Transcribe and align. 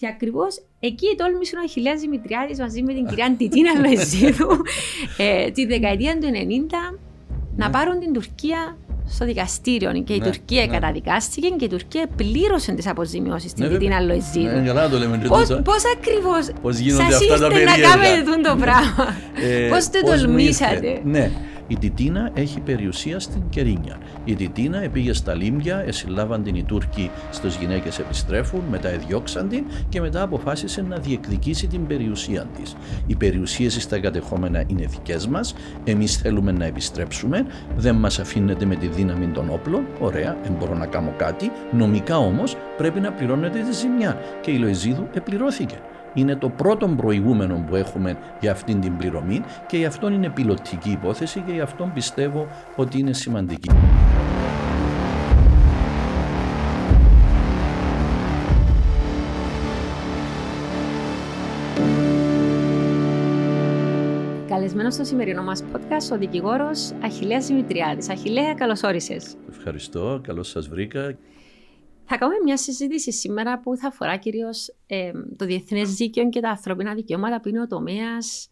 Και 0.00 0.06
ακριβώς 0.06 0.62
εκεί 0.80 1.06
τόλμησε 1.16 1.56
ο 1.56 1.60
Αχιλέα 1.64 1.94
Δημητριάδη 1.94 2.60
μαζί 2.60 2.82
με 2.82 2.92
την 2.92 3.06
κυρία 3.06 3.34
Τιτίνα 3.38 3.72
Λοεζίδου 3.80 4.48
ε, 5.16 5.50
τη 5.50 5.66
δεκαετία 5.66 6.18
του 6.18 6.26
90 6.26 6.96
να 7.56 7.66
ναι. 7.66 7.72
πάρουν 7.72 8.00
την 8.00 8.12
Τουρκία 8.12 8.76
στο 9.08 9.24
δικαστήριο 9.24 9.92
και 9.92 10.14
η 10.14 10.18
ναι, 10.18 10.24
Τουρκία 10.24 10.66
ναι. 10.66 10.72
καταδικάστηκε 10.72 11.48
και 11.48 11.64
η 11.64 11.68
Τουρκία 11.68 12.06
πλήρωσε 12.16 12.72
τις 12.72 12.86
αποζημιώσεις 12.86 13.50
στην 13.50 13.64
ναι, 13.64 13.70
Τιτίνα 13.70 14.00
Λοεζίδου. 14.00 14.56
Ναι, 14.56 14.62
για 14.62 14.72
να 14.72 14.88
το 14.88 14.98
λέμε 14.98 15.16
Πώ 15.64 15.72
ακριβώς 15.96 16.44
σας 16.96 17.20
ήρθε 17.20 17.64
να 17.64 17.78
κάνετε 17.88 18.40
το 18.42 18.56
πράγμα, 18.60 19.16
ε, 19.42 19.68
Πώς 19.68 19.90
το 19.90 20.00
τολμήσατε; 20.04 21.00
Ναι, 21.04 21.30
η 21.70 21.76
Τιτίνα 21.76 22.30
έχει 22.34 22.60
περιουσία 22.60 23.20
στην 23.20 23.42
Κερίνια. 23.48 23.96
Η 24.24 24.34
Τιτίνα 24.34 24.88
πήγε 24.92 25.12
στα 25.12 25.34
Λίμπια, 25.34 25.82
εσυλλάβαν 25.86 26.42
την 26.42 26.54
οι 26.54 26.62
Τούρκοι 26.62 27.10
στις 27.30 27.56
γυναίκες 27.56 27.98
επιστρέφουν, 27.98 28.60
μετά 28.70 28.88
εδιώξαν 28.88 29.48
την 29.48 29.64
και 29.88 30.00
μετά 30.00 30.22
αποφάσισε 30.22 30.82
να 30.82 30.96
διεκδικήσει 30.96 31.66
την 31.66 31.86
περιουσία 31.86 32.46
της. 32.56 32.76
Οι 33.06 33.14
περιουσίες 33.16 33.82
στα 33.82 33.96
εγκατεχόμενα 33.96 34.64
είναι 34.66 34.86
δικές 34.86 35.26
μας. 35.26 35.54
Εμείς 35.84 36.16
θέλουμε 36.16 36.52
να 36.52 36.64
επιστρέψουμε. 36.64 37.46
Δεν 37.76 37.94
μας 37.94 38.18
αφήνεται 38.18 38.64
με 38.64 38.74
τη 38.74 38.86
δύναμη 38.86 39.26
των 39.26 39.50
όπλων. 39.50 39.86
Ωραία, 40.00 40.36
δεν 40.42 40.52
μπορώ 40.58 40.74
να 40.74 40.86
κάνω 40.86 41.14
κάτι. 41.16 41.50
Νομικά 41.72 42.18
όμως 42.18 42.56
πρέπει 42.76 43.00
να 43.00 43.12
πληρώνεται 43.12 43.58
τη 43.58 43.72
ζημιά. 43.72 44.18
Και 44.40 44.50
η 44.50 44.58
Λοεζίδου 44.58 45.08
επληρώθηκε 45.12 45.78
είναι 46.14 46.36
το 46.36 46.48
πρώτο 46.48 46.88
προηγούμενο 46.88 47.64
που 47.68 47.76
έχουμε 47.76 48.18
για 48.40 48.50
αυτήν 48.50 48.80
την 48.80 48.96
πληρωμή 48.96 49.42
και 49.66 49.76
γι' 49.76 49.84
αυτό 49.84 50.08
είναι 50.08 50.30
πιλωτική 50.30 50.90
υπόθεση 50.90 51.40
και 51.40 51.52
γι' 51.52 51.60
αυτό 51.60 51.90
πιστεύω 51.94 52.46
ότι 52.76 52.98
είναι 52.98 53.12
σημαντική. 53.12 53.70
Καλεσμένος 64.48 64.94
στο 64.94 65.04
σημερινό 65.04 65.42
μας 65.42 65.64
podcast 65.72 66.12
ο 66.12 66.18
δικηγόρος 66.18 66.92
Αχιλέας 67.04 67.46
Δημητριάδης. 67.46 68.08
Αχιλέα, 68.10 68.54
καλώς 68.54 68.82
όρισες. 68.82 69.36
Ευχαριστώ, 69.50 70.20
καλώς 70.22 70.48
σας 70.48 70.68
βρήκα. 70.68 71.16
Θα 72.12 72.18
κάνουμε 72.18 72.38
μια 72.44 72.56
συζήτηση 72.56 73.12
σήμερα 73.12 73.60
που 73.60 73.76
θα 73.76 73.88
αφορά 73.88 74.16
κυρίως 74.16 74.74
ε, 74.86 75.10
το 75.36 75.44
διεθνές 75.44 75.94
δίκαιο 75.94 76.28
και 76.28 76.40
τα 76.40 76.48
ανθρώπινα 76.48 76.94
δικαιώματα 76.94 77.40
που 77.40 77.48
είναι 77.48 77.60
ο 77.60 77.66
τομέας 77.66 78.48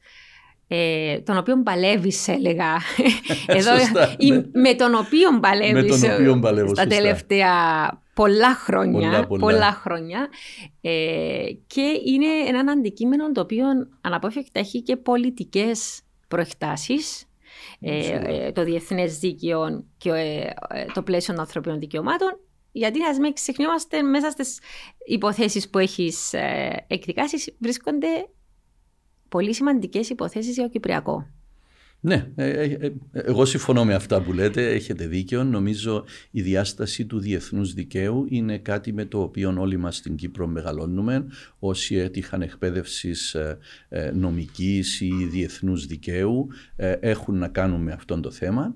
ε, 0.68 1.18
τον 1.18 1.36
οποίο 1.36 1.62
παλεύεις, 1.62 2.28
έλεγα. 2.28 2.76
Εδώ, 3.46 3.78
σωστά, 3.78 4.14
ή, 4.18 4.30
ναι. 4.30 4.42
με 4.52 4.74
τον 4.74 4.94
οποίο 4.94 5.40
παλεύεις 5.40 6.00
τα 6.74 6.86
τελευταία 6.86 7.52
πολλά 8.14 8.54
χρόνια. 8.54 9.08
Πολλά, 9.08 9.26
πολλά. 9.26 9.40
πολλά 9.40 9.72
χρόνια. 9.72 10.28
Ε, 10.80 11.44
και 11.66 12.00
είναι 12.04 12.58
ένα 12.58 12.72
αντικείμενο 12.72 13.32
το 13.32 13.40
οποίο 13.40 13.64
αναπόφευκτα 14.00 14.60
έχει 14.60 14.82
και 14.82 14.96
πολιτικές 14.96 16.00
προεκτάσεις. 16.28 17.28
Ε, 17.80 18.20
ε, 18.24 18.52
το 18.52 18.64
διεθνές 18.64 19.18
δίκαιο 19.18 19.84
και 19.96 20.10
ε, 20.10 20.84
το 20.94 21.02
πλαίσιο 21.02 21.34
των 21.34 21.42
ανθρωπίνων 21.42 21.78
δικαιωμάτων 21.78 22.38
γιατί 22.72 23.02
ας 23.02 23.18
μην 23.18 23.32
ξεχνιόμαστε 23.32 24.02
μέσα 24.02 24.30
στις 24.30 24.60
υποθέσεις 25.06 25.70
που 25.70 25.78
έχεις 25.78 26.32
ε, 26.32 26.84
εκδικάσεις, 26.88 27.56
βρίσκονται 27.58 28.28
πολύ 29.28 29.54
σημαντικές 29.54 30.10
υποθέσεις 30.10 30.54
για 30.54 30.62
το 30.64 30.70
Κυπριακό. 30.70 31.26
Ναι, 32.00 32.30
ε, 32.34 32.50
ε, 32.50 32.64
ε, 32.64 32.92
εγώ 33.12 33.44
συμφωνώ 33.44 33.84
με 33.84 33.94
αυτά 33.94 34.22
που 34.22 34.32
λέτε, 34.32 34.68
έχετε 34.68 35.06
δίκιο. 35.06 35.44
Νομίζω 35.44 36.04
η 36.30 36.42
διάσταση 36.42 37.06
του 37.06 37.18
διεθνούς 37.18 37.72
δικαίου 37.74 38.26
είναι 38.28 38.58
κάτι 38.58 38.92
με 38.92 39.04
το 39.04 39.20
οποίο 39.20 39.54
όλοι 39.58 39.76
μας 39.76 39.96
στην 39.96 40.16
Κύπρο 40.16 40.46
μεγαλώνουμε. 40.46 41.26
Όσοι 41.58 41.96
έτυχαν 41.96 42.42
εκπαίδευσης 42.42 43.36
νομικής 44.12 45.00
ή 45.00 45.12
διεθνούς 45.30 45.86
δικαίου 45.86 46.48
έχουν 47.00 47.38
να 47.38 47.48
κάνουν 47.48 47.82
με 47.82 47.92
αυτό 47.92 48.20
το 48.20 48.30
θέμα. 48.30 48.74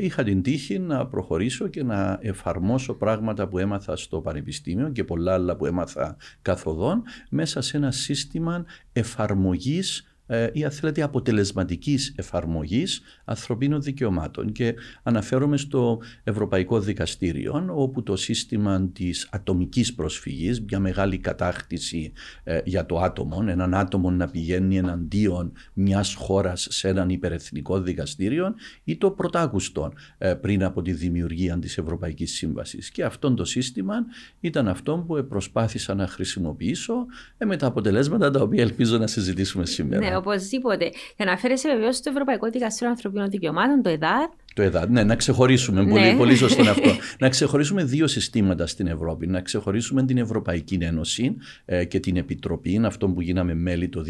Είχα 0.00 0.22
την 0.22 0.42
τύχη 0.42 0.78
να 0.78 1.06
προχωρήσω 1.06 1.68
και 1.68 1.82
να 1.82 2.18
εφαρμόσω 2.22 2.94
πράγματα 2.94 3.48
που 3.48 3.58
έμαθα 3.58 3.96
στο 3.96 4.20
Πανεπιστήμιο 4.20 4.88
και 4.88 5.04
πολλά 5.04 5.32
άλλα 5.32 5.56
που 5.56 5.66
έμαθα 5.66 6.16
καθοδόν 6.42 7.02
μέσα 7.30 7.60
σε 7.60 7.76
ένα 7.76 7.90
σύστημα 7.90 8.64
εφαρμογής 8.92 9.98
ε, 9.98 10.15
ή 10.52 10.64
αν 10.64 10.70
θέλετε 10.70 11.02
αποτελεσματικής 11.02 12.12
εφαρμογής 12.16 13.00
ανθρωπίνων 13.24 13.82
δικαιωμάτων 13.82 14.52
και 14.52 14.74
αναφέρομαι 15.02 15.56
στο 15.56 16.00
Ευρωπαϊκό 16.24 16.80
Δικαστήριο 16.80 17.64
όπου 17.74 18.02
το 18.02 18.16
σύστημα 18.16 18.88
της 18.92 19.28
ατομικής 19.30 19.94
προσφυγής, 19.94 20.60
μια 20.60 20.80
μεγάλη 20.80 21.18
κατάκτηση 21.18 22.12
ε, 22.44 22.60
για 22.64 22.86
το 22.86 22.98
άτομο, 22.98 23.44
έναν 23.48 23.74
άτομο 23.74 24.10
να 24.10 24.28
πηγαίνει 24.28 24.76
εναντίον 24.76 25.52
μιας 25.72 26.14
χώρας 26.14 26.66
σε 26.70 26.88
έναν 26.88 27.08
υπερεθνικό 27.08 27.80
δικαστήριο 27.80 28.54
ή 28.84 28.96
το 28.96 29.10
πρωτάκουστο 29.10 29.92
ε, 30.18 30.34
πριν 30.34 30.64
από 30.64 30.82
τη 30.82 30.92
δημιουργία 30.92 31.58
της 31.58 31.78
Ευρωπαϊκής 31.78 32.32
Σύμβασης 32.32 32.90
και 32.90 33.04
αυτό 33.04 33.34
το 33.34 33.44
σύστημα 33.44 33.94
ήταν 34.40 34.68
αυτό 34.68 35.04
που 35.06 35.26
προσπάθησα 35.28 35.94
να 35.94 36.06
χρησιμοποιήσω 36.06 37.06
με 37.46 37.56
τα 37.56 37.66
αποτελέσματα 37.66 38.30
τα 38.30 38.40
οποία 38.40 38.62
ελπίζω 38.62 38.98
να 38.98 39.06
συζητήσουμε 39.06 39.66
σήμερα. 39.66 40.08
Ναι, 40.08 40.15
οπωσδήποτε. 40.16 40.90
Για 41.16 41.24
να 41.24 41.36
φέρεσαι 41.36 41.68
βεβαίως 41.68 41.96
στο 41.96 42.10
Ευρωπαϊκό 42.10 42.50
Δικαστήριο 42.50 42.88
Ανθρωπίνων 42.88 43.30
Δικαιωμάτων, 43.30 43.82
το 43.82 43.88
ΕΔΑΔ. 43.88 44.28
Το 44.54 44.62
ΕΔΑΔ, 44.62 44.90
ναι, 44.90 45.04
να 45.04 45.16
ξεχωρίσουμε. 45.16 45.82
Ναι. 45.82 45.90
Πολύ, 45.90 46.14
πολύ 46.16 46.36
σωστό 46.36 46.60
είναι 46.60 46.70
αυτό. 46.70 46.90
να 47.18 47.28
ξεχωρίσουμε 47.28 47.84
δύο 47.84 48.06
συστήματα 48.06 48.66
στην 48.66 48.86
Ευρώπη. 48.86 49.26
Να 49.26 49.40
ξεχωρίσουμε 49.40 50.04
την 50.04 50.18
Ευρωπαϊκή 50.18 50.78
Ένωση 50.80 51.36
ε, 51.64 51.84
και 51.84 52.00
την 52.00 52.16
Επιτροπή, 52.16 52.80
αυτό 52.84 53.08
που 53.08 53.20
γίναμε 53.20 53.54
μέλη 53.54 53.88
το 53.88 54.02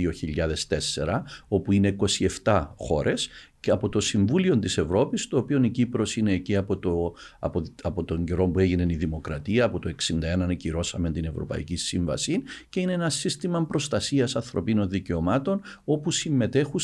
2004, 1.06 1.22
όπου 1.48 1.72
είναι 1.72 1.96
27 2.44 2.66
χώρες 2.76 3.28
και 3.66 3.72
από 3.72 3.88
το 3.88 4.00
Συμβούλιο 4.00 4.58
της 4.58 4.78
Ευρώπης, 4.78 5.28
το 5.28 5.36
οποίο 5.36 5.62
η 5.62 5.70
Κύπρος 5.70 6.16
είναι 6.16 6.32
εκεί 6.32 6.56
από, 6.56 6.78
το, 6.78 7.14
από, 7.38 7.62
από 7.82 8.04
τον 8.04 8.24
καιρό 8.24 8.48
που 8.48 8.58
έγινε 8.58 8.86
η 8.88 8.96
Δημοκρατία, 8.96 9.64
από 9.64 9.78
το 9.78 9.94
1961 10.40 10.46
ακυρώσαμε 10.50 11.10
την 11.10 11.24
Ευρωπαϊκή 11.24 11.76
Σύμβαση 11.76 12.42
και 12.68 12.80
είναι 12.80 12.92
ένα 12.92 13.10
σύστημα 13.10 13.66
προστασίας 13.66 14.36
ανθρωπίνων 14.36 14.88
δικαιωμάτων 14.88 15.60
όπου 15.84 16.10
συμμετέχουν 16.10 16.80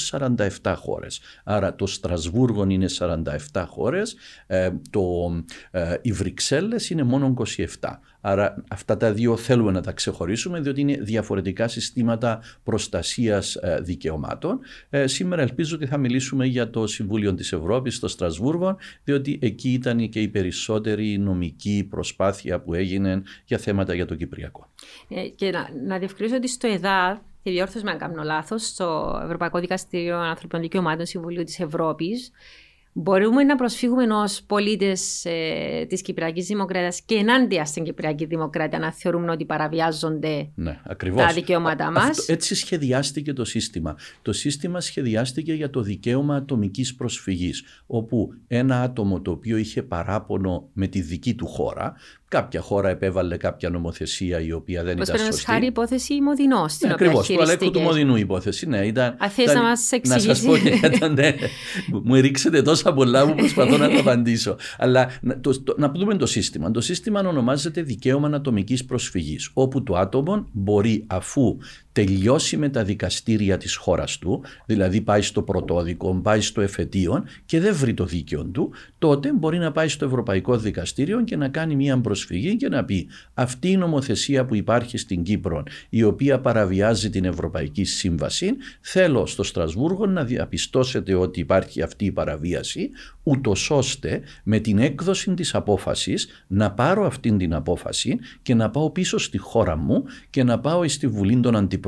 47 0.63 0.75
χώρες. 0.77 1.21
Άρα 1.45 1.75
το 1.75 1.87
Στρασβούργο 1.87 2.67
είναι 2.69 2.87
47 3.53 3.65
χώρες, 3.69 4.17
ε, 4.47 4.71
το, 4.91 5.03
ε, 5.71 5.97
οι 6.03 6.13
Βρυξέλλες 6.13 6.91
είναι 6.91 7.03
μόνο 7.03 7.27
27. 7.27 8.01
Άρα 8.25 8.65
αυτά 8.71 8.97
τα 8.97 9.13
δύο 9.13 9.37
θέλουμε 9.37 9.71
να 9.71 9.81
τα 9.81 9.93
ξεχωρίσουμε 9.93 10.61
διότι 10.61 10.81
είναι 10.81 10.97
διαφορετικά 10.97 11.69
συστήματα 11.69 12.43
προστασίας 12.65 13.55
ε, 13.55 13.81
δικαιωμάτων. 13.81 14.61
Ε, 14.91 15.07
σήμερα 15.07 15.43
ελπίζω 15.43 15.77
ότι 15.77 15.87
θα 15.87 15.97
μιλήσουμε 15.97 16.47
για 16.47 16.71
το 16.71 16.87
Συμβούλιο 16.87 17.35
της 17.35 17.53
Ευρώπης 17.53 17.97
στο 17.97 18.09
Στρασβούργο 18.09 18.77
διότι 19.05 19.39
εκεί 19.43 19.73
ήταν 19.73 20.09
και 20.09 20.21
η 20.21 20.29
περισσότερη 20.29 21.19
νομική 21.19 21.87
προσπάθεια 21.91 22.61
που 22.61 22.75
έγινε 22.75 23.23
για 23.45 23.59
θέματα 23.59 23.95
για 23.95 24.07
το 24.07 24.15
Κυπριακό. 24.15 24.73
Ε, 25.09 25.29
και 25.29 25.51
να, 25.51 25.69
να 25.87 25.99
διευκρινίσω 25.99 26.37
ότι 26.37 26.49
στο 26.49 26.67
ΕΔΑΔ 26.67 27.17
και 27.43 27.51
διόρθωση 27.51 27.85
με 27.85 27.91
αν 27.91 27.99
κάνω 27.99 28.23
λάθος, 28.23 28.67
στο 28.67 29.21
Ευρωπαϊκό 29.25 29.59
Δικαστήριο 29.59 30.19
Ανθρωπίνων 30.19 30.63
Δικαιωμάτων 30.63 31.07
Συμβουλίου 31.07 31.45
της 31.45 31.61
Ευρώπης, 31.61 32.31
Μπορούμε 32.93 33.43
να 33.43 33.57
προσφύγουμε 33.57 34.15
ως 34.15 34.43
πολίτες 34.47 35.25
ε, 35.25 35.87
της 35.89 36.03
Κυπριακής 36.03 36.47
Δημοκρατίας 36.47 37.03
και 37.03 37.15
ενάντια 37.15 37.65
στην 37.65 37.85
Κυπριακή 37.85 38.25
Δημοκρατία 38.25 38.79
να 38.79 38.93
θεωρούμε 38.93 39.31
ότι 39.31 39.45
παραβιάζονται 39.45 40.51
ναι, 40.55 40.81
τα 41.17 41.33
δικαιώματά 41.35 41.91
μας. 41.91 42.29
Έτσι 42.29 42.55
σχεδιάστηκε 42.55 43.33
το 43.33 43.45
σύστημα. 43.45 43.97
Το 44.23 44.33
σύστημα 44.33 44.81
σχεδιάστηκε 44.81 45.53
για 45.53 45.71
το 45.71 45.81
δικαίωμα 45.81 46.37
ατομικής 46.37 46.95
προσφυγής, 46.95 47.65
όπου 47.87 48.29
ένα 48.47 48.83
άτομο 48.83 49.21
το 49.21 49.31
οποίο 49.31 49.57
είχε 49.57 49.83
παράπονο 49.83 50.69
με 50.73 50.87
τη 50.87 51.01
δική 51.01 51.35
του 51.35 51.47
χώρα, 51.47 51.95
Κάποια 52.33 52.61
χώρα 52.61 52.89
επέβαλε 52.89 53.37
κάποια 53.37 53.71
νομοθεσία 53.71 54.41
η 54.41 54.53
οποία 54.53 54.83
δεν 54.83 54.97
Πώς 54.97 55.09
ήταν 55.09 55.21
σωστή. 55.21 55.45
χάρη 55.45 55.67
υπόθεση 55.67 56.21
Μοδινό. 56.21 56.67
Ναι, 56.79 56.93
Ακριβώς. 56.93 57.27
Του 57.27 57.43
Αλέκου 57.43 57.71
του 57.71 57.81
Μοδινού 57.81 58.17
υπόθεση. 58.17 58.67
Ναι, 58.69 58.87
ήταν, 58.87 59.17
Αν 59.19 59.31
ήταν, 59.37 59.55
να 59.55 59.63
μας 59.63 59.93
εξηγήσει. 59.93 60.27
Να 60.27 60.35
σας 60.35 60.45
πω 60.45 60.55
ήταν, 60.97 61.13
ναι, 61.13 61.35
μου 62.03 62.15
ρίξετε 62.15 62.63
τόσα 62.63 62.93
πολλά 62.93 63.27
που 63.27 63.35
προσπαθώ 63.35 63.77
να 63.77 63.91
το 63.91 63.99
απαντήσω. 63.99 64.57
Αλλά 64.79 65.09
το, 65.41 65.63
το, 65.63 65.75
να 65.79 65.93
δούμε 65.97 66.17
το 66.17 66.27
σύστημα. 66.27 66.71
Το 66.71 66.81
σύστημα 66.81 67.21
ονομάζεται 67.21 67.83
δικαίωμα 67.83 68.31
ατομική 68.35 68.85
προσφυγής. 68.87 69.51
Όπου 69.53 69.83
το 69.83 69.97
άτομο 69.97 70.47
μπορεί 70.53 71.05
αφού 71.07 71.59
τελειώσει 71.93 72.57
με 72.57 72.69
τα 72.69 72.85
δικαστήρια 72.85 73.57
της 73.57 73.77
χώρας 73.77 74.19
του, 74.19 74.43
δηλαδή 74.67 75.01
πάει 75.01 75.23
στο 75.23 75.43
πρωτόδικο, 75.43 76.15
πάει 76.15 76.41
στο 76.41 76.61
εφετείο 76.61 77.25
και 77.47 77.61
δεν 77.61 77.75
βρει 77.75 77.95
το 77.95 78.05
δίκαιο 78.05 78.45
του, 78.45 78.73
τότε 78.99 79.33
μπορεί 79.33 79.59
να 79.59 79.73
πάει 79.73 79.89
στο 79.89 80.05
Ευρωπαϊκό 80.05 80.57
Δικαστήριο 80.57 81.25
και 81.25 81.37
να 81.37 81.49
κάνει 81.49 81.75
μια 81.77 82.01
προσφυγή 82.01 82.57
και 82.57 82.69
να 82.69 82.85
πει 82.85 83.09
αυτή 83.35 83.71
η 83.71 83.77
νομοθεσία 83.77 84.45
που 84.45 84.55
υπάρχει 84.55 84.99
στην 84.99 85.23
Κύπρο, 85.23 85.63
η 85.89 86.03
οποία 86.03 86.41
παραβιάζει 86.41 87.11
την 87.11 87.25
Ευρωπαϊκή 87.25 87.85
Σύμβαση, 87.85 88.51
θέλω 88.81 89.27
στο 89.27 89.43
Στρασβούργο 89.43 90.07
να 90.07 90.25
διαπιστώσετε 90.25 91.15
ότι 91.15 91.41
υπάρχει 91.41 91.83
αυτή 91.83 92.05
η 92.05 92.13
παραβίαση, 92.13 92.91
ούτως 93.23 93.71
ώστε 93.71 94.21
με 94.45 94.59
την 94.59 94.79
έκδοση 94.79 95.35
της 95.35 95.55
απόφασης 95.55 96.29
να 96.47 96.73
πάρω 96.73 97.07
αυτή 97.07 97.37
την 97.37 97.55
απόφαση 97.55 98.19
και 98.43 98.55
να 98.55 98.71
πάω 98.71 98.91
πίσω 98.91 99.19
στη 99.19 99.39
χώρα 99.39 99.77
μου 99.77 100.05
και 100.31 100.45
να 100.45 100.59
πάω 100.59 100.89
στη 100.89 101.07
Βουλή 101.07 101.41
των 101.41 101.57
Αντιπροσώπων 101.57 101.82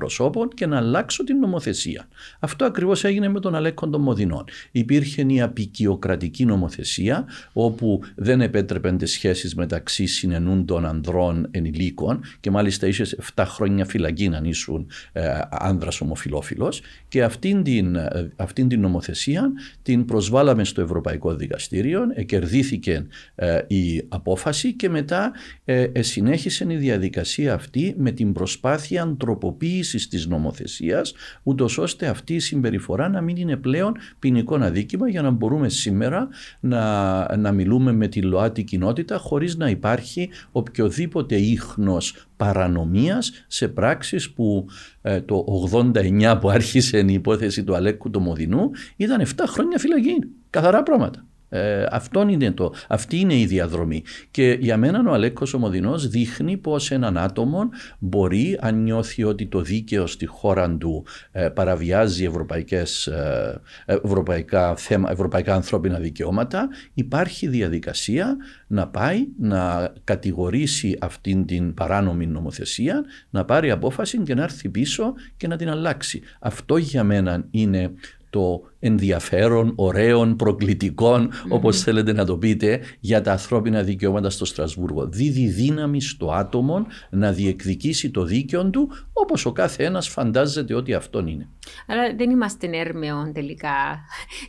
και 0.54 0.66
να 0.66 0.76
αλλάξω 0.76 1.24
την 1.24 1.38
νομοθεσία. 1.38 2.08
Αυτό 2.40 2.64
ακριβώς 2.64 3.04
έγινε 3.04 3.28
με 3.28 3.40
τον 3.40 3.54
Αλέκον 3.54 3.90
των 3.90 4.00
Μοδινών. 4.00 4.44
Υπήρχε 4.70 5.24
μια 5.24 5.44
απεικιοκρατική 5.44 6.44
νομοθεσία 6.44 7.24
όπου 7.52 8.00
δεν 8.14 8.40
επέτρεπαν 8.40 8.98
τις 8.98 9.10
σχέσεις 9.10 9.54
μεταξύ 9.54 10.06
συνενούντων 10.06 10.86
ανδρών 10.86 11.48
ενηλίκων 11.50 12.20
και 12.40 12.50
μάλιστα 12.50 12.86
είσαι 12.86 13.16
7 13.34 13.44
χρόνια 13.46 13.84
φυλακή 13.84 14.28
να 14.28 14.40
ήσουν 14.44 14.86
ε, 15.12 15.38
άνδρας 15.50 16.00
ομοφιλόφιλος 16.00 16.82
και 17.08 17.22
αυτήν 17.22 17.62
την, 17.62 17.96
ε, 17.96 18.32
αυτήν 18.36 18.68
την 18.68 18.80
νομοθεσία 18.80 19.52
την 19.82 20.04
προσβάλαμε 20.04 20.64
στο 20.64 20.80
Ευρωπαϊκό 20.80 21.34
Δικαστήριο, 21.34 22.02
εκερδίθηκε 22.14 23.06
ε, 23.34 23.60
η 23.66 24.02
απόφαση 24.08 24.72
και 24.72 24.88
μετά 24.88 25.32
ε, 25.64 25.82
ε, 25.92 26.02
συνέχισε 26.02 26.66
η 26.68 26.76
διαδικασία 26.76 27.54
αυτή 27.54 27.94
με 27.98 28.10
την 28.10 28.32
προσπάθεια 28.32 29.14
τροποποίηση 29.18 29.83
της 29.90 30.26
νομοθεσίας 30.26 31.14
ούτως 31.42 31.78
ώστε 31.78 32.06
αυτή 32.06 32.34
η 32.34 32.38
συμπεριφορά 32.38 33.08
να 33.08 33.20
μην 33.20 33.36
είναι 33.36 33.56
πλέον 33.56 33.96
ποινικό 34.18 34.54
αδίκημα 34.54 35.08
για 35.08 35.22
να 35.22 35.30
μπορούμε 35.30 35.68
σήμερα 35.68 36.28
να, 36.60 37.36
να 37.36 37.52
μιλούμε 37.52 37.92
με 37.92 38.08
τη 38.08 38.22
ΛΟΑΤΗ 38.22 38.62
κοινότητα 38.62 39.18
χωρίς 39.18 39.56
να 39.56 39.68
υπάρχει 39.68 40.30
οποιοδήποτε 40.52 41.36
ίχνος 41.36 42.26
παρανομίας 42.36 43.44
σε 43.46 43.68
πράξεις 43.68 44.30
που 44.30 44.66
ε, 45.02 45.20
το 45.20 45.44
89 45.72 46.38
που 46.40 46.50
άρχισε 46.50 46.98
η 46.98 47.12
υπόθεση 47.12 47.64
του 47.64 47.74
Αλέκου 47.74 48.10
του 48.10 48.20
Μοδινού 48.20 48.70
ήταν 48.96 49.26
7 49.26 49.26
χρόνια 49.46 49.78
φυλακή. 49.78 50.14
Καθαρά 50.50 50.82
πράγματα. 50.82 51.24
Ε, 51.54 51.86
είναι 52.30 52.50
το, 52.50 52.72
αυτή 52.88 53.18
είναι 53.18 53.38
η 53.38 53.46
διαδρομή. 53.46 54.02
Και 54.30 54.58
για 54.60 54.76
μένα 54.76 55.10
ο 55.10 55.12
Αλέκος 55.12 55.54
Ομοδινός 55.54 56.08
δείχνει 56.08 56.56
πως 56.56 56.90
έναν 56.90 57.18
άτομο 57.18 57.68
μπορεί, 57.98 58.58
αν 58.60 58.82
νιώθει 58.82 59.24
ότι 59.24 59.46
το 59.46 59.60
δίκαιο 59.60 60.06
στη 60.06 60.26
χώρα 60.26 60.76
του 60.76 61.06
ε, 61.32 61.48
παραβιάζει 61.48 62.24
ευρωπαϊκές, 62.24 63.06
ε, 63.06 63.60
ευρωπαϊκά, 63.84 64.76
θέμα, 64.76 65.10
ευρωπαϊκά 65.10 65.54
ανθρώπινα 65.54 65.98
δικαιώματα, 65.98 66.68
υπάρχει 66.94 67.48
διαδικασία 67.48 68.36
να 68.66 68.88
πάει 68.88 69.26
να 69.38 69.92
κατηγορήσει 70.04 70.98
αυτήν 71.00 71.46
την 71.46 71.74
παράνομη 71.74 72.26
νομοθεσία, 72.26 73.04
να 73.30 73.44
πάρει 73.44 73.70
απόφαση 73.70 74.18
και 74.18 74.34
να 74.34 74.42
έρθει 74.42 74.68
πίσω 74.68 75.14
και 75.36 75.46
να 75.48 75.56
την 75.56 75.70
αλλάξει. 75.70 76.22
Αυτό 76.40 76.76
για 76.76 77.04
μένα 77.04 77.44
είναι 77.50 77.90
το 78.34 78.60
ενδιαφέρον, 78.78 79.72
ωραίων, 79.76 80.36
προκλητικών, 80.36 81.30
mm-hmm. 81.30 81.48
όπως 81.48 81.80
θέλετε 81.80 82.12
να 82.12 82.24
το 82.24 82.36
πείτε, 82.36 82.80
για 83.00 83.20
τα 83.20 83.32
ανθρώπινα 83.32 83.82
δικαιώματα 83.82 84.30
στο 84.30 84.44
Στρασβούργο. 84.44 85.06
Δίδει 85.08 85.46
δύναμη 85.46 86.00
στο 86.00 86.30
άτομο 86.30 86.86
να 87.10 87.32
διεκδικήσει 87.32 88.10
το 88.10 88.24
δίκαιο 88.24 88.70
του, 88.70 88.90
όπως 89.12 89.46
ο 89.46 89.52
κάθε 89.52 89.84
ένας 89.84 90.08
φαντάζεται 90.08 90.74
ότι 90.74 90.94
αυτόν 90.94 91.26
είναι. 91.26 91.48
Αλλά 91.86 92.14
δεν 92.16 92.30
είμαστε 92.30 92.68
έρμεων 92.72 93.32
τελικά 93.32 94.00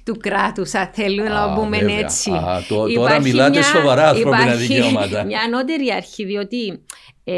του 0.03 0.17
κράτους, 0.17 0.73
αν 0.73 0.89
θέλουμε 0.93 1.29
να 1.29 1.53
πούμε 1.53 1.77
έτσι. 1.77 2.31
Α, 2.31 2.63
το, 2.67 2.93
τώρα 2.93 3.21
μιλάτε 3.21 3.49
μια, 3.49 3.63
σοβαρά 3.63 4.09
ανθρώπινα 4.09 4.55
δικαιώματα. 4.55 5.23
μια 5.23 5.39
ανώτερη 5.41 5.91
αρχή, 5.91 6.25
διότι 6.25 6.83
ε, 7.23 7.35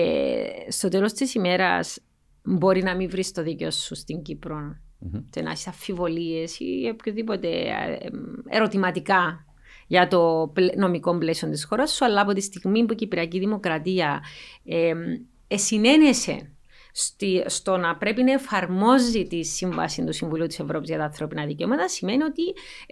στο 0.70 0.88
τέλος 0.88 1.14
της 1.14 1.34
ημέρας 1.34 2.00
μπορεί 2.44 2.84
να 2.84 2.96
μην 2.96 3.10
βρεις 3.10 3.32
το 3.32 3.44
δίκαιο 3.44 3.72
σου 3.72 3.96
στην 3.96 4.22
Κύπρο 4.22 4.58
mm-hmm. 5.06 5.24
και 5.30 5.42
να 5.42 5.50
έχεις 5.50 5.68
αμφιβολίες 5.68 6.60
ή 6.60 6.90
οποιοδήποτε 6.92 7.48
ε, 7.48 8.10
ερωτηματικά 8.48 9.46
για 9.88 10.08
το 10.08 10.54
νομικό 10.78 11.18
πλαίσιο 11.18 11.50
της 11.50 11.66
χώρας 11.66 11.92
σου, 11.92 12.06
αλλά 12.06 12.22
από 12.22 12.34
τη 12.34 12.42
στιγμή 12.42 12.86
που 12.86 12.94
η 12.94 12.96
Κυπριακή 12.96 13.40
Δημοκρατία 13.40 14.24
ε, 14.66 14.94
συνένεσε 15.58 16.52
στο 17.46 17.78
να 17.78 17.98
πρέπει 17.98 18.24
να 18.24 18.32
εφαρμόζει 18.32 19.28
τη 19.28 19.44
σύμβαση 19.44 20.04
του 20.04 20.14
Συμβουλίου 20.14 20.48
της 20.48 20.60
Ευρώπης 20.60 20.90
για 20.90 20.98
τα 20.98 21.04
ανθρώπινα 21.04 21.46
δικαιώματα 21.46 21.88
σημαίνει 21.88 22.24
ότι 22.24 22.42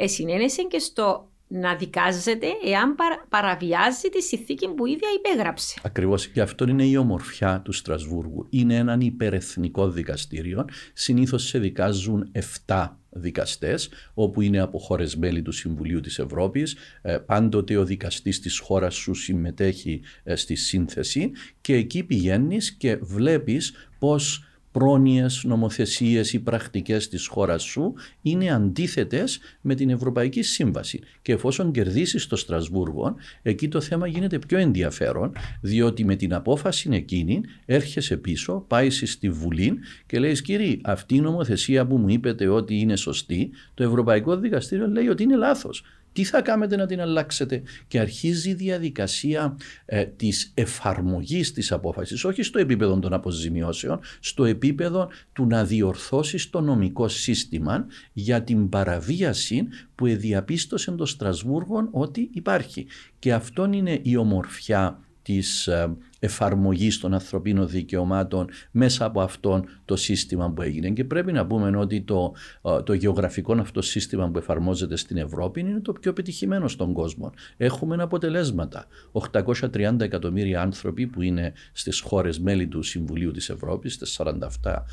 συνένεσε 0.07 0.63
και 0.63 0.80
στο 0.80 1.30
να 1.47 1.75
δικάζεται 1.75 2.47
εάν 2.65 2.95
παραβιάζει 3.30 4.09
τη 4.09 4.21
συνθήκη 4.21 4.68
που 4.68 4.86
ίδια 4.86 5.07
υπέγραψε. 5.18 5.80
Ακριβώς. 5.83 6.27
Και 6.27 6.42
αυτό 6.42 6.68
είναι 6.68 6.86
η 6.86 6.97
ομορφιά 6.97 7.62
του 7.62 7.71
Στρασβούργου. 7.71 8.47
Είναι 8.50 8.75
έναν 8.75 9.01
υπερεθνικό 9.01 9.89
δικαστήριο. 9.89 10.65
Συνήθως 10.94 11.44
σε 11.44 11.59
δικάζουν 11.59 12.31
7 12.68 12.97
δικαστές, 13.09 13.89
όπου 14.13 14.42
είναι 14.42 14.59
από 14.59 14.80
χώρες 14.80 15.15
μέλη 15.15 15.42
του 15.42 15.51
Συμβουλίου 15.51 16.00
της 16.00 16.19
Ευρώπης. 16.19 16.75
Ε, 17.01 17.18
πάντοτε 17.18 17.77
ο 17.77 17.86
δικαστής 17.86 18.39
της 18.39 18.59
χώρας 18.59 18.95
σου 18.95 19.13
συμμετέχει 19.13 20.01
ε, 20.24 20.36
στη 20.36 20.56
σύνθεση 20.56 21.31
και 21.62 21.75
εκεί 21.75 22.03
πηγαίνεις 22.03 22.71
και 22.71 22.95
βλέπεις 23.01 23.74
πώς 24.00 24.44
πρόνοιες, 24.75 25.44
νομοθεσίες 25.44 26.33
ή 26.33 26.39
πρακτικές 26.39 27.07
της 27.10 27.27
χώρας 27.27 27.63
σου 27.63 27.94
είναι 28.22 28.51
αντίθετες 28.51 29.39
με 29.62 29.75
την 29.75 29.89
Ευρωπαϊκή 29.89 30.42
Σύμβαση. 30.42 31.01
Και 31.22 31.31
εφόσον 31.31 31.72
κερδίσεις 31.72 32.27
το 32.27 32.36
Στρασβούργο, 32.36 33.16
εκεί 33.42 33.68
το 33.68 33.81
θέμα 33.81 34.07
γίνεται 34.07 34.39
πιο 34.39 34.57
ενδιαφέρον, 34.57 35.31
διότι 35.62 36.06
με 36.06 36.16
την 36.16 36.33
απόφαση 36.33 36.89
εκείνη 36.92 37.42
έρχεσαι 37.66 38.18
πίσω, 38.18 38.66
πάεις 38.68 39.04
στη 39.06 39.30
Βουλή 39.30 39.80
και 40.06 40.19
λέει 40.19 40.42
κύριε, 40.42 40.78
αυτή 40.83 41.16
η 41.16 41.21
νομοθεσία 41.21 41.88
που 41.88 41.98
μου 41.98 42.10
είπετε 42.10 42.48
ότι 42.48 42.80
είναι 42.80 42.95
σωστή, 42.95 43.50
το 43.74 43.83
Ευρωπαϊκό 43.83 44.38
Δικαστήριο 44.38 44.88
λέει 44.88 45.07
ότι 45.07 45.24
είναι 45.24 45.36
λάθος 45.36 45.83
τι 46.15 46.23
θα 46.23 46.41
κάνετε 46.41 46.75
να 46.75 46.85
την 46.85 47.01
αλλάξετε; 47.01 47.62
Και 47.88 48.00
αρχίζει 48.00 48.50
η 48.50 48.53
διαδικασία 48.53 49.57
ε, 49.85 50.06
της 50.06 50.51
εφαρμογής 50.53 51.51
της 51.51 51.71
απόφασης, 51.71 52.23
όχι 52.23 52.44
στο 52.44 52.59
επίπεδο 52.59 53.00
των 53.00 53.13
αποζημιώσεων, 53.13 54.00
στο 54.19 54.45
επίπεδο 54.45 55.09
του 55.33 55.45
να 55.45 55.65
διορθώσεις 55.65 56.50
το 56.50 56.62
νομικό 56.62 57.07
σύστημα 57.07 57.85
για 58.13 58.44
την 58.44 58.69
παραβίαση 58.69 59.67
που 59.95 60.06
διαπίστωσε 60.06 60.91
το 60.91 61.06
Στρασβούργο 61.06 61.88
ότι 61.91 62.29
υπάρχει. 62.33 62.88
Και 63.19 63.33
αυτό 63.33 63.69
είναι 63.71 64.00
η 64.01 64.15
ομορφιά 64.15 65.00
της 65.21 65.68
ε, 65.68 65.95
εφαρμογής 66.19 67.00
των 67.00 67.13
ανθρωπίνων 67.13 67.67
δικαιωμάτων 67.67 68.50
μέσα 68.71 69.06
από 69.06 69.21
αυτό 69.21 69.63
το 69.85 69.95
σύστημα 69.95 70.51
που 70.51 70.62
έγινε. 70.62 70.89
Και 70.89 71.03
πρέπει 71.03 71.31
να 71.31 71.45
πούμε 71.45 71.77
ότι 71.77 72.01
το, 72.01 72.33
ε, 72.62 72.81
το 72.81 72.94
γεωγραφικό 72.94 73.53
αυτό 73.53 73.81
σύστημα 73.81 74.29
που 74.29 74.38
εφαρμόζεται 74.38 74.95
στην 74.95 75.17
Ευρώπη 75.17 75.59
είναι 75.59 75.79
το 75.79 75.94
πιο 75.94 76.12
επιτυχημένο 76.12 76.67
στον 76.67 76.94
κόσμο. 76.94 77.31
Έχουμε 77.57 78.03
αποτελέσματα. 78.03 78.85
830 79.12 80.00
εκατομμύρια 80.00 80.62
άνθρωποι 80.62 81.07
που 81.07 81.21
είναι 81.21 81.53
στις 81.73 82.00
χώρες 82.00 82.39
μέλη 82.39 82.68
του 82.68 82.81
Συμβουλίου 82.81 83.31
της 83.31 83.50
Ευρώπης, 83.50 83.94
στις 83.94 84.19
47, 84.63 84.85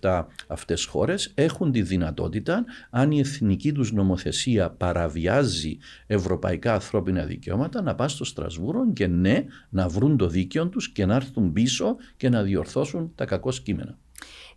47 0.00 0.26
αυτές 0.46 0.84
χώρες, 0.84 1.32
έχουν 1.34 1.72
τη 1.72 1.82
δυνατότητα 1.82 2.64
αν 2.90 3.10
η 3.10 3.18
εθνική 3.18 3.72
τους 3.72 3.92
νομοθεσία 3.92 4.70
παραβιάζει 4.70 5.76
ευρωπαϊκά 6.06 6.72
ανθρώπινα 6.74 7.24
δικαιώματα 7.24 7.82
να 7.82 7.94
πά 7.94 8.08
στο 8.08 8.24
Στρασβούργο 8.24 8.92
και 8.92 9.06
ναι, 9.06 9.44
να 9.68 9.88
βρουν 9.88 10.16
το 10.16 10.28
δίκαιο 10.34 10.68
τους 10.68 10.92
και 10.92 11.06
να 11.06 11.14
έρθουν 11.14 11.52
πίσω 11.52 11.96
και 12.16 12.28
να 12.28 12.42
διορθώσουν 12.42 13.12
τα 13.14 13.24
κακό 13.24 13.50
κείμενα. 13.62 13.98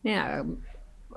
Ναι, 0.02 0.14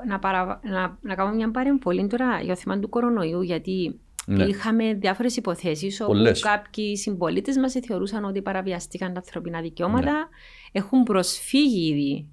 να, 0.07 0.19
παρα... 0.19 0.61
να, 0.63 0.99
να 1.01 1.15
κάνουμε 1.15 1.37
μια 1.37 1.51
παρεμβολή 1.51 2.07
τώρα 2.07 2.41
για 2.41 2.55
το 2.55 2.61
θέμα 2.61 2.79
του 2.79 2.89
κορονοϊού, 2.89 3.43
γιατί 3.43 4.01
ναι. 4.27 4.45
είχαμε 4.45 4.95
διάφορες 4.95 5.37
υποθέσεις 5.37 6.01
όπου 6.01 6.13
κάποιοι 6.41 6.97
συμπολίτες 6.97 7.57
μας 7.57 7.73
θεωρούσαν 7.87 8.25
ότι 8.25 8.43
παραβιαστήκαν 8.43 9.13
τα 9.13 9.19
ανθρωπινά 9.19 9.61
δικαιώματα. 9.61 10.13
Ναι. 10.13 10.29
Έχουν 10.73 11.03
προσφύγει 11.03 11.89
ήδη 11.93 12.27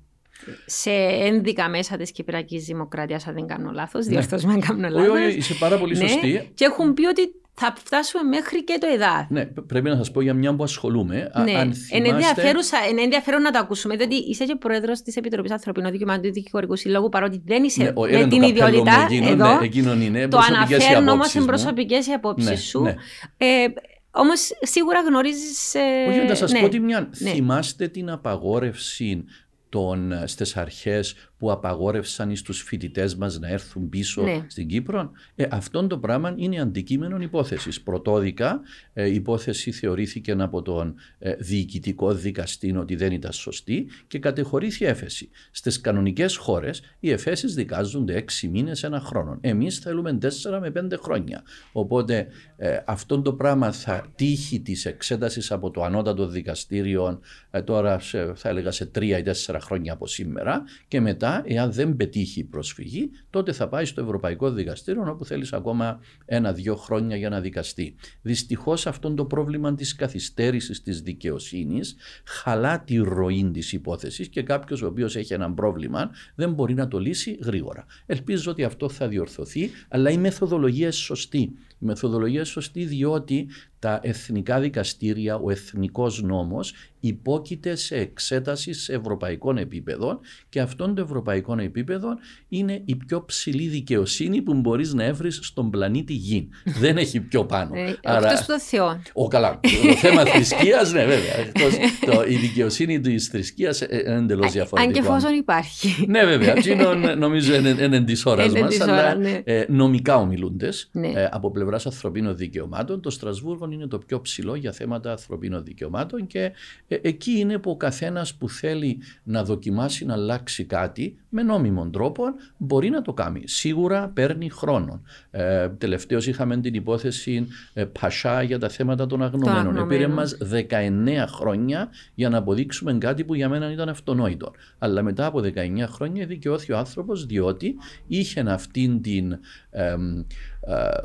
σε 0.65 0.91
ένδικα 1.29 1.69
μέσα 1.69 1.97
της 1.97 2.11
Κυπριακής 2.11 2.65
Δημοκρατίας, 2.65 3.27
αν 3.27 3.33
δεν 3.33 3.47
κάνω 3.47 3.71
λάθος. 3.71 4.05
Ναι. 4.05 4.11
Διορθώσουμε 4.11 4.53
αν 4.53 4.59
κάνω 4.59 4.89
λάθο. 4.89 5.13
Όχι, 5.13 5.37
είσαι 5.37 5.53
πάρα 5.53 5.77
πολύ 5.77 5.97
ναι. 5.97 6.07
σωστή. 6.07 6.51
Και 6.53 6.65
έχουν 6.65 6.93
πει 6.93 7.05
ότι 7.05 7.21
θα 7.59 7.73
φτάσουμε 7.77 8.23
μέχρι 8.23 8.63
και 8.63 8.77
το 8.79 8.87
ΕΔΑΔ. 8.93 9.25
Ναι, 9.29 9.45
πρέπει 9.45 9.89
να 9.89 9.95
σας 9.95 10.11
πω 10.11 10.21
για 10.21 10.33
μια 10.33 10.55
που 10.55 10.63
ασχολούμαι. 10.63 11.31
Ναι. 11.43 11.57
Αν 11.57 11.73
θυμάστε... 11.73 12.53
είναι 12.89 13.01
ενδιαφέρον 13.01 13.41
να 13.41 13.51
το 13.51 13.59
ακούσουμε, 13.59 13.95
διότι 13.95 14.15
είσαι 14.15 14.45
και 14.45 14.55
πρόεδρος 14.55 15.01
της 15.01 15.15
Επιτροπής 15.15 15.51
Ανθρωπίνων 15.51 15.91
Δικαιωμάτων 15.91 16.21
του 16.21 16.33
Δικηγορικού 16.33 16.75
Συλλόγου, 16.75 17.09
παρότι 17.09 17.41
δεν 17.45 17.63
είσαι 17.63 17.83
ναι, 17.83 18.17
με 18.17 18.27
την 18.27 18.41
ιδιότητα. 18.41 19.07
Εκείνο, 19.09 19.29
εδώ, 19.29 19.59
ναι, 19.59 19.65
εκείνον 19.65 20.01
είναι, 20.01 20.27
το 20.27 20.37
αναφέρουν 20.37 21.07
όμως 21.07 21.29
σε 21.29 21.41
προσωπικές 21.41 22.09
απόψεις 22.09 22.49
ναι, 22.49 22.55
σου. 22.55 22.81
Ναι. 22.81 22.95
Ε, 23.37 23.67
Όμως 24.11 24.49
σίγουρα 24.61 24.99
γνωρίζεις. 24.99 25.73
Ε, 25.73 26.09
Όχι, 26.09 26.27
να 26.27 26.35
σας 26.35 26.51
ναι, 26.51 26.59
πω 26.59 26.65
ότι 26.65 26.79
μια. 26.79 27.09
Ναι. 27.19 27.29
Θυμάστε 27.29 27.87
την 27.87 28.09
απαγόρευση 28.09 29.23
των, 29.69 30.13
στις 30.25 30.57
αρχές 30.57 31.15
που 31.37 31.51
απαγόρευσαν 31.51 32.35
στους 32.35 32.61
φοιτητές 32.61 33.15
μας 33.15 33.39
να 33.39 33.47
έρθουν 33.47 33.89
πίσω 33.89 34.21
Ναι. 34.21 34.45
στην 34.47 34.67
Κύπρο. 34.67 35.11
Ε, 35.35 35.45
αυτό 35.49 35.87
το 35.87 35.97
πράγμα 35.97 36.33
είναι 36.37 36.59
αντικείμενο 36.59 37.17
υπόθεσης. 37.21 37.81
Πρωτόδικα 37.81 38.61
ε, 38.93 39.07
η 39.07 39.13
υπόθεση 39.13 39.71
θεωρήθηκε 39.71 40.31
από 40.31 40.61
τον 40.61 40.95
ε, 41.19 41.35
διοικητικό 41.35 42.13
δικαστή 42.13 42.75
ότι 42.77 42.95
δεν 42.95 43.11
ήταν 43.11 43.31
σωστή 43.31 43.87
και 44.07 44.19
κατεχωρήθη 44.19 44.85
έφεση. 44.85 45.29
Στις 45.51 45.81
κανονικές 45.81 46.35
χώρες 46.35 46.81
οι 46.99 47.11
εφέσεις 47.11 47.53
δικάζονται 47.53 48.15
έξι 48.15 48.47
μήνες, 48.47 48.83
ένα 48.83 48.99
χρόνο. 48.99 49.37
Εμείς 49.41 49.77
θέλουμε 49.79 50.13
τέσσερα 50.13 50.59
με 50.59 50.71
πέντε 50.71 50.95
χρόνια. 50.95 51.43
Οπότε 51.71 52.27
ε, 52.57 52.77
αυτό 52.85 53.21
το 53.21 53.33
πράγμα 53.33 53.71
θα 53.71 54.05
τύχει 54.15 54.59
της 54.59 54.85
εξέτασης 54.85 55.51
από 55.51 55.71
το 55.71 55.83
ανώτατο 55.83 56.27
δικαστήριο 56.27 57.19
ε, 57.51 57.61
τώρα 57.61 57.99
σε, 57.99 58.33
θα 58.35 58.49
έλεγα 58.49 58.71
σε 58.71 58.85
τρία 58.85 59.17
ή 59.17 59.21
τέσσερα 59.21 59.59
χρόνια 59.59 59.93
από 59.93 60.07
σήμερα 60.07 60.63
και 60.87 61.01
μετά 61.01 61.26
εάν 61.45 61.71
δεν 61.71 61.95
πετύχει 61.95 62.39
η 62.39 62.43
προσφυγή 62.43 63.09
τότε 63.29 63.51
θα 63.51 63.67
πάει 63.67 63.85
στο 63.85 64.01
Ευρωπαϊκό 64.01 64.51
Δικαστήριο 64.51 65.09
όπου 65.09 65.25
θέλεις 65.25 65.53
ακόμα 65.53 65.99
ένα-δυο 66.25 66.75
χρόνια 66.75 67.15
για 67.15 67.29
να 67.29 67.41
δικαστεί. 67.41 67.95
Δυστυχώς 68.21 68.87
αυτό 68.87 69.13
το 69.13 69.25
πρόβλημα 69.25 69.75
της 69.75 69.95
καθυστέρησης 69.95 70.81
της 70.81 71.01
δικαιοσύνης 71.01 71.95
χαλά 72.25 72.83
τη 72.83 72.97
ροή 72.97 73.51
της 73.53 73.73
υπόθεσης 73.73 74.27
και 74.27 74.41
κάποιος 74.43 74.81
ο 74.81 74.87
οποίος 74.87 75.15
έχει 75.15 75.33
ένα 75.33 75.53
πρόβλημα 75.53 76.09
δεν 76.35 76.53
μπορεί 76.53 76.73
να 76.73 76.87
το 76.87 76.99
λύσει 76.99 77.39
γρήγορα. 77.41 77.85
Ελπίζω 78.05 78.51
ότι 78.51 78.63
αυτό 78.63 78.89
θα 78.89 79.07
διορθωθεί 79.07 79.69
αλλά 79.87 80.09
η 80.09 80.17
μεθοδολογία 80.17 80.87
είναι 80.87 80.95
σωστή. 80.95 81.51
Η 81.79 81.85
μεθοδολογίας 81.85 82.35
είναι 82.35 82.61
σωστή 82.61 82.85
διότι 82.85 83.47
τα 83.79 83.99
εθνικά 84.03 84.59
δικαστήρια, 84.59 85.35
ο 85.35 85.51
εθνικός 85.51 86.21
νόμος 86.23 86.73
υπόκειται 86.99 87.75
σε 87.75 87.95
εξέταση 87.95 88.73
σε 88.73 88.93
ευρωπαϊκών 88.93 89.57
επίπεδων 89.57 90.19
και 90.49 90.59
αυτόν 90.61 90.95
το 90.95 91.01
ευρωπαϊκό 91.01 91.55
επίπεδο 91.59 92.07
είναι 92.49 92.81
η 92.85 92.95
πιο 92.95 93.25
ψηλή 93.25 93.67
δικαιοσύνη 93.67 94.41
που 94.41 94.53
μπορείς 94.53 94.93
να 94.93 95.03
έβρεις 95.03 95.39
στον 95.41 95.69
πλανήτη 95.69 96.13
Γη. 96.13 96.49
Δεν 96.81 96.97
έχει 96.97 97.19
πιο 97.19 97.45
πάνω. 97.45 97.75
Ε, 97.75 97.89
Εκτός 97.89 98.45
του 98.45 98.59
Θεού. 98.59 99.01
Ο, 99.13 99.27
καλά. 99.27 99.59
Το 99.59 99.93
θέμα 99.95 100.25
θρησκείας, 100.31 100.91
ναι 100.93 101.05
βέβαια. 101.05 101.35
Εκτός, 101.37 101.73
το, 102.05 102.23
η 102.27 102.35
δικαιοσύνη 102.35 102.99
της 102.99 103.27
θρησκείας 103.27 103.81
είναι 103.81 104.15
εντελώς 104.15 104.51
διαφορετικό. 104.51 104.99
Αν 104.99 105.03
και 105.03 105.09
εφόσον 105.09 105.37
υπάρχει. 105.37 106.05
Ναι, 106.07 106.25
βέβαια. 106.25 106.53
Εκείνο 106.57 106.93
νομίζω 107.15 107.55
είναι, 107.55 107.69
είναι 107.69 108.03
της 108.03 108.25
ώρας 108.25 108.45
Είναι 108.45 108.59
μας. 108.59 108.69
της 108.69 108.81
Αλλά 108.81 109.01
ώρας, 109.01 109.17
ναι. 109.17 109.41
ε, 109.43 109.65
νομικά 109.69 110.15
ομιλούνται 110.15 110.69
Ναι. 110.91 111.07
ε, 111.07 111.29
από 111.31 111.51
πλευράς 111.51 111.65
ανθρωπίνων 111.73 112.37
δικαιωμάτων, 112.37 113.01
το 113.01 113.09
Στρασβούργο 113.09 113.69
είναι 113.71 113.87
το 113.87 113.97
πιο 113.97 114.21
ψηλό 114.21 114.55
για 114.55 114.71
θέματα 114.71 115.11
ανθρωπίνων 115.11 115.63
δικαιωμάτων 115.63 116.27
και 116.27 116.51
ε, 116.87 116.95
εκεί 117.01 117.31
είναι 117.31 117.57
που 117.57 117.71
ο 117.71 117.77
καθένας 117.77 118.33
που 118.33 118.49
θέλει 118.49 118.97
να 119.23 119.43
δοκιμάσει 119.43 120.05
να 120.05 120.13
αλλάξει 120.13 120.63
κάτι 120.63 121.17
με 121.29 121.43
νόμιμον 121.43 121.91
τρόπο 121.91 122.23
μπορεί 122.57 122.89
να 122.89 123.01
το 123.01 123.13
κάνει. 123.13 123.41
Σίγουρα 123.45 124.07
παίρνει 124.07 124.49
χρόνο. 124.49 125.01
Ε, 125.31 125.69
Τελευταίως 125.69 126.27
είχαμε 126.27 126.57
την 126.57 126.73
υπόθεση 126.73 127.47
ε, 127.73 127.85
Πασά 127.85 128.41
για 128.41 128.59
τα 128.59 128.69
θέματα 128.69 129.07
των 129.07 129.23
αγνωμένων. 129.23 129.57
αγνωμένων. 129.57 129.91
Επήρε 129.91 130.07
μας 130.07 130.37
19 130.51 131.25
χρόνια 131.27 131.89
για 132.15 132.29
να 132.29 132.37
αποδείξουμε 132.37 132.93
κάτι 132.93 133.23
που 133.23 133.33
για 133.33 133.49
μένα 133.49 133.71
ήταν 133.71 133.89
αυτονόητο. 133.89 134.51
Αλλά 134.77 135.01
μετά 135.03 135.25
από 135.25 135.39
19 135.39 135.51
χρόνια 135.87 136.25
δικαιώθηκε 136.25 136.73
ο 136.73 136.77
άνθρωπος 136.77 137.25
διότι 137.25 137.75
είχε 138.07 138.39
αυτήν 138.47 139.01
την 139.01 139.37
εμ, 139.69 140.19
ε, 140.19 140.25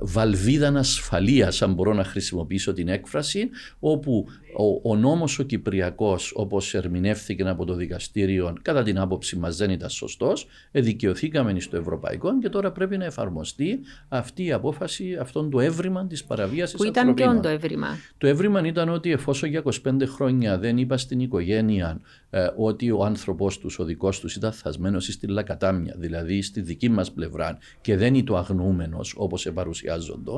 βαλβίδα 0.01 0.69
ασφαλείας, 0.79 1.63
αν 1.63 1.73
μπορώ 1.75 1.93
να 1.93 2.05
χρησιμοποιήσω 2.05 2.73
την 2.73 2.89
έκφραση, 2.89 3.49
όπου 3.79 4.27
ο, 4.57 4.91
ο 4.91 4.97
νόμος 4.97 5.39
ο 5.39 5.43
Κυπριακός 5.43 6.33
όπως 6.35 6.75
ερμηνεύθηκε 6.75 7.43
από 7.43 7.65
το 7.65 7.75
δικαστήριο 7.75 8.57
κατά 8.63 8.83
την 8.83 8.99
άποψη 8.99 9.39
μας 9.39 9.57
δεν 9.57 9.71
ήταν 9.71 9.91
σωστός, 9.91 10.47
ε, 10.71 10.81
δικαιωθήκαμε 10.81 11.61
στο 11.61 11.77
Ευρωπαϊκό 11.77 12.39
και 12.39 12.49
τώρα 12.49 12.73
πρέπει 12.73 12.97
να 12.97 13.05
εφαρμοστεί 13.05 13.81
αυτή 14.09 14.45
η 14.45 14.53
απόφαση, 14.53 15.17
αυτόν 15.21 15.51
το 15.51 15.61
έβριμα 15.61 16.07
της 16.07 16.25
παραβίασης 16.25 16.77
Που 16.77 16.85
ήταν 16.85 17.09
ανθρωπίνων. 17.09 17.41
ποιον 17.41 17.43
το 17.43 17.49
έβριμα; 17.49 17.89
Το 18.19 18.27
έβριμα 18.27 18.67
ήταν 18.67 18.89
ότι 18.89 19.11
εφόσον 19.13 19.49
για 19.49 19.63
25 19.65 20.07
χρόνια 20.07 20.59
δεν 20.59 20.79
είπα 20.79 20.97
στην 20.97 21.21
οικογένεια 21.21 22.01
ε, 22.31 22.47
ότι 22.57 22.91
ο 22.91 23.05
άνθρωπος 23.05 23.59
τους, 23.59 23.79
ο 23.79 23.85
δικός 23.85 24.21
τους 24.21 24.37
ήταν 24.37 24.53
θασμένος 24.53 25.05
στη 25.05 25.27
λακατάμια, 25.27 25.95
δηλαδή 25.99 26.43
στη 26.43 26.61
δική 26.61 26.89
μας 26.89 27.13
πλευρά 27.13 27.59
και 27.81 27.97
δεν 27.97 28.15
είναι 28.15 28.25
το 28.25 28.37
αγνοούμενος 28.37 29.15
όπως 29.17 29.51
παρουσιάζονται 29.55 30.31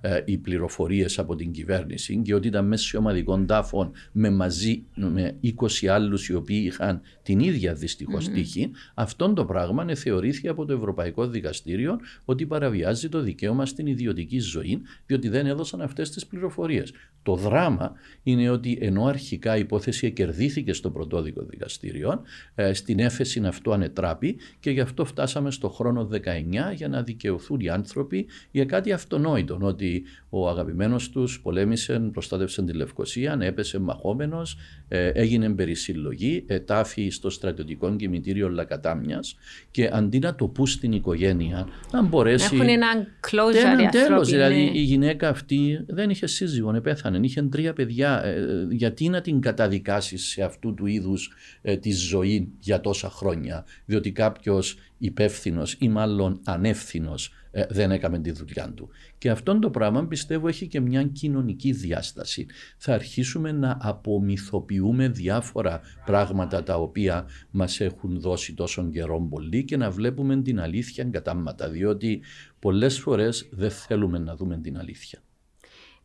ε, 0.00 0.22
οι 0.24 0.36
πληροφορίες 0.38 1.18
από 1.18 1.36
την 1.36 1.50
κυβέρνηση 1.50 2.16
και 2.24 2.34
ότι 2.34 2.48
ήταν 2.48 2.66
μέσα 2.66 2.84
σε 2.84 2.96
ομαδικών 2.96 3.46
τάφων 3.60 3.92
με 4.12 4.30
μαζί 4.30 4.84
με 4.94 5.38
20 5.82 5.86
άλλους 5.86 6.28
οι 6.28 6.34
οποίοι 6.34 6.62
είχαν 6.66 7.00
την 7.30 7.40
ίδια 7.40 7.74
δυστυχώς 7.74 8.28
τύχη, 8.28 8.70
αυτόν 8.94 9.34
το 9.34 9.44
πράγμα 9.44 9.84
ε, 9.88 9.94
θεωρήθηκε 9.94 10.48
από 10.48 10.64
το 10.64 10.72
Ευρωπαϊκό 10.72 11.26
Δικαστήριο 11.26 11.98
ότι 12.24 12.46
παραβιάζει 12.46 13.08
το 13.08 13.20
δικαίωμα 13.20 13.66
στην 13.66 13.86
ιδιωτική 13.86 14.38
ζωή 14.38 14.80
διότι 15.06 15.28
δεν 15.28 15.46
έδωσαν 15.46 15.80
αυτές 15.80 16.10
τις 16.10 16.26
πληροφορίες. 16.26 16.92
Το 17.22 17.34
δράμα 17.34 17.92
είναι 18.22 18.50
ότι 18.50 18.78
ενώ 18.80 19.04
αρχικά 19.04 19.56
η 19.56 19.60
υπόθεση 19.60 20.10
κερδίθηκε 20.10 20.72
στο 20.72 20.90
πρωτόδικο 20.90 21.42
δικαστήριο, 21.42 22.22
ε, 22.54 22.72
στην 22.72 22.98
έφεση 22.98 23.42
αυτό 23.44 23.72
ανετράπη 23.72 24.36
και 24.60 24.70
γι' 24.70 24.80
αυτό 24.80 25.04
φτάσαμε 25.04 25.50
στο 25.50 25.68
χρόνο 25.68 26.04
19 26.04 26.72
για 26.74 26.88
να 26.88 27.02
δικαιωθούν 27.02 27.60
οι 27.60 27.68
άνθρωποι 27.68 28.26
για 28.50 28.64
κάτι 28.64 28.92
αυτονόητο, 28.92 29.58
ότι 29.60 30.02
ο 30.28 30.48
αγαπημένος 30.48 31.10
τους 31.10 31.40
πολέμησε, 31.40 31.98
προστάτευσε 32.12 32.62
τη 32.62 32.72
Λευκοσία, 32.72 33.38
έπεσε 33.40 33.78
μαχόμενος, 33.78 34.56
ε, 34.79 34.79
έγινε 35.12 35.50
περισυλλογή, 35.50 36.44
ετάφη 36.46 37.10
στο 37.10 37.30
στρατιωτικό 37.30 37.96
κημητήριο 37.96 38.48
Λακατάμιας 38.48 39.36
και 39.70 39.90
αντί 39.92 40.18
να 40.18 40.34
το 40.34 40.46
πού 40.46 40.66
στην 40.66 40.92
οικογένεια, 40.92 41.68
να 41.92 42.02
μπορέσει... 42.02 42.54
Έχουν 42.54 42.68
έναν 42.68 43.06
closure 43.30 43.54
οι 43.54 43.58
Έναν 43.58 43.70
άνθρωποι. 43.70 43.98
τέλος, 43.98 44.28
δηλαδή 44.28 44.64
ναι. 44.64 44.78
η 44.78 44.82
γυναίκα 44.82 45.28
αυτή 45.28 45.84
δεν 45.86 46.10
είχε 46.10 46.26
σύζυγο, 46.26 46.80
πέθανε, 46.80 47.18
είχε 47.22 47.42
τρία 47.42 47.72
παιδιά. 47.72 48.24
Ε, 48.24 48.66
γιατί 48.70 49.08
να 49.08 49.20
την 49.20 49.40
καταδικάσεις 49.40 50.26
σε 50.26 50.42
αυτού 50.42 50.74
του 50.74 50.86
είδους 50.86 51.32
ε, 51.62 51.76
τη 51.76 51.92
ζωή 51.92 52.52
για 52.58 52.80
τόσα 52.80 53.10
χρόνια, 53.10 53.64
διότι 53.84 54.12
κάποιος 54.12 54.76
υπεύθυνος 54.98 55.76
ή 55.78 55.88
μάλλον 55.88 56.40
ανεύθυνος 56.44 57.32
ε, 57.50 57.66
δεν 57.68 57.90
έκαμε 57.90 58.18
τη 58.18 58.30
δουλειά 58.30 58.72
του. 58.74 58.88
Και 59.18 59.30
αυτόν 59.30 59.60
το 59.60 59.70
πράγμα 59.70 60.06
πιστεύω 60.06 60.48
έχει 60.48 60.66
και 60.66 60.80
μια 60.80 61.02
κοινωνική 61.02 61.72
διάσταση. 61.72 62.46
Θα 62.78 62.94
αρχίσουμε 62.94 63.52
να 63.52 63.78
απομυθοποιούμε 63.80 65.08
διάφορα 65.08 65.80
πράγματα 66.04 66.62
τα 66.62 66.76
οποία 66.76 67.26
μας 67.50 67.80
έχουν 67.80 68.20
δώσει 68.20 68.54
τόσο 68.54 68.88
καιρό 68.88 69.26
πολύ 69.30 69.64
και 69.64 69.76
να 69.76 69.90
βλέπουμε 69.90 70.42
την 70.42 70.60
αλήθεια 70.60 71.04
κατάματα, 71.04 71.68
διότι 71.68 72.22
πολλές 72.58 72.98
φορές 72.98 73.48
δεν 73.50 73.70
θέλουμε 73.70 74.18
να 74.18 74.36
δούμε 74.36 74.58
την 74.58 74.78
αλήθεια. 74.78 75.18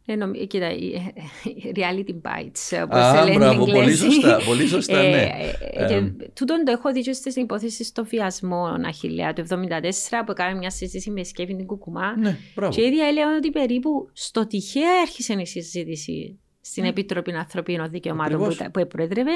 Ναι, 0.07 0.15
νομ- 0.15 0.33
κοίτα, 0.47 0.71
η- 0.73 1.13
η 1.43 1.71
reality 1.75 2.09
bites, 2.09 2.83
όπως 2.83 2.97
Α, 2.99 3.15
σε 3.17 3.23
λένε 3.23 3.37
μπράβο, 3.37 3.53
οι 3.53 3.57
πολύ 3.71 3.77
Εγγλέζοι. 3.77 4.03
σωστά, 4.03 4.39
πολύ 4.45 4.67
σωστά, 4.67 5.01
ναι. 5.01 5.07
Ε, 5.21 5.55
ε, 5.73 5.87
και 5.87 5.93
Ε, 5.93 6.13
τούτον 6.33 6.63
το 6.65 6.71
έχω 6.71 6.91
δει 6.91 7.01
και 7.01 7.13
στις 7.13 7.35
υπόθεσεις 7.35 7.87
στο 7.87 8.05
βιασμό 8.05 8.65
Αχιλέα 8.87 9.33
του 9.33 9.45
1974 9.47 10.23
που 10.25 10.31
έκαμε 10.31 10.57
μια 10.57 10.69
συζήτηση 10.69 11.09
με 11.11 11.23
σκέφη 11.23 11.55
την 11.55 11.65
Κουκουμά 11.65 12.17
Ναι, 12.17 12.37
μπράβο. 12.55 12.73
και 12.73 12.81
η 12.81 12.85
ίδια 12.85 13.07
έλεγα 13.07 13.35
ότι 13.37 13.49
περίπου 13.51 14.09
στο 14.13 14.47
τυχαία 14.47 14.99
άρχισε 15.01 15.33
η 15.33 15.45
συζήτηση 15.45 16.39
στην 16.61 16.83
Ναι. 16.83 16.89
Επιτροπή 16.89 17.31
Ανθρωπίνων 17.31 17.89
Δικαιωμάτων 17.89 18.29
που, 18.37 18.43
Ακριβώς. 18.43 18.55
ήταν- 18.55 18.71
που 18.71 18.79
επροέδρευε 18.79 19.31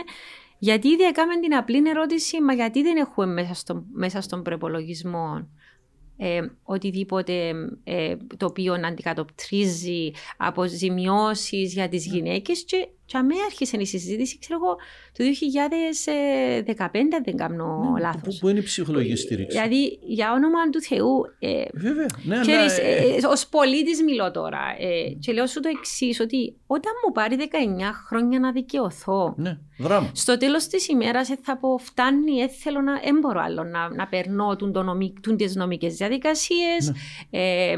γιατί 0.60 0.88
ήδη 0.88 1.04
έκαμε 1.04 1.40
την 1.40 1.56
απλή 1.56 1.82
ερώτηση 1.90 2.42
μα 2.42 2.54
γιατί 2.54 2.82
δεν 2.82 2.98
έχουμε 2.98 3.26
μέσα, 3.34 3.54
στο, 3.54 3.84
μέσα 3.94 4.22
στον 4.22 4.42
προπολογισμό 4.44 5.48
ε, 6.22 6.42
οτιδήποτε 6.64 7.54
ε, 7.84 8.16
το 8.38 8.46
οποίο 8.46 8.78
να 8.78 8.88
αντικατοπτρίζει 8.88 10.12
αποζημιώσεις 10.38 11.74
για 11.74 11.90
τις 11.90 12.06
γυναίκες 12.06 12.66
και, 12.66 12.88
και 13.10 13.18
αμέ 13.18 13.34
άρχισε 13.46 13.78
η 13.80 13.86
συζήτηση, 13.86 14.40
ξέρω 14.40 14.60
εγώ, 14.64 14.76
το 15.18 15.24
2015 16.76 16.88
αν 16.94 17.24
δεν 17.24 17.38
κάνω 17.38 17.92
Ναι, 17.94 18.00
λάθος. 18.02 18.22
Πού, 18.22 18.40
πού 18.40 18.48
είναι 18.48 18.60
η 18.60 18.64
ψυχολογική 18.64 19.16
στήριξη; 19.16 19.58
Δηλαδή, 19.58 20.00
για 20.02 20.32
όνομα 20.32 20.70
του 20.70 20.82
Θεού, 20.82 21.26
ε, 21.40 21.64
Βέβαια. 21.74 22.06
Ναι, 22.24 22.40
Ξέρεις, 22.40 22.80
αλλά, 22.80 22.88
ε, 22.88 22.92
ε, 22.92 23.16
ε, 23.16 23.28
ως 23.28 23.48
πολίτης 23.48 24.04
μιλώ 24.04 24.32
τώρα 24.32 24.62
ε, 24.80 25.10
και 25.20 25.32
λέω 25.32 25.46
σου 25.48 25.60
το 25.60 25.70
εξής 25.78 26.20
ότι 26.20 26.56
όταν 26.68 26.92
μου 27.06 27.12
πάρει 27.14 27.38
19 27.40 27.46
χρόνια 28.08 28.40
να 28.40 28.52
δικαιωθώ, 28.52 29.34
ναι, 29.38 29.58
δράμα. 29.78 30.12
στο 30.14 30.38
τέλος 30.38 30.68
της 30.68 30.88
ημέρας 30.88 31.30
ε, 31.30 31.38
θα 31.42 31.58
πω 31.58 31.78
φτάνει, 31.78 32.40
ε, 32.40 32.48
θέλω 32.48 32.82
να, 32.82 32.94
δεν 32.94 33.20
μπορώ 33.20 33.42
άλλο 33.42 33.64
να, 33.64 33.94
να 33.94 34.08
περνώ 34.08 34.56
τούν 34.56 34.72
το 34.72 34.84
νομι, 34.84 35.14
τούν 35.22 35.38
τις 35.38 35.56
νομικές 35.56 35.96
διαδικασίες, 35.96 36.94
ε, 37.30 37.74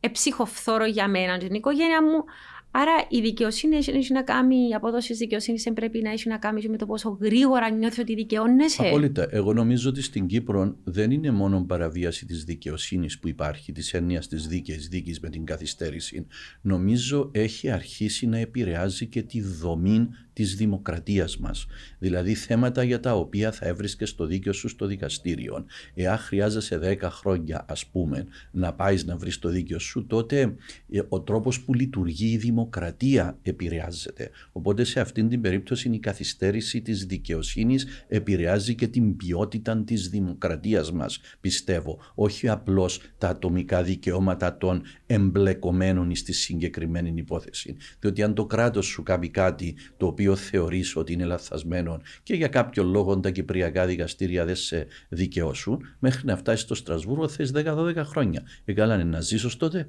ε, 0.00 0.08
ψυχοφθόρο 0.08 0.84
για 0.84 1.08
μένα 1.08 1.38
και 1.38 1.46
την 1.46 1.54
οικογένεια 1.54 2.02
μου. 2.02 2.24
Άρα 2.74 2.92
η 3.08 3.20
δικαιοσύνη 3.20 3.76
έχει, 3.76 3.90
έχει 3.90 4.12
να 4.12 4.22
κάνει, 4.22 4.68
η 4.68 4.74
απόδοση 4.74 5.14
δικαιοσύνης 5.14 5.72
πρέπει 5.74 6.02
να 6.02 6.10
έχει 6.10 6.28
να 6.28 6.38
κάνει 6.38 6.60
και 6.60 6.68
με 6.68 6.76
το 6.76 6.86
πόσο 6.86 7.18
γρήγορα 7.20 7.70
νιώθει 7.70 8.00
ότι 8.00 8.14
δικαιώνεσαι. 8.14 8.86
Απόλυτα. 8.86 9.26
Εγώ 9.30 9.52
νομίζω 9.52 9.88
ότι 9.88 10.02
στην 10.02 10.26
Κύπρο 10.26 10.76
δεν 10.84 11.10
είναι 11.10 11.30
μόνο 11.30 11.64
παραβίαση 11.64 12.26
της 12.26 12.44
δικαιοσύνης 12.44 13.18
που 13.18 13.28
υπάρχει, 13.28 13.72
της 13.72 13.94
έννοιας 13.94 14.28
της 14.28 14.46
δίκαιης 14.46 14.88
δίκης 14.88 15.20
με 15.20 15.28
την 15.28 15.44
καθυστέρηση. 15.44 16.26
Νομίζω 16.60 17.30
έχει 17.32 17.70
αρχίσει 17.70 18.26
να 18.26 18.38
επηρεάζει 18.38 19.06
και 19.06 19.22
τη 19.22 19.40
δομή 19.40 20.08
της 20.32 20.54
δημοκρατίας 20.56 21.38
μας. 21.38 21.66
Δηλαδή 21.98 22.34
θέματα 22.34 22.82
για 22.82 23.00
τα 23.00 23.14
οποία 23.14 23.52
θα 23.52 23.66
έβρισκες 23.66 24.08
στο 24.08 24.26
δίκαιο 24.26 24.52
σου 24.52 24.68
στο 24.68 24.86
δικαστήριο. 24.86 25.64
Εάν 25.94 26.18
χρειάζεσαι 26.18 26.78
10 26.78 27.08
χρόνια 27.10 27.64
ας 27.68 27.86
πούμε 27.86 28.26
να 28.50 28.72
πάεις 28.72 29.04
να 29.04 29.16
βρεις 29.16 29.38
το 29.38 29.48
δίκαιο 29.48 29.78
σου 29.78 30.06
τότε 30.06 30.54
ε, 30.90 31.00
ο 31.08 31.20
τρόπος 31.20 31.60
που 31.60 31.74
λειτουργεί 31.74 32.30
η 32.30 32.36
δημοκρατία 32.36 33.38
επηρεάζεται. 33.42 34.30
Οπότε 34.52 34.84
σε 34.84 35.00
αυτήν 35.00 35.28
την 35.28 35.40
περίπτωση 35.40 35.90
η 35.92 35.98
καθυστέρηση 35.98 36.80
της 36.82 37.06
δικαιοσύνης 37.06 37.86
επηρεάζει 38.08 38.74
και 38.74 38.86
την 38.86 39.16
ποιότητα 39.16 39.84
της 39.84 40.08
δημοκρατίας 40.08 40.92
μας 40.92 41.20
πιστεύω. 41.40 41.98
Όχι 42.14 42.48
απλώς 42.48 43.00
τα 43.18 43.28
ατομικά 43.28 43.82
δικαιώματα 43.82 44.56
των 44.56 44.82
εμπλεκομένων 45.06 46.14
στη 46.14 46.32
συγκεκριμένη 46.32 47.12
υπόθεση. 47.16 47.76
Διότι 48.00 48.22
αν 48.22 48.34
το 48.34 48.46
κράτος 48.46 48.86
σου 48.86 49.02
κάνει 49.02 49.28
κάτι 49.28 49.74
το 49.96 50.06
οποίο 50.06 50.21
θεωρείς 50.30 50.96
ότι 50.96 51.12
είναι 51.12 51.24
λαθασμένο 51.24 52.00
και 52.22 52.34
για 52.34 52.48
κάποιο 52.48 52.82
λόγο 52.82 53.20
τα 53.20 53.30
κυπριακά 53.30 53.86
δικαστήρια 53.86 54.44
δεν 54.44 54.56
σε 54.56 54.86
δικαιώσουν, 55.08 55.80
μέχρι 55.98 56.26
να 56.26 56.36
φτάσεις 56.36 56.60
στο 56.60 56.74
Στρασβούργο 56.74 57.28
θες 57.28 57.52
10-12 57.54 57.94
χρόνια. 57.96 58.42
Εγκάλανε 58.64 59.04
να 59.04 59.20
ζήσω 59.20 59.56
τότε. 59.56 59.88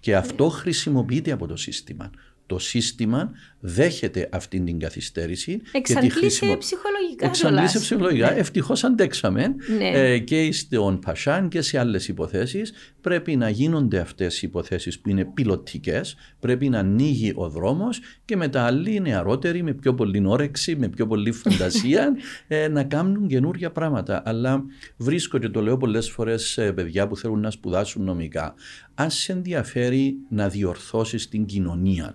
Και 0.00 0.16
αυτό 0.16 0.48
χρησιμοποιείται 0.48 1.32
από 1.32 1.46
το 1.46 1.56
σύστημα 1.56 2.10
το 2.46 2.58
σύστημα 2.58 3.30
δέχεται 3.60 4.28
αυτή 4.32 4.60
την 4.60 4.78
καθυστέρηση. 4.78 5.60
Εξαντλήσε 5.72 6.18
χρησιμο... 6.18 6.56
ψυχολογικά. 6.56 7.26
Εξαντλήσε 7.26 7.78
ψυχολογικά. 7.78 8.30
Ναι. 8.30 8.36
Ευτυχώς 8.38 8.84
αντέξαμε 8.84 9.54
ναι. 9.78 9.88
ε, 9.88 10.18
και 10.18 10.52
στον 10.52 10.98
Πασάν 10.98 11.48
και 11.48 11.60
σε 11.62 11.78
άλλες 11.78 12.08
υποθέσεις. 12.08 12.72
Πρέπει 13.00 13.36
να 13.36 13.48
γίνονται 13.48 13.98
αυτές 13.98 14.42
οι 14.42 14.46
υποθέσεις 14.46 15.00
που 15.00 15.08
είναι 15.08 15.24
πιλωτικές. 15.24 16.16
Πρέπει 16.40 16.68
να 16.68 16.78
ανοίγει 16.78 17.32
ο 17.34 17.48
δρόμος 17.48 18.00
και 18.24 18.36
μετά 18.36 18.64
άλλοι 18.64 19.00
νεαρότεροι 19.00 19.62
με 19.62 19.72
πιο 19.72 19.94
πολύ 19.94 20.22
όρεξη, 20.26 20.76
με 20.76 20.88
πιο 20.88 21.06
πολύ 21.06 21.32
φαντασία 21.32 22.16
ε, 22.48 22.68
να 22.68 22.84
κάνουν 22.84 23.26
καινούργια 23.26 23.70
πράγματα. 23.70 24.22
Αλλά 24.24 24.64
βρίσκω 24.96 25.38
και 25.38 25.48
το 25.48 25.62
λέω 25.62 25.76
πολλές 25.76 26.10
φορές 26.10 26.44
σε 26.44 26.72
παιδιά 26.72 27.06
που 27.06 27.16
θέλουν 27.16 27.40
να 27.40 27.50
σπουδάσουν 27.50 28.04
νομικά 28.04 28.54
αν 28.98 29.10
σε 29.10 29.32
ενδιαφέρει 29.32 30.16
να 30.28 30.48
διορθώσεις 30.48 31.28
την 31.28 31.44
κοινωνία 31.44 32.14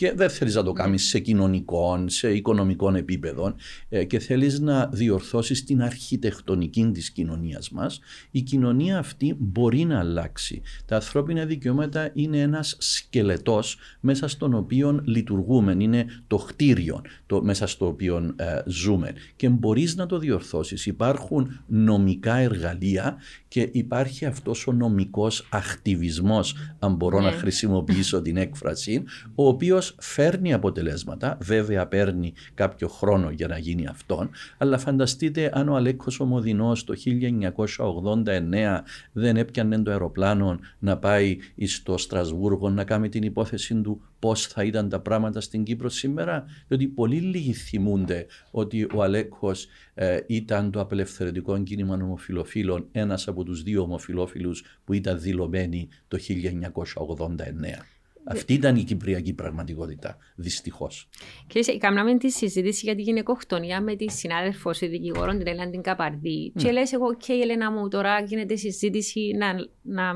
και 0.00 0.12
δεν 0.16 0.30
θέλεις 0.30 0.54
να 0.54 0.62
το 0.62 0.72
κάνεις 0.72 1.08
σε 1.08 1.18
κοινωνικό, 1.18 2.04
σε 2.06 2.32
οικονομικό 2.32 2.94
επίπεδο 2.94 3.54
ε, 3.88 4.04
και 4.04 4.18
θέλεις 4.18 4.60
να 4.60 4.86
διορθώσεις 4.86 5.64
την 5.64 5.82
αρχιτεκτονική 5.82 6.90
της 6.92 7.10
κοινωνίας 7.10 7.70
μας, 7.70 8.00
η 8.30 8.40
κοινωνία 8.40 8.98
αυτή 8.98 9.34
μπορεί 9.38 9.84
να 9.84 9.98
αλλάξει. 9.98 10.62
Τα 10.84 10.94
ανθρώπινα 10.94 11.44
δικαιώματα 11.44 12.10
είναι 12.12 12.40
ένας 12.40 12.76
σκελετός 12.78 13.76
μέσα 14.00 14.28
στον 14.28 14.54
οποίο 14.54 15.00
λειτουργούμε, 15.04 15.76
είναι 15.78 16.06
το 16.26 16.36
χτίριο 16.36 17.00
το, 17.26 17.42
μέσα 17.42 17.66
στο 17.66 17.86
οποίο 17.86 18.34
ε, 18.36 18.44
ζούμε 18.66 19.12
και 19.36 19.48
μπορείς 19.48 19.96
να 19.96 20.06
το 20.06 20.18
διορθώσεις. 20.18 20.86
Υπάρχουν 20.86 21.60
νομικά 21.66 22.36
εργαλεία 22.36 23.16
και 23.48 23.68
υπάρχει 23.72 24.24
αυτός 24.24 24.66
ο 24.66 24.72
νομικός 24.72 25.46
ακτιβισμός, 25.50 26.54
αν 26.78 26.94
μπορώ 26.94 27.20
να 27.20 27.30
ναι. 27.30 27.36
χρησιμοποιήσω 27.36 28.22
την 28.22 28.36
έκφραση, 28.36 29.02
ο 29.34 29.48
οποίος 29.48 29.89
φέρνει 29.98 30.52
αποτελέσματα, 30.52 31.38
βέβαια 31.40 31.86
παίρνει 31.86 32.32
κάποιο 32.54 32.88
χρόνο 32.88 33.30
για 33.30 33.48
να 33.48 33.58
γίνει 33.58 33.86
αυτόν, 33.86 34.30
αλλά 34.58 34.78
φανταστείτε 34.78 35.50
αν 35.54 35.68
ο 35.68 35.76
Αλέκος 35.76 36.20
Ομοδινός 36.20 36.84
το 36.84 36.94
1989 36.96 38.80
δεν 39.12 39.36
έπιανε 39.36 39.78
το 39.78 39.90
αεροπλάνο 39.90 40.58
να 40.78 40.98
πάει 40.98 41.36
στο 41.66 41.98
Στρασβούργο 41.98 42.70
να 42.70 42.84
κάνει 42.84 43.08
την 43.08 43.22
υπόθεση 43.22 43.74
του 43.74 44.02
πώς 44.18 44.46
θα 44.46 44.64
ήταν 44.64 44.88
τα 44.88 45.00
πράγματα 45.00 45.40
στην 45.40 45.62
Κύπρο 45.62 45.88
σήμερα, 45.88 46.44
διότι 46.68 46.86
πολύ 46.86 47.16
λίγοι 47.16 47.52
θυμούνται 47.52 48.26
ότι 48.50 48.86
ο 48.94 49.02
Αλέκος 49.02 49.66
ε, 49.94 50.18
ήταν 50.26 50.70
το 50.70 50.80
απελευθερωτικό 50.80 51.62
κίνημα 51.62 51.94
ομοφιλοφίλων, 51.94 52.88
ένας 52.92 53.28
από 53.28 53.44
τους 53.44 53.62
δύο 53.62 53.82
ομοφιλόφιλους 53.82 54.64
που 54.84 54.92
ήταν 54.92 55.20
δηλωμένοι 55.20 55.88
το 56.08 56.18
1989. 56.18 57.99
Αυτή 58.24 58.52
ήταν 58.52 58.76
η 58.76 58.84
κυπριακή 58.84 59.32
πραγματικότητα, 59.32 60.16
δυστυχώς. 60.34 61.08
Κύριε, 61.46 61.78
κάναμε 61.78 62.16
τη 62.16 62.30
συζήτηση 62.30 62.80
για 62.84 62.94
τη 62.94 63.02
γυναικοκτονία 63.02 63.80
με 63.80 63.96
τη 63.96 64.10
συνάδελφο, 64.10 64.70
η 64.80 64.86
δικηγόρο, 64.86 65.36
την 65.36 65.46
Ελένη 65.46 65.70
την 65.70 65.82
Καπαρδί. 65.82 66.52
Mm. 66.54 66.62
Και 66.62 66.70
λες, 66.70 66.92
εγώ, 66.92 67.16
και 67.16 67.32
η 67.32 67.40
Ελένα 67.40 67.70
μου, 67.70 67.88
τώρα 67.88 68.20
γίνεται 68.20 68.56
συζήτηση 68.56 69.30
να, 69.38 69.54
να, 69.82 70.12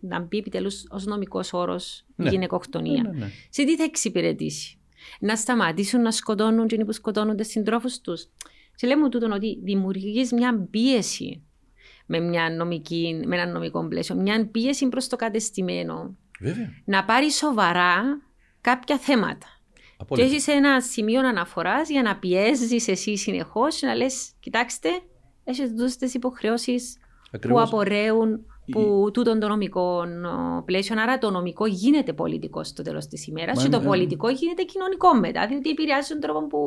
να 0.00 0.20
μπει 0.20 0.38
επιτέλους 0.38 0.84
ως 0.90 1.04
νομικός 1.04 1.52
όρος 1.52 2.04
ναι. 2.16 2.26
η 2.26 2.30
γυναικοκτονία. 2.30 3.02
Ναι, 3.02 3.10
ναι, 3.10 3.16
ναι. 3.16 3.30
Σε 3.50 3.64
τι 3.64 3.76
θα 3.76 3.84
εξυπηρετήσει, 3.84 4.78
Να 5.20 5.36
σταματήσουν 5.36 6.02
να 6.02 6.10
σκοτώνουν 6.10 6.66
και 6.66 6.84
που 6.84 6.92
σκοτώνουν 6.92 7.36
συντρόφους 7.40 8.00
τους; 8.00 8.28
Και 8.74 8.86
λέμε 8.86 9.08
τούτον 9.08 9.32
ότι 9.32 9.58
δημιουργείς 9.62 10.32
μια 10.32 10.68
πίεση 10.70 11.42
με, 12.06 12.20
μια 12.20 12.50
νομική, 12.50 13.20
με 13.26 13.36
ένα 13.36 13.52
νομικό 13.52 13.88
πλαίσιο, 13.88 14.14
μια 14.14 14.48
πίεση 14.50 14.88
προς 14.88 15.06
το 15.08 15.16
κατεστημένο 15.16 16.16
Βέβαια. 16.42 16.70
να 16.84 17.04
πάρει 17.04 17.32
σοβαρά 17.32 18.22
κάποια 18.60 18.98
θέματα. 18.98 19.46
Απόλυτα. 19.96 20.26
Και 20.26 20.32
έχεις 20.32 20.48
ένα 20.48 20.80
σημείο 20.80 21.28
αναφοράς 21.28 21.88
για 21.88 22.02
να 22.02 22.16
πιέζεις 22.16 22.88
εσύ 22.88 23.16
συνεχώς 23.16 23.80
να 23.82 23.94
λες: 23.94 24.32
Κοιτάξτε, 24.40 24.88
έχει 25.44 25.74
δώσει 25.74 25.98
τι 25.98 26.10
υποχρεώσεις 26.14 26.96
που 27.40 27.60
απορρέουν 27.60 28.46
που 28.70 29.10
τούτον 29.12 29.40
το 29.40 29.48
νομικό 29.48 30.04
πλαίσιο. 30.64 31.00
Άρα 31.00 31.18
το 31.18 31.30
νομικό 31.30 31.66
γίνεται 31.66 32.12
πολιτικό 32.12 32.64
στο 32.64 32.82
τέλος 32.82 33.06
της 33.06 33.26
ημέρας 33.26 33.62
και 33.62 33.68
το 33.68 33.80
ε, 33.80 33.84
πολιτικό 33.84 34.28
γίνεται 34.28 34.62
κοινωνικό 34.62 35.14
μετά, 35.14 35.46
διότι 35.46 35.70
επηρεάζει 35.70 36.08
τον 36.08 36.20
τρόπο 36.20 36.46
που, 36.46 36.58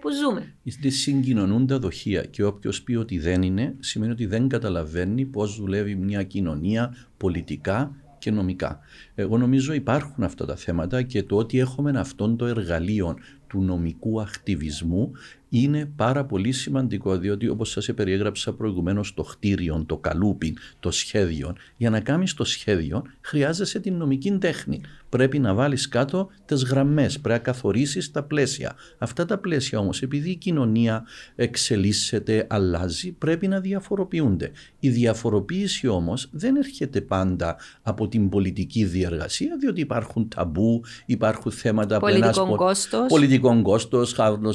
που 0.00 0.10
ζούμε. 0.10 0.54
Είστε 0.62 0.88
συγκοινωνούν 0.88 1.66
τα 1.66 1.78
δοχεία 1.78 2.22
και 2.22 2.44
όποιος 2.44 2.82
πει 2.82 2.94
ότι 2.94 3.18
δεν 3.18 3.42
είναι, 3.42 3.76
σημαίνει 3.80 4.12
ότι 4.12 4.26
δεν 4.26 4.48
καταλαβαίνει 4.48 5.24
πώς 5.24 5.56
δουλεύει 5.56 5.94
μια 5.94 6.22
κοινωνία 6.22 6.96
πολιτικά 7.16 7.96
και 8.24 8.30
νομικά. 8.30 8.78
Εγώ 9.14 9.38
νομίζω 9.38 9.72
υπάρχουν 9.72 10.24
αυτά 10.24 10.46
τα 10.46 10.56
θέματα 10.56 11.02
και 11.02 11.22
το 11.22 11.36
ότι 11.36 11.58
έχουμε 11.58 11.92
αυτόν 11.96 12.36
το 12.36 12.46
εργαλείο 12.46 13.16
του 13.46 13.62
νομικού 13.62 14.20
ακτιβισμού 14.20 15.12
είναι 15.48 15.92
πάρα 15.96 16.24
πολύ 16.24 16.52
σημαντικό 16.52 17.18
διότι 17.18 17.48
όπως 17.48 17.70
σας 17.70 17.90
περιέγραψα 17.94 18.52
προηγουμένως 18.52 19.14
το 19.14 19.22
χτίριο, 19.22 19.84
το 19.86 19.96
καλούπι, 19.96 20.56
το 20.80 20.90
σχέδιο 20.90 21.56
για 21.76 21.90
να 21.90 22.00
κάνεις 22.00 22.34
το 22.34 22.44
σχέδιο 22.44 23.02
χρειάζεσαι 23.20 23.80
την 23.80 23.94
νομική 23.94 24.32
τέχνη 24.38 24.80
πρέπει 25.14 25.38
να 25.38 25.54
βάλεις 25.54 25.88
κάτω 25.88 26.28
τις 26.44 26.64
γραμμές, 26.64 27.20
πρέπει 27.20 27.38
να 27.38 27.52
καθορίσεις 27.52 28.10
τα 28.10 28.22
πλαίσια. 28.22 28.74
Αυτά 28.98 29.24
τα 29.24 29.38
πλαίσια 29.38 29.78
όμως 29.78 30.02
επειδή 30.02 30.30
η 30.30 30.36
κοινωνία 30.36 31.04
εξελίσσεται, 31.34 32.46
αλλάζει, 32.50 33.12
πρέπει 33.12 33.48
να 33.48 33.60
διαφοροποιούνται. 33.60 34.50
Η 34.78 34.88
διαφοροποίηση 34.88 35.88
όμως 35.88 36.28
δεν 36.32 36.56
έρχεται 36.56 37.00
πάντα 37.00 37.56
από 37.82 38.08
την 38.08 38.28
πολιτική 38.28 38.84
διεργασία 38.84 39.56
διότι 39.60 39.80
υπάρχουν 39.80 40.28
ταμπού, 40.28 40.82
υπάρχουν 41.06 41.52
θέματα 41.52 41.98
πολιτικών 41.98 42.48
που 42.48 42.56
κόστος. 42.56 43.06
πολιτικών 43.08 43.62
κόστος, 43.62 44.14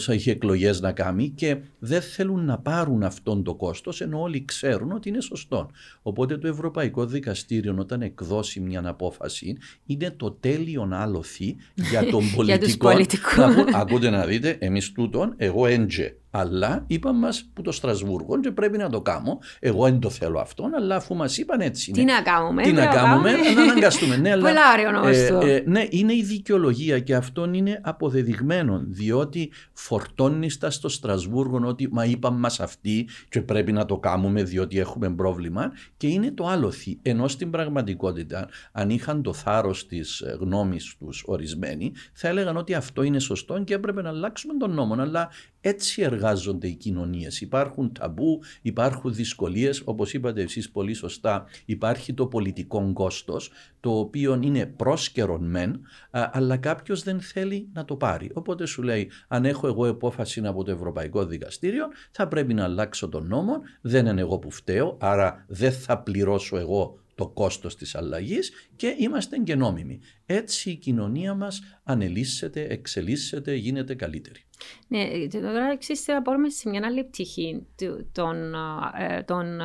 έχει 0.09 0.29
εκλογές 0.29 0.81
να 0.81 0.91
κάνει 0.91 1.29
και 1.29 1.57
δεν 1.79 2.01
θέλουν 2.01 2.45
να 2.45 2.57
πάρουν 2.57 3.03
αυτόν 3.03 3.43
το 3.43 3.55
κόστος 3.55 4.01
ενώ 4.01 4.21
όλοι 4.21 4.45
ξέρουν 4.45 4.91
ότι 4.91 5.09
είναι 5.09 5.21
σωστό. 5.21 5.69
Οπότε 6.01 6.37
το 6.37 6.47
Ευρωπαϊκό 6.47 7.05
Δικαστήριο 7.05 7.75
όταν 7.79 8.01
εκδώσει 8.01 8.59
μια 8.59 8.81
απόφαση 8.85 9.57
είναι 9.85 10.11
το 10.17 10.31
τέλειον 10.51 10.93
άλοθη 10.93 11.55
για 11.91 12.05
τον 12.05 12.31
πολιτικό. 12.31 12.89
να 12.91 13.77
ακούτε 13.77 14.09
να 14.09 14.25
δείτε, 14.25 14.57
εμείς 14.59 14.91
τούτον, 14.91 15.33
εγώ 15.37 15.65
έντζε 15.65 16.18
αλλά 16.31 16.83
είπαν 16.87 17.15
μας 17.15 17.49
που 17.53 17.61
το 17.61 17.71
Στρασβούργο 17.71 18.39
και 18.39 18.51
πρέπει 18.51 18.77
να 18.77 18.89
το 18.89 19.01
κάνω. 19.01 19.39
Εγώ 19.59 19.83
δεν 19.83 19.99
το 19.99 20.09
θέλω 20.09 20.39
αυτό, 20.39 20.69
αλλά 20.75 20.95
αφού 20.95 21.15
μας 21.15 21.37
είπαν 21.37 21.59
έτσι. 21.61 21.91
Τι 21.91 22.03
να 22.03 22.21
κάνουμε, 22.21 22.63
τι 22.63 22.71
να 22.71 22.85
κάνουμε, 22.85 23.31
να 23.31 23.61
αναγκαστούμε. 23.61 24.17
ναι, 24.17 24.31
αλλά, 24.31 24.43
Πολλά 24.43 25.09
ε, 25.09 25.55
ε, 25.55 25.63
ναι, 25.65 25.85
είναι 25.89 26.13
η 26.13 26.23
δικαιολογία 26.23 26.99
και 26.99 27.15
αυτό 27.15 27.49
είναι 27.53 27.79
αποδεδειγμένο. 27.83 28.83
Διότι 28.87 29.51
φορτώνει 29.73 30.57
τα 30.59 30.69
στο 30.69 30.89
Στρασβούργο 30.89 31.61
ότι 31.63 31.87
μα 31.91 32.05
είπαν 32.05 32.33
μας 32.33 32.59
αυτοί 32.59 33.07
και 33.29 33.41
πρέπει 33.41 33.71
να 33.71 33.85
το 33.85 33.97
κάνουμε 33.97 34.43
διότι 34.43 34.79
έχουμε 34.79 35.09
πρόβλημα. 35.09 35.71
Και 35.97 36.07
είναι 36.07 36.31
το 36.31 36.47
άλοθη. 36.47 36.99
Ενώ 37.01 37.27
στην 37.27 37.49
πραγματικότητα, 37.49 38.49
αν 38.71 38.89
είχαν 38.89 39.21
το 39.21 39.33
θάρρος 39.33 39.87
της 39.87 40.19
ε, 40.19 40.37
γνώμης 40.39 40.95
τους 40.99 41.23
ορισμένοι, 41.25 41.91
θα 42.13 42.27
έλεγαν 42.27 42.57
ότι 42.57 42.73
αυτό 42.73 43.03
είναι 43.03 43.19
σωστό 43.19 43.63
και 43.63 43.73
έπρεπε 43.73 44.01
να 44.01 44.09
αλλάξουμε 44.09 44.53
τον 44.59 44.73
νόμο. 44.73 44.95
Αλλά 44.99 45.29
έτσι 45.61 46.01
εργάζονται 46.01 46.18
οι 46.61 46.73
κοινωνίες. 46.73 47.41
Υπάρχουν 47.41 47.91
ταμπού, 47.93 48.39
υπάρχουν 48.61 49.13
δυσκολίες, 49.13 49.81
όπως 49.85 50.13
είπατε 50.13 50.41
εσείς 50.41 50.69
πολύ 50.69 50.93
σωστά, 50.93 51.45
υπάρχει 51.65 52.13
το 52.13 52.27
πολιτικό 52.27 52.93
κόστος, 52.93 53.51
το 53.79 53.99
οποίο 53.99 54.39
είναι 54.41 54.65
πρόσκαιρον 54.65 55.49
μεν, 55.49 55.81
αλλά 56.11 56.57
κάποιος 56.57 57.03
δεν 57.03 57.21
θέλει 57.21 57.69
να 57.73 57.85
το 57.85 57.95
πάρει. 57.95 58.29
Οπότε 58.33 58.65
σου 58.65 58.81
λέει, 58.81 59.11
αν 59.27 59.45
έχω 59.45 59.67
εγώ 59.67 59.85
επόφαση 59.85 60.41
από 60.45 60.63
το 60.63 60.71
Ευρωπαϊκό 60.71 61.25
Δικαστήριο, 61.25 61.87
θα 62.11 62.27
πρέπει 62.27 62.53
να 62.53 62.63
αλλάξω 62.63 63.09
τον 63.09 63.27
νόμο, 63.27 63.61
δεν 63.81 64.05
είναι 64.05 64.21
εγώ 64.21 64.39
που 64.39 64.51
φταίω, 64.51 64.97
άρα 64.99 65.45
δεν 65.47 65.71
θα 65.71 65.99
πληρώσω 65.99 66.57
εγώ 66.57 66.99
το 67.19 67.27
κόστος 67.27 67.75
της 67.75 67.95
αλλαγής 67.95 68.51
και 68.75 68.95
είμαστε 68.97 69.37
και 69.37 69.55
νόμιμοι. 69.55 69.99
Έτσι 70.25 70.69
η 70.69 70.75
κοινωνία 70.75 71.33
μας 71.33 71.61
ανελίσσεται, 71.83 72.67
εξελίσσεται, 72.69 73.53
γίνεται 73.53 73.95
καλύτερη. 73.95 74.39
Ναι, 74.87 75.27
τώρα 75.31 75.71
εξής 75.71 76.07
να 76.07 76.21
πάρουμε 76.21 76.49
σε 76.49 76.69
μια 76.69 76.81
άλλη 76.85 77.03
πτυχή 77.03 77.67
των, 78.11 78.53
ε, 78.99 79.23
των 79.23 79.59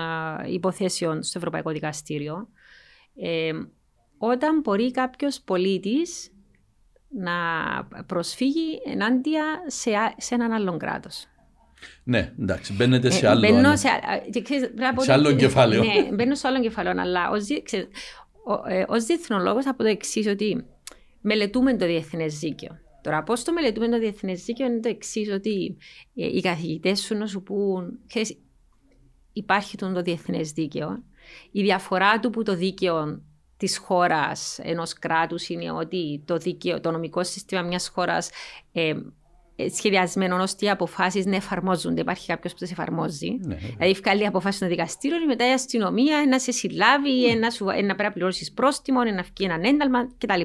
υποθέσεων 0.46 1.22
στο 1.22 1.38
Ευρωπαϊκό 1.38 1.70
Δικαστήριο. 1.70 2.48
Ε, 3.14 3.52
όταν 4.18 4.60
μπορεί 4.60 4.90
κάποιος 4.90 5.40
πολίτης 5.40 6.32
να 7.08 7.34
προσφύγει 8.06 8.80
ενάντια 8.84 9.44
σε, 9.66 9.90
σε 10.16 10.34
έναν 10.34 10.52
άλλον 10.52 10.78
κράτος. 10.78 11.26
Ναι, 12.04 12.32
εντάξει, 12.40 12.72
μπαίνετε 12.72 13.10
σε 13.10 13.26
ε, 13.26 13.28
άλλο, 13.28 13.40
μπαίνω 13.40 13.76
σε, 13.76 13.88
σε 14.96 15.12
άλλο 15.12 15.34
κεφάλαιο. 15.34 15.84
Ναι, 15.84 16.08
μπαίνω 16.12 16.34
σε 16.34 16.48
άλλο 16.48 16.60
κεφάλαιο, 16.60 17.00
αλλά 17.00 17.30
ως, 17.30 17.46
ξέρεις, 17.62 17.86
ε, 18.68 18.84
ως 18.88 19.04
διεθνολόγος 19.04 19.66
από 19.66 19.82
το 19.82 19.88
εξής 19.88 20.26
ότι 20.26 20.64
μελετούμε 21.20 21.76
το 21.76 21.86
διεθνές 21.86 22.38
δίκαιο. 22.38 22.78
Τώρα, 23.02 23.22
πώς 23.22 23.44
το 23.44 23.52
μελετούμε 23.52 23.88
το 23.88 23.98
διεθνές 23.98 24.44
δίκαιο 24.44 24.66
είναι 24.66 24.80
το 24.80 24.88
εξής, 24.88 25.30
ότι 25.30 25.76
ε, 26.14 26.26
οι 26.26 26.40
καθηγητές 26.40 27.00
σου 27.00 27.14
να 27.14 27.26
σου 27.26 27.42
πούν, 27.42 27.98
ξέρεις, 28.06 28.36
υπάρχει 29.32 29.76
το 29.76 30.02
διεθνές 30.02 30.52
δίκαιο. 30.52 31.02
Η 31.50 31.62
διαφορά 31.62 32.20
του 32.20 32.30
που 32.30 32.42
το 32.42 32.56
δίκαιο 32.56 33.22
της 33.56 33.78
χώρας 33.78 34.58
ενός 34.62 34.92
κράτους 34.92 35.48
είναι 35.48 35.70
ότι 35.70 36.22
το, 36.24 36.36
δίκαιο, 36.36 36.80
το 36.80 36.90
νομικό 36.90 37.24
σύστημα 37.24 37.62
μιας 37.62 37.88
χώρας 37.88 38.30
ε, 38.72 38.88
ε, 38.88 38.96
σχεδιασμένο 39.74 40.42
ώστε 40.42 40.66
οι 40.66 40.70
αποφάσεις 40.70 41.26
να 41.26 41.36
εφαρμόζονται. 41.36 42.00
Υπάρχει 42.00 42.26
κάποιος 42.26 42.52
που 42.52 42.58
τις 42.58 42.70
εφαρμόζει. 42.70 43.38
Ναι, 43.40 43.54
δηλαδή, 43.54 43.92
βγάλει 43.92 44.26
αποφάσεις 44.26 44.56
στο 44.56 44.66
δικαστήριο 44.68 45.18
και 45.18 45.26
μετά 45.26 45.48
η 45.48 45.52
αστυνομία 45.52 46.24
να 46.28 46.38
σε 46.38 46.52
συλλάβει, 46.52 47.26
ναι. 47.26 47.34
να, 47.34 47.50
σου, 47.50 47.64
να 47.64 47.72
πρέπει 47.72 48.02
να 48.02 48.12
πληρώσεις 48.12 48.52
πρόστιμο, 48.52 49.04
να 49.04 49.22
βγει 49.22 49.44
έναν 49.44 49.64
ένταλμα 49.64 50.08
κτλ. 50.18 50.40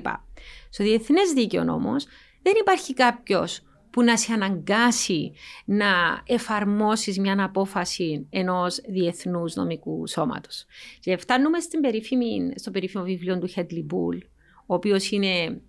Στο 0.70 0.84
διεθνές 0.84 1.32
δίκαιο 1.34 1.74
όμως 1.74 2.06
δεν 2.42 2.54
υπάρχει 2.60 2.94
κάποιος 2.94 3.64
που 3.90 4.04
να 4.04 4.18
σε 4.18 4.34
αναγκάσει 4.34 5.32
να 5.66 6.22
εφαρμόσεις 6.26 7.20
μια 7.20 7.44
απόφαση 7.44 8.28
ενός 8.30 8.82
διεθνούς 8.88 9.56
νομικού 9.56 10.08
σώματος. 10.08 10.66
Και 11.00 11.18
φτάνουμε 11.18 11.60
στην 11.60 11.82
περίφημη, 11.82 12.52
στο 12.56 12.72
περίφημο 12.72 13.04
βιβλίο 13.04 13.40
του 13.40 13.48
Χέντλι 13.48 13.84
Μπούλ, 13.84 14.18
ο 14.66 14.74
οποίος 14.74 15.12
είναι 15.12 15.62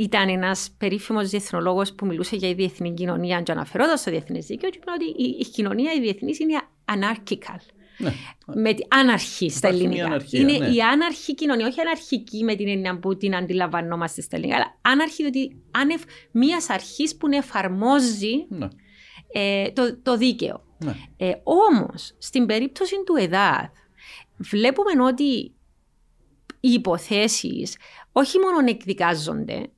ήταν 0.00 0.28
ένας 0.28 0.70
περίφημος 0.78 1.28
διεθνολόγος 1.28 1.92
που 1.92 2.06
μιλούσε 2.06 2.36
για 2.36 2.48
η 2.48 2.54
διεθνή 2.54 2.94
κοινωνία, 2.94 3.42
και 3.42 3.52
αναφερόντα 3.52 3.96
στο 3.96 4.10
διεθνές 4.10 4.46
δίκαιο, 4.46 4.70
και 4.70 4.78
είπε 4.80 4.90
ότι 4.90 5.22
η, 5.22 5.36
η 5.38 5.44
κοινωνία 5.44 5.92
η 5.92 6.00
διεθνής 6.00 6.38
είναι 6.38 6.60
anarchical. 6.84 7.60
Ναι. 7.98 8.12
Με 8.54 8.74
την 8.74 8.86
άναρχη 8.88 9.50
στα 9.50 9.68
ελληνικά. 9.68 10.04
Αναρχία, 10.04 10.40
είναι 10.40 10.58
ναι. 10.58 10.68
η 10.68 10.80
άναρχη 10.80 11.34
κοινωνία, 11.34 11.66
όχι 11.66 11.80
αναρχική 11.80 12.44
με 12.44 12.54
την 12.54 12.68
έννοια 12.68 12.98
που 12.98 13.16
την 13.16 13.36
αντιλαμβανόμαστε 13.36 14.20
στα 14.20 14.36
ελληνικά, 14.36 14.56
αλλά 14.56 14.78
άναρχη 14.80 15.22
διότι 15.22 15.56
άνευ 15.70 16.02
μιας 16.30 16.70
αρχής 16.70 17.16
που 17.16 17.26
εφαρμόζει 17.30 18.46
ναι. 18.48 18.68
ε, 19.32 19.70
το, 19.70 19.96
το 20.02 20.16
δίκαιο. 20.16 20.64
Ναι. 20.84 20.94
Ε, 21.16 21.32
Όμως, 21.42 22.14
στην 22.18 22.46
περίπτωση 22.46 22.94
του 23.06 23.14
ΕΔΑΔ, 23.18 23.68
βλέπουμε 24.36 25.02
ότι 25.02 25.54
οι 26.60 26.72
υποθέσεις 26.72 27.76
όχι 28.12 28.38
μόνο 28.38 28.68
εκδικάζονται, 28.68 29.70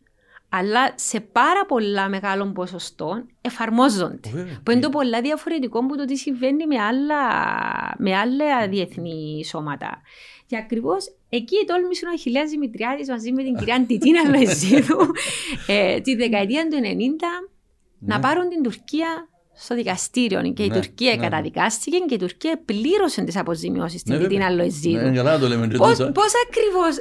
αλλά 0.54 0.92
σε 0.94 1.20
πάρα 1.20 1.66
πολλά 1.66 2.08
μεγάλο 2.08 2.52
ποσοστό 2.52 3.24
εφαρμόζονται. 3.40 4.60
Που 4.62 4.70
είναι 4.70 4.80
το 4.80 4.88
πολλά 4.88 5.20
διαφορετικό 5.20 5.78
από 5.78 5.96
το 5.96 6.04
τι 6.04 6.16
συμβαίνει 6.16 6.66
με 6.66 6.78
άλλα, 6.78 7.20
με 7.98 8.16
άλλα 8.16 8.68
διεθνή 8.68 9.44
σώματα. 9.44 10.02
Και 10.46 10.56
ακριβώς 10.56 11.16
εκεί 11.28 11.56
τόλμησε 11.66 12.06
ο 12.06 12.10
Αχιλέα 12.10 12.44
Δημητριάδη 12.44 13.10
μαζί 13.10 13.32
με 13.32 13.42
την 13.42 13.56
κυρία 13.56 13.84
Τιτίνα 13.86 14.28
Λοεζίδου 14.30 14.98
ε, 15.66 16.00
τη 16.00 16.14
δεκαετία 16.14 16.68
του 16.68 16.76
90 16.76 16.78
να 17.98 18.16
ναι. 18.16 18.22
πάρουν 18.22 18.48
την 18.48 18.62
Τουρκία 18.62 19.28
στο 19.54 19.74
δικαστήριο 19.74 20.52
και 20.52 20.62
η 20.62 20.68
ναι, 20.68 20.74
Τουρκία 20.74 21.14
ναι. 21.16 21.22
καταδικάστηκε 21.22 21.96
και 22.08 22.14
η 22.14 22.18
Τουρκία 22.18 22.60
πλήρωσε 22.64 23.22
τις 23.22 23.36
αποζημιώσεις 23.36 24.00
στην 24.00 24.14
ναι, 24.14 24.20
Τιτίνα 24.20 24.50
Λοεζίδου. 24.50 25.08
Ναι, 25.08 25.10
καλά 25.10 25.38
το 25.38 25.48
λέμε. 25.48 25.66
Πώ 25.66 26.22
ακριβώς 26.46 26.94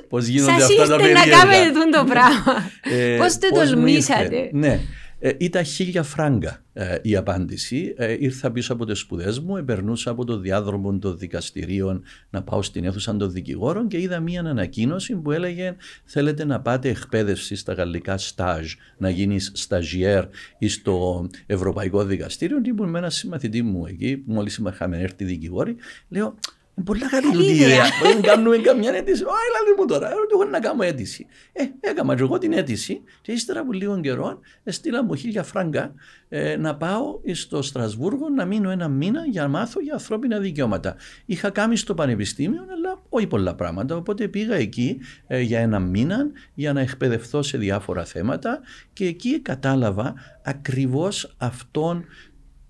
σας 0.45 0.69
ήρθε 0.69 1.13
να 1.13 1.27
κάνετε 1.27 1.79
το 1.91 2.03
πράγμα, 2.03 2.71
ε, 2.81 3.17
Πώς 3.17 3.37
το 3.37 3.49
τολμήσατε; 3.53 4.49
Ναι. 4.51 4.79
Ε, 5.23 5.31
ήταν 5.37 5.63
χίλια 5.63 6.03
φράγκα 6.03 6.63
ε, 6.73 6.97
η 7.01 7.15
απάντηση. 7.15 7.93
Ε, 7.97 8.15
ήρθα 8.19 8.51
πίσω 8.51 8.73
από 8.73 8.85
τις 8.85 8.99
σπουδές 8.99 9.39
μου, 9.39 9.65
περνούσα 9.65 10.11
από 10.11 10.25
το 10.25 10.39
διάδρομο 10.39 10.97
των 10.99 11.17
δικαστηρίων 11.17 12.03
να 12.29 12.43
πάω 12.43 12.61
στην 12.61 12.85
αίθουσα 12.85 13.17
των 13.17 13.31
δικηγόρων 13.31 13.87
και 13.87 14.01
είδα 14.01 14.19
μία 14.19 14.41
ανακοίνωση 14.41 15.15
που 15.15 15.31
έλεγε 15.31 15.75
θέλετε 16.05 16.45
να 16.45 16.61
πάτε 16.61 16.89
εκπαίδευση 16.89 17.55
στα 17.55 17.73
γαλλικά 17.73 18.17
στάζ, 18.17 18.73
να 18.97 19.09
γίνεις 19.09 19.51
σταζιέρ 19.53 20.25
στο 20.67 21.27
Ευρωπαϊκό 21.45 22.03
Δικαστήριο. 22.03 22.61
Και 22.61 22.69
ήμουν 22.69 22.89
με 22.89 22.97
ένα 22.97 23.09
συμμαθητή 23.09 23.61
μου 23.61 23.85
εκεί, 23.85 24.17
που 24.17 24.31
μόλις 24.31 24.61
είχαμε 24.67 24.97
έρθει 24.97 25.23
δικηγόροι, 25.23 25.75
λέω 26.09 26.35
Πολλά 26.83 27.09
καλή 27.09 27.31
του 27.31 27.41
ιδέα. 27.41 27.83
Μπορεί 28.01 28.15
να 28.15 28.21
κάνουμε 28.21 28.57
καμιά 28.57 28.91
αίτηση. 28.91 29.23
Όχι, 29.23 29.65
λέει 29.65 29.75
μου 29.77 29.85
τώρα, 29.85 30.11
εγώ 30.33 30.45
να 30.45 30.59
κάνω 30.59 30.83
αίτηση. 30.83 31.25
Ε, 31.51 31.63
έκανα 31.79 32.15
και 32.15 32.21
εγώ 32.21 32.37
την 32.37 32.53
αίτηση 32.53 33.01
και 33.21 33.31
ύστερα 33.31 33.59
από 33.59 33.73
λίγο 33.73 33.99
καιρό 33.99 34.39
έστειλα 34.63 35.03
μου 35.03 35.15
χίλια 35.15 35.43
φράγκα 35.43 35.93
ε, 36.29 36.55
να 36.57 36.75
πάω 36.75 37.19
στο 37.33 37.61
Στρασβούργο 37.61 38.29
να 38.29 38.45
μείνω 38.45 38.69
ένα 38.69 38.87
μήνα 38.87 39.25
για 39.25 39.41
να 39.41 39.47
μάθω 39.47 39.79
για 39.79 39.93
ανθρώπινα 39.93 40.39
δικαιώματα. 40.39 40.95
Είχα 41.25 41.49
κάνει 41.49 41.75
στο 41.75 41.93
πανεπιστήμιο, 41.93 42.61
αλλά 42.61 43.01
όχι 43.09 43.27
πολλά 43.27 43.55
πράγματα. 43.55 43.95
Οπότε 43.95 44.27
πήγα 44.27 44.55
εκεί 44.55 44.99
ε, 45.27 45.39
για 45.39 45.59
ένα 45.59 45.79
μήνα 45.79 46.31
για 46.53 46.73
να 46.73 46.81
εκπαιδευτώ 46.81 47.41
σε 47.41 47.57
διάφορα 47.57 48.05
θέματα 48.05 48.59
και 48.93 49.05
εκεί 49.05 49.39
κατάλαβα 49.39 50.13
ακριβώς 50.43 51.35
αυτόν 51.37 52.05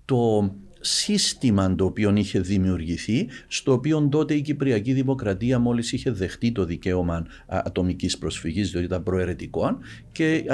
το 0.04 0.54
σύστημα 0.82 1.74
το 1.74 1.84
οποίο 1.84 2.14
είχε 2.16 2.40
δημιουργηθεί, 2.40 3.28
στο 3.48 3.72
οποίο 3.72 4.08
τότε 4.10 4.34
η 4.34 4.40
Κυπριακή 4.40 4.92
Δημοκρατία 4.92 5.58
μόλις 5.58 5.92
είχε 5.92 6.10
δεχτεί 6.10 6.52
το 6.52 6.64
δικαίωμα 6.64 7.26
ατομικής 7.46 8.18
προσφυγής, 8.18 8.70
διότι 8.70 8.86
ήταν 8.86 9.02
προαιρετικό 9.02 9.78
και, 10.12 10.44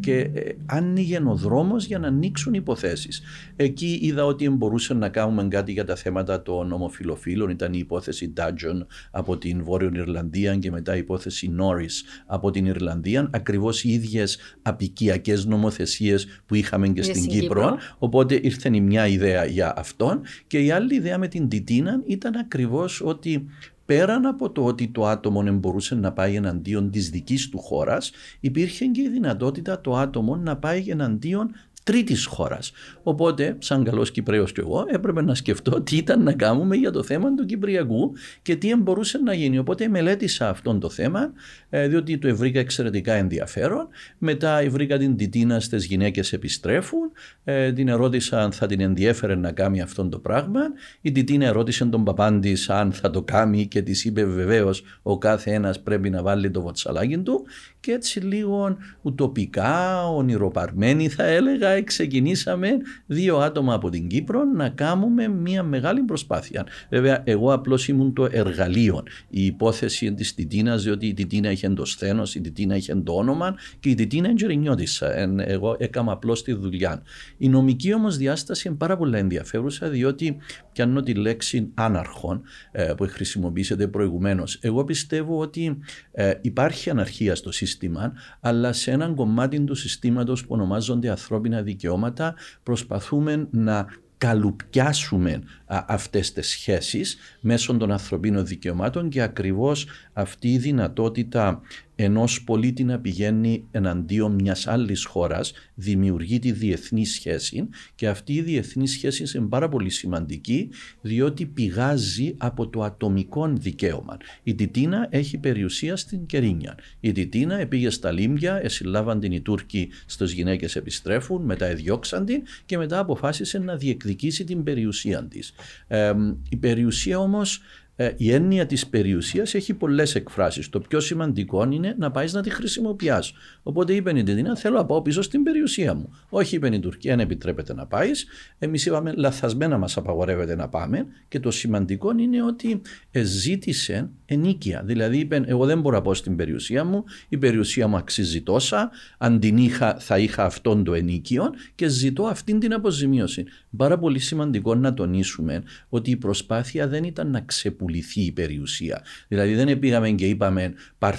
και 0.00 0.18
ε, 0.18 0.50
άνοιγε 0.66 1.20
ο 1.26 1.34
δρόμος 1.34 1.86
για 1.86 1.98
να 1.98 2.06
ανοίξουν 2.06 2.54
υποθέσεις. 2.54 3.22
Εκεί 3.56 3.98
είδα 4.02 4.24
ότι 4.24 4.50
μπορούσαν 4.50 4.98
να 4.98 5.08
κάνουμε 5.08 5.48
κάτι 5.48 5.72
για 5.72 5.84
τα 5.84 5.96
θέματα 5.96 6.42
των 6.42 6.72
ομοφιλοφίλων, 6.72 7.50
ήταν 7.50 7.72
η 7.72 7.78
υπόθεση 7.78 8.32
Dudgeon 8.36 8.86
από 9.10 9.38
την 9.38 9.64
Βόρειο 9.64 9.90
Ιρλανδία 9.94 10.56
και 10.56 10.70
μετά 10.70 10.94
η 10.94 10.98
υπόθεση 10.98 11.54
Norris 11.58 12.22
από 12.26 12.50
την 12.50 12.66
Ιρλανδία, 12.66 13.30
ακριβώς 13.32 13.84
οι 13.84 13.90
ίδιες 13.90 14.38
απικιακές 14.62 15.44
νομοθεσίες 15.44 16.26
που 16.46 16.54
είχαμε 16.54 16.88
και 16.88 17.02
στην 17.02 17.26
Κύπρο. 17.26 17.60
Κύπρο. 17.60 17.78
Οπότε 17.98 18.40
ήρθε 18.42 18.70
η 18.72 18.80
μια 18.80 19.06
ιδέα 19.06 19.44
για 19.44 19.71
αυτόν 19.76 20.20
και 20.46 20.58
η 20.58 20.70
άλλη 20.70 20.94
ιδέα 20.94 21.18
με 21.18 21.28
την 21.28 21.48
Τιτίνα 21.48 22.02
ήταν 22.06 22.36
ακριβώς 22.36 23.00
ότι 23.00 23.46
πέραν 23.84 24.26
από 24.26 24.50
το 24.50 24.64
ότι 24.64 24.88
το 24.88 25.06
άτομο 25.06 25.42
μπορούσε 25.52 25.94
να 25.94 26.12
πάει 26.12 26.34
εναντίον 26.34 26.90
της 26.90 27.10
δικής 27.10 27.48
του 27.48 27.58
χώρας 27.58 28.10
υπήρχε 28.40 28.86
και 28.86 29.00
η 29.00 29.08
δυνατότητα 29.08 29.80
το 29.80 29.96
άτομο 29.96 30.36
να 30.36 30.56
πάει 30.56 30.84
εναντίον 30.88 31.50
τρίτης 31.84 32.24
χώρας. 32.24 32.72
Οπότε, 33.02 33.56
σαν 33.58 33.84
καλός 33.84 34.10
Κυπρέος 34.10 34.52
κι 34.52 34.60
εγώ, 34.60 34.84
έπρεπε 34.88 35.22
να 35.22 35.34
σκεφτώ 35.34 35.80
τι 35.80 35.96
ήταν 35.96 36.22
να 36.22 36.32
κάνουμε 36.32 36.76
για 36.76 36.90
το 36.90 37.02
θέμα 37.02 37.34
του 37.34 37.44
Κυπριακού 37.44 38.12
και 38.42 38.56
τι 38.56 38.76
μπορούσε 38.76 39.18
να 39.18 39.34
γίνει. 39.34 39.58
Οπότε, 39.58 39.88
μελέτησα 39.88 40.48
αυτό 40.48 40.78
το 40.78 40.90
θέμα, 40.90 41.32
ε, 41.70 41.88
διότι 41.88 42.18
το 42.18 42.36
βρήκα 42.36 42.58
εξαιρετικά 42.58 43.12
ενδιαφέρον. 43.12 43.88
Μετά, 44.18 44.62
βρήκα 44.70 44.98
την 44.98 45.16
Τιτίνα 45.16 45.60
στις 45.60 45.84
γυναίκες 45.84 46.32
επιστρέφουν. 46.32 47.12
Ε, 47.44 47.72
την 47.72 47.88
ερώτησα 47.88 48.42
αν 48.42 48.52
θα 48.52 48.66
την 48.66 48.80
ενδιέφερε 48.80 49.34
να 49.34 49.52
κάνει 49.52 49.80
αυτό 49.80 50.08
το 50.08 50.18
πράγμα. 50.18 50.60
Η 51.00 51.12
Τιτίνα 51.12 51.46
ερώτησε 51.46 51.84
τον 51.84 52.04
παπάντη 52.04 52.56
αν 52.68 52.92
θα 52.92 53.10
το 53.10 53.22
κάνει 53.22 53.66
και 53.66 53.82
της 53.82 54.04
είπε 54.04 54.24
βεβαίως 54.24 54.82
ο 55.02 55.18
κάθε 55.18 55.50
ένας 55.52 55.80
πρέπει 55.80 56.10
να 56.10 56.22
βάλει 56.22 56.50
το 56.50 56.60
βοτσαλάκι 56.60 57.18
του. 57.18 57.46
Και 57.80 57.92
έτσι 57.92 58.20
λίγο 58.20 58.76
ουτοπικά, 59.02 60.06
ονειροπαρμένοι 60.08 61.08
θα 61.08 61.24
έλεγα, 61.24 61.71
ξεκινήσαμε 61.80 62.68
δύο 63.06 63.38
άτομα 63.38 63.74
από 63.74 63.90
την 63.90 64.06
Κύπρο 64.06 64.44
να 64.44 64.68
κάνουμε 64.68 65.28
μια 65.28 65.62
μεγάλη 65.62 66.00
προσπάθεια. 66.00 66.66
Βέβαια, 66.90 67.22
εγώ 67.24 67.52
απλώς 67.52 67.88
ήμουν 67.88 68.12
το 68.12 68.28
εργαλείο. 68.30 69.02
Η 69.28 69.44
υπόθεση 69.44 70.14
της 70.14 70.34
Τιτίνας, 70.34 70.82
διότι 70.82 71.06
η 71.06 71.14
Τιτίνα 71.14 71.50
είχε 71.50 71.68
το 71.68 71.84
σθένος, 71.84 72.34
η 72.34 72.40
Τιτίνα 72.40 72.76
είχε 72.76 72.94
το 72.94 73.12
όνομα 73.12 73.54
και 73.80 73.88
η 73.88 73.94
Τιτίνα 73.94 74.28
εγγερινιώτησα. 74.28 75.18
Εγώ 75.38 75.76
έκανα 75.78 76.12
απλώς 76.12 76.42
τη 76.42 76.52
δουλειά. 76.52 77.02
Η 77.38 77.48
νομική 77.48 77.94
όμως 77.94 78.16
διάσταση 78.16 78.68
είναι 78.68 78.76
πάρα 78.76 78.96
πολύ 78.96 79.18
ενδιαφέρουσα, 79.18 79.88
διότι 79.88 80.36
πιάνω 80.72 81.02
τη 81.02 81.14
λέξη 81.14 81.70
άναρχον 81.74 82.42
ε, 82.72 82.92
που 82.96 83.06
χρησιμοποιήσετε 83.08 83.88
προηγουμένως. 83.88 84.58
Εγώ 84.60 84.84
πιστεύω 84.84 85.38
ότι 85.38 85.78
ε, 86.12 86.32
υπάρχει 86.40 86.90
αναρχία 86.90 87.34
στο 87.34 87.52
σύστημα, 87.52 88.12
αλλά 88.40 88.72
σε 88.72 88.90
έναν 88.90 89.14
κομμάτι 89.14 89.60
του 89.60 89.74
συστήματος 89.74 90.40
που 90.40 90.48
ονομάζονται 90.54 91.10
ανθρώπινα 91.10 91.61
δικαιώματα 91.62 92.34
προσπαθούμε 92.62 93.48
να 93.50 93.86
καλουπιάσουμε 94.18 95.42
αυτές 95.66 96.32
τις 96.32 96.48
σχέσεις 96.48 97.16
μέσω 97.40 97.76
των 97.76 97.92
ανθρωπίνων 97.92 98.46
δικαιωμάτων 98.46 99.08
και 99.08 99.22
ακριβώς 99.22 99.86
αυτή 100.12 100.48
η 100.48 100.58
δυνατότητα 100.58 101.60
ενός 102.02 102.44
πολίτη 102.44 102.84
να 102.84 103.00
πηγαίνει 103.00 103.64
εναντίον 103.70 104.34
μιας 104.34 104.66
άλλης 104.66 105.04
χώρας 105.04 105.52
δημιουργεί 105.74 106.38
τη 106.38 106.52
διεθνή 106.52 107.06
σχέση 107.06 107.68
και 107.94 108.08
αυτή 108.08 108.32
η 108.34 108.42
διεθνή 108.42 108.86
σχέση 108.86 109.38
είναι 109.38 109.46
πάρα 109.46 109.68
πολύ 109.68 109.90
σημαντική 109.90 110.70
διότι 111.00 111.46
πηγάζει 111.46 112.34
από 112.38 112.68
το 112.68 112.82
ατομικό 112.82 113.52
δικαίωμα. 113.54 114.16
Η 114.42 114.54
Τιτίνα 114.54 115.06
έχει 115.10 115.38
περιουσία 115.38 115.96
στην 115.96 116.26
Κερίνια. 116.26 116.78
Η 117.00 117.12
Τιτίνα 117.12 117.66
πήγε 117.66 117.90
στα 117.90 118.12
Λίμπια, 118.12 118.60
εσυλλάβαν 118.62 119.20
την 119.20 119.32
οι 119.32 119.40
Τούρκοι 119.40 119.88
στις 120.06 120.32
γυναίκες 120.32 120.76
επιστρέφουν, 120.76 121.42
μετά 121.42 121.66
εδιώξαν 121.66 122.24
την 122.24 122.42
και 122.66 122.78
μετά 122.78 122.98
αποφάσισε 122.98 123.58
να 123.58 123.76
διεκδικήσει 123.76 124.44
την 124.44 124.62
περιουσία 124.62 125.24
της. 125.24 125.52
Ε, 125.86 126.12
η 126.48 126.56
περιουσία 126.56 127.18
όμως 127.18 127.56
ε, 127.56 127.81
η 128.16 128.32
έννοια 128.32 128.66
της 128.66 128.86
περιουσίας 128.86 129.54
έχει 129.54 129.74
πολλές 129.74 130.14
εκφράσεις. 130.14 130.68
Το 130.68 130.80
πιο 130.80 131.00
σημαντικό 131.00 131.68
είναι 131.70 131.94
να 131.98 132.10
πάεις 132.10 132.32
να 132.32 132.42
τη 132.42 132.50
χρησιμοποιάς. 132.50 133.32
Οπότε 133.62 133.92
είπε 133.92 134.18
η 134.18 134.22
Τετίνα, 134.22 134.56
θέλω 134.56 134.76
να 134.76 134.84
πάω 134.84 135.02
πίσω 135.02 135.22
στην 135.22 135.42
περιουσία 135.42 135.94
μου. 135.94 136.12
Όχι, 136.28 136.56
είπε 136.56 136.68
η 136.74 136.80
Τουρκία, 136.80 137.12
αν 137.12 137.20
επιτρέπεται 137.20 137.74
να 137.74 137.86
πάεις. 137.86 138.26
Εμείς 138.58 138.86
είπαμε, 138.86 139.12
λαθασμένα 139.16 139.78
μας 139.78 139.96
απαγορεύεται 139.96 140.56
να 140.56 140.68
πάμε. 140.68 141.06
Και 141.28 141.40
το 141.40 141.50
σημαντικό 141.50 142.18
είναι 142.18 142.42
ότι 142.42 142.80
ζήτησε 143.22 144.10
ενίκεια. 144.26 144.82
Δηλαδή, 144.84 145.18
είπε, 145.18 145.42
εγώ 145.46 145.66
δεν 145.66 145.80
μπορώ 145.80 145.96
να 145.96 146.02
πάω 146.02 146.14
στην 146.14 146.36
περιουσία 146.36 146.84
μου. 146.84 147.04
Η 147.28 147.38
περιουσία 147.38 147.88
μου 147.88 147.96
αξίζει 147.96 148.42
τόσα. 148.42 148.90
Αν 149.18 149.40
την 149.40 149.56
είχα, 149.56 149.96
θα 149.98 150.18
είχα 150.18 150.44
αυτόν 150.44 150.84
το 150.84 150.94
ενίκιο 150.94 151.50
και 151.74 151.88
ζητώ 151.88 152.24
αυτήν 152.24 152.58
την 152.58 152.72
αποζημίωση. 152.72 153.44
Πάρα 153.76 153.98
πολύ 153.98 154.18
σημαντικό 154.18 154.74
να 154.74 154.94
τονίσουμε 154.94 155.62
ότι 155.88 156.10
η 156.10 156.16
προσπάθεια 156.16 156.88
δεν 156.88 157.04
ήταν 157.04 157.30
να 157.30 157.40
ξεπουληθεί 157.82 158.20
η 158.20 158.32
περιουσία. 158.32 159.02
Δηλαδή, 159.28 159.54
δεν 159.54 159.78
πήγαμε 159.78 160.10
και 160.10 160.26
είπαμε, 160.26 160.74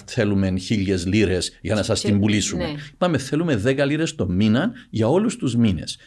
θέλουμε 0.05 0.57
χίλιες 0.57 1.05
λίρες 1.05 1.59
για 1.61 1.75
να 1.75 1.83
σας 1.83 2.01
την 2.01 2.19
πουλήσουμε 2.19 2.63
πουλήσουμε. 2.63 2.63
Ναι. 2.65 2.73
Είπαμε 2.93 3.17
θέλουμε 3.17 3.61
10 3.65 3.85
λίρες 3.85 4.15
το 4.15 4.27
μήνα 4.27 4.71
για 4.89 5.07
όλους 5.07 5.35
τους 5.35 5.55
μήνες. 5.55 5.97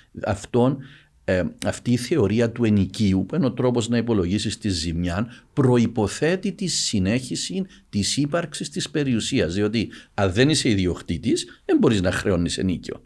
ε, 1.25 1.43
αυτή 1.67 1.93
η 1.93 1.97
θεωρία 1.97 2.51
του 2.51 2.65
ενοικίου, 2.65 3.27
που 3.27 3.35
είναι 3.35 3.47
ο 3.47 3.53
τρόπος 3.53 3.89
να 3.89 3.97
υπολογίσεις 3.97 4.59
τη 4.59 4.69
ζημιά, 4.69 5.27
προποθέτει 5.53 6.53
τη 6.53 6.67
συνέχιση 6.67 7.65
της 7.89 8.17
ύπαρξης 8.17 8.69
της 8.71 8.91
περιουσίας. 8.91 9.55
Διότι 9.55 9.89
αν 10.15 10.33
δεν 10.33 10.49
είσαι 10.49 10.69
ιδιοκτήτης, 10.69 11.63
δεν 11.65 11.79
μπορείς 11.79 12.01
να 12.01 12.13
χρεώνεις 12.13 12.59
ενίκιο. 12.59 13.05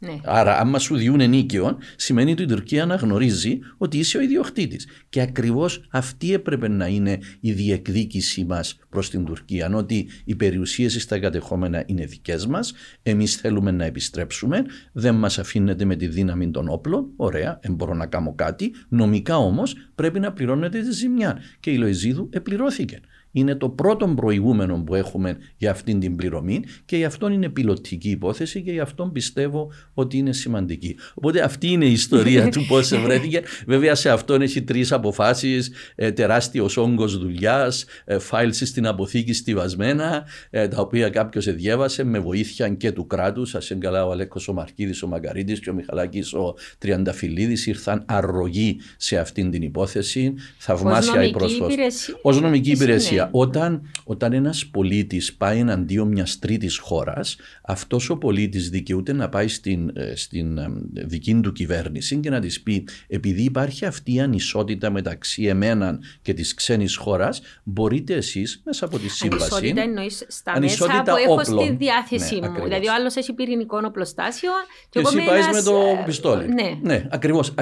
Ναι. 0.00 0.16
Άρα, 0.24 0.58
άμα 0.58 0.78
σου 0.78 0.96
διούν 0.96 1.20
ενίκαιο, 1.20 1.78
σημαίνει 1.96 2.32
ότι 2.32 2.42
η 2.42 2.46
Τουρκία 2.46 2.82
αναγνωρίζει 2.82 3.58
ότι 3.76 3.98
είσαι 3.98 4.18
ο 4.18 4.20
ιδιοκτήτης. 4.20 4.86
Και 5.08 5.20
ακριβώς 5.20 5.86
αυτή 5.90 6.32
έπρεπε 6.32 6.68
να 6.68 6.86
είναι 6.86 7.18
η 7.40 7.52
διεκδίκησή 7.52 8.44
μας 8.44 8.78
προς 8.88 9.10
την 9.10 9.24
Τουρκία. 9.24 9.70
Ότι 9.74 10.08
οι 10.24 10.34
περιουσίες 10.34 11.02
στα 11.02 11.18
κατεχόμενα 11.18 11.82
είναι 11.86 12.04
δικές 12.04 12.46
μας, 12.46 12.72
εμείς 13.02 13.36
θέλουμε 13.36 13.70
να 13.70 13.84
επιστρέψουμε, 13.84 14.64
δεν 14.92 15.14
μας 15.14 15.38
αφήνεται 15.38 15.84
με 15.84 15.96
τη 15.96 16.06
δύναμη 16.06 16.50
των 16.50 16.68
όπλων. 16.68 17.12
Ωραία, 17.16 17.58
δεν 17.62 17.74
μπορώ 17.74 17.94
να 17.94 18.06
κάνω 18.06 18.34
κάτι. 18.34 18.74
Νομικά 18.88 19.36
όμως 19.36 19.74
πρέπει 19.94 20.20
να 20.20 20.32
πληρώνεται 20.32 20.80
τη 20.80 20.92
ζημιά. 20.92 21.38
Και 21.60 21.70
η 21.70 21.76
Λοεζίδου 21.76 22.28
επληρώθηκε 22.32 23.00
είναι 23.32 23.54
το 23.54 23.68
πρώτο 23.68 24.06
προηγούμενο 24.06 24.82
που 24.86 24.94
έχουμε 24.94 25.36
για 25.56 25.70
αυτήν 25.70 26.00
την 26.00 26.16
πληρωμή 26.16 26.62
και 26.84 26.96
γι' 26.96 27.04
αυτό 27.04 27.28
είναι 27.28 27.48
πιλωτική 27.48 28.10
υπόθεση 28.10 28.62
και 28.62 28.72
γι' 28.72 28.80
αυτό 28.80 29.10
πιστεύω 29.12 29.72
ότι 29.94 30.16
είναι 30.16 30.32
σημαντική. 30.32 30.96
Οπότε 31.14 31.40
αυτή 31.40 31.68
είναι 31.68 31.84
η 31.84 31.92
ιστορία 31.92 32.48
του 32.48 32.66
πώς 32.66 32.88
βρέθηκε. 33.04 33.42
Βέβαια 33.66 33.94
σε 33.94 34.10
αυτόν 34.10 34.42
έχει 34.42 34.62
τρεις 34.62 34.92
αποφάσεις, 34.92 35.70
ε, 35.94 36.12
τεράστιος 36.12 36.76
όγκος 36.76 37.18
δουλειάς, 37.18 37.84
ε, 38.04 38.16
files 38.30 38.48
στην 38.52 38.86
αποθήκη 38.86 39.32
στιβασμένα, 39.32 40.26
ε, 40.50 40.68
τα 40.68 40.80
οποία 40.80 41.08
κάποιος 41.08 41.54
διέβασε 41.54 42.04
με 42.04 42.18
βοήθεια 42.18 42.68
και 42.68 42.92
του 42.92 43.06
κράτους. 43.06 43.54
Σα 43.58 43.74
εγκαλά 43.74 44.06
ο 44.06 44.10
Αλέκος 44.10 44.48
ο 44.48 44.52
Μαρκίδης, 44.52 45.02
ο 45.02 45.06
Μαγκαρίτης 45.06 45.60
και 45.60 45.70
ο 45.70 45.74
Μιχαλάκης 45.74 46.32
ο 46.32 46.54
Τριανταφυλλίδης 46.78 47.66
ήρθαν 47.66 48.04
αρρωγοί 48.06 48.80
σε 48.96 49.18
αυτήν 49.18 49.50
την 49.50 49.62
υπόθεση. 49.62 50.34
Θαυμάσια 50.58 51.24
η 51.24 51.30
πρόσφαση. 51.30 52.12
Ω 52.22 52.32
νομική 52.32 52.70
υπηρεσία. 52.70 53.17
Όταν, 53.30 53.90
όταν 54.04 54.32
ένας 54.32 54.66
πολίτης 54.66 55.34
πάει 55.34 55.58
εναντίον 55.58 56.08
μιας 56.08 56.38
τρίτης 56.38 56.78
χώρας, 56.78 57.36
αυτός 57.62 58.10
ο 58.10 58.16
πολίτης 58.16 58.70
δικαιούται 58.70 59.12
να 59.12 59.28
πάει 59.28 59.48
στην, 59.48 59.90
ε, 59.94 60.16
στην 60.16 60.58
ε, 60.58 60.66
δική 60.92 61.40
του 61.42 61.52
κυβέρνηση 61.52 62.16
και 62.16 62.30
να 62.30 62.40
της 62.40 62.62
πει 62.62 62.86
επειδή 63.08 63.42
υπάρχει 63.42 63.84
αυτή 63.84 64.14
η 64.14 64.20
ανισότητα 64.20 64.90
μεταξύ 64.90 65.44
εμένα 65.44 65.98
και 66.22 66.34
της 66.34 66.54
ξένης 66.54 66.96
χώρας, 66.96 67.40
μπορείτε 67.62 68.14
εσείς 68.14 68.62
μέσα 68.64 68.84
από 68.84 68.98
τη 68.98 69.08
σύμβαση. 69.08 69.42
Ανισότητα 69.42 69.82
εννοείς 69.82 70.24
στα 70.28 70.60
μέσα 70.60 70.86
που 70.86 71.14
έχω 71.24 71.32
όπλων. 71.32 71.64
στη 71.64 71.76
διάθεσή 71.76 72.38
ναι, 72.38 72.48
μου. 72.48 72.62
Δηλαδή 72.62 72.88
ο 72.88 72.92
άλλος 72.94 73.16
έχει 73.16 73.32
πυρηνικό 73.32 73.80
οπλοστάσιο 73.84 74.50
και, 74.88 75.00
και 75.00 75.06
εσύ 75.06 75.26
πάεις 75.26 75.46
με 75.52 75.62
το 75.62 75.76
ε, 75.76 76.02
πιστόλι. 76.04 76.48
Ναι, 76.48 76.78
ναι 76.82 77.06
ακριβώς. 77.10 77.54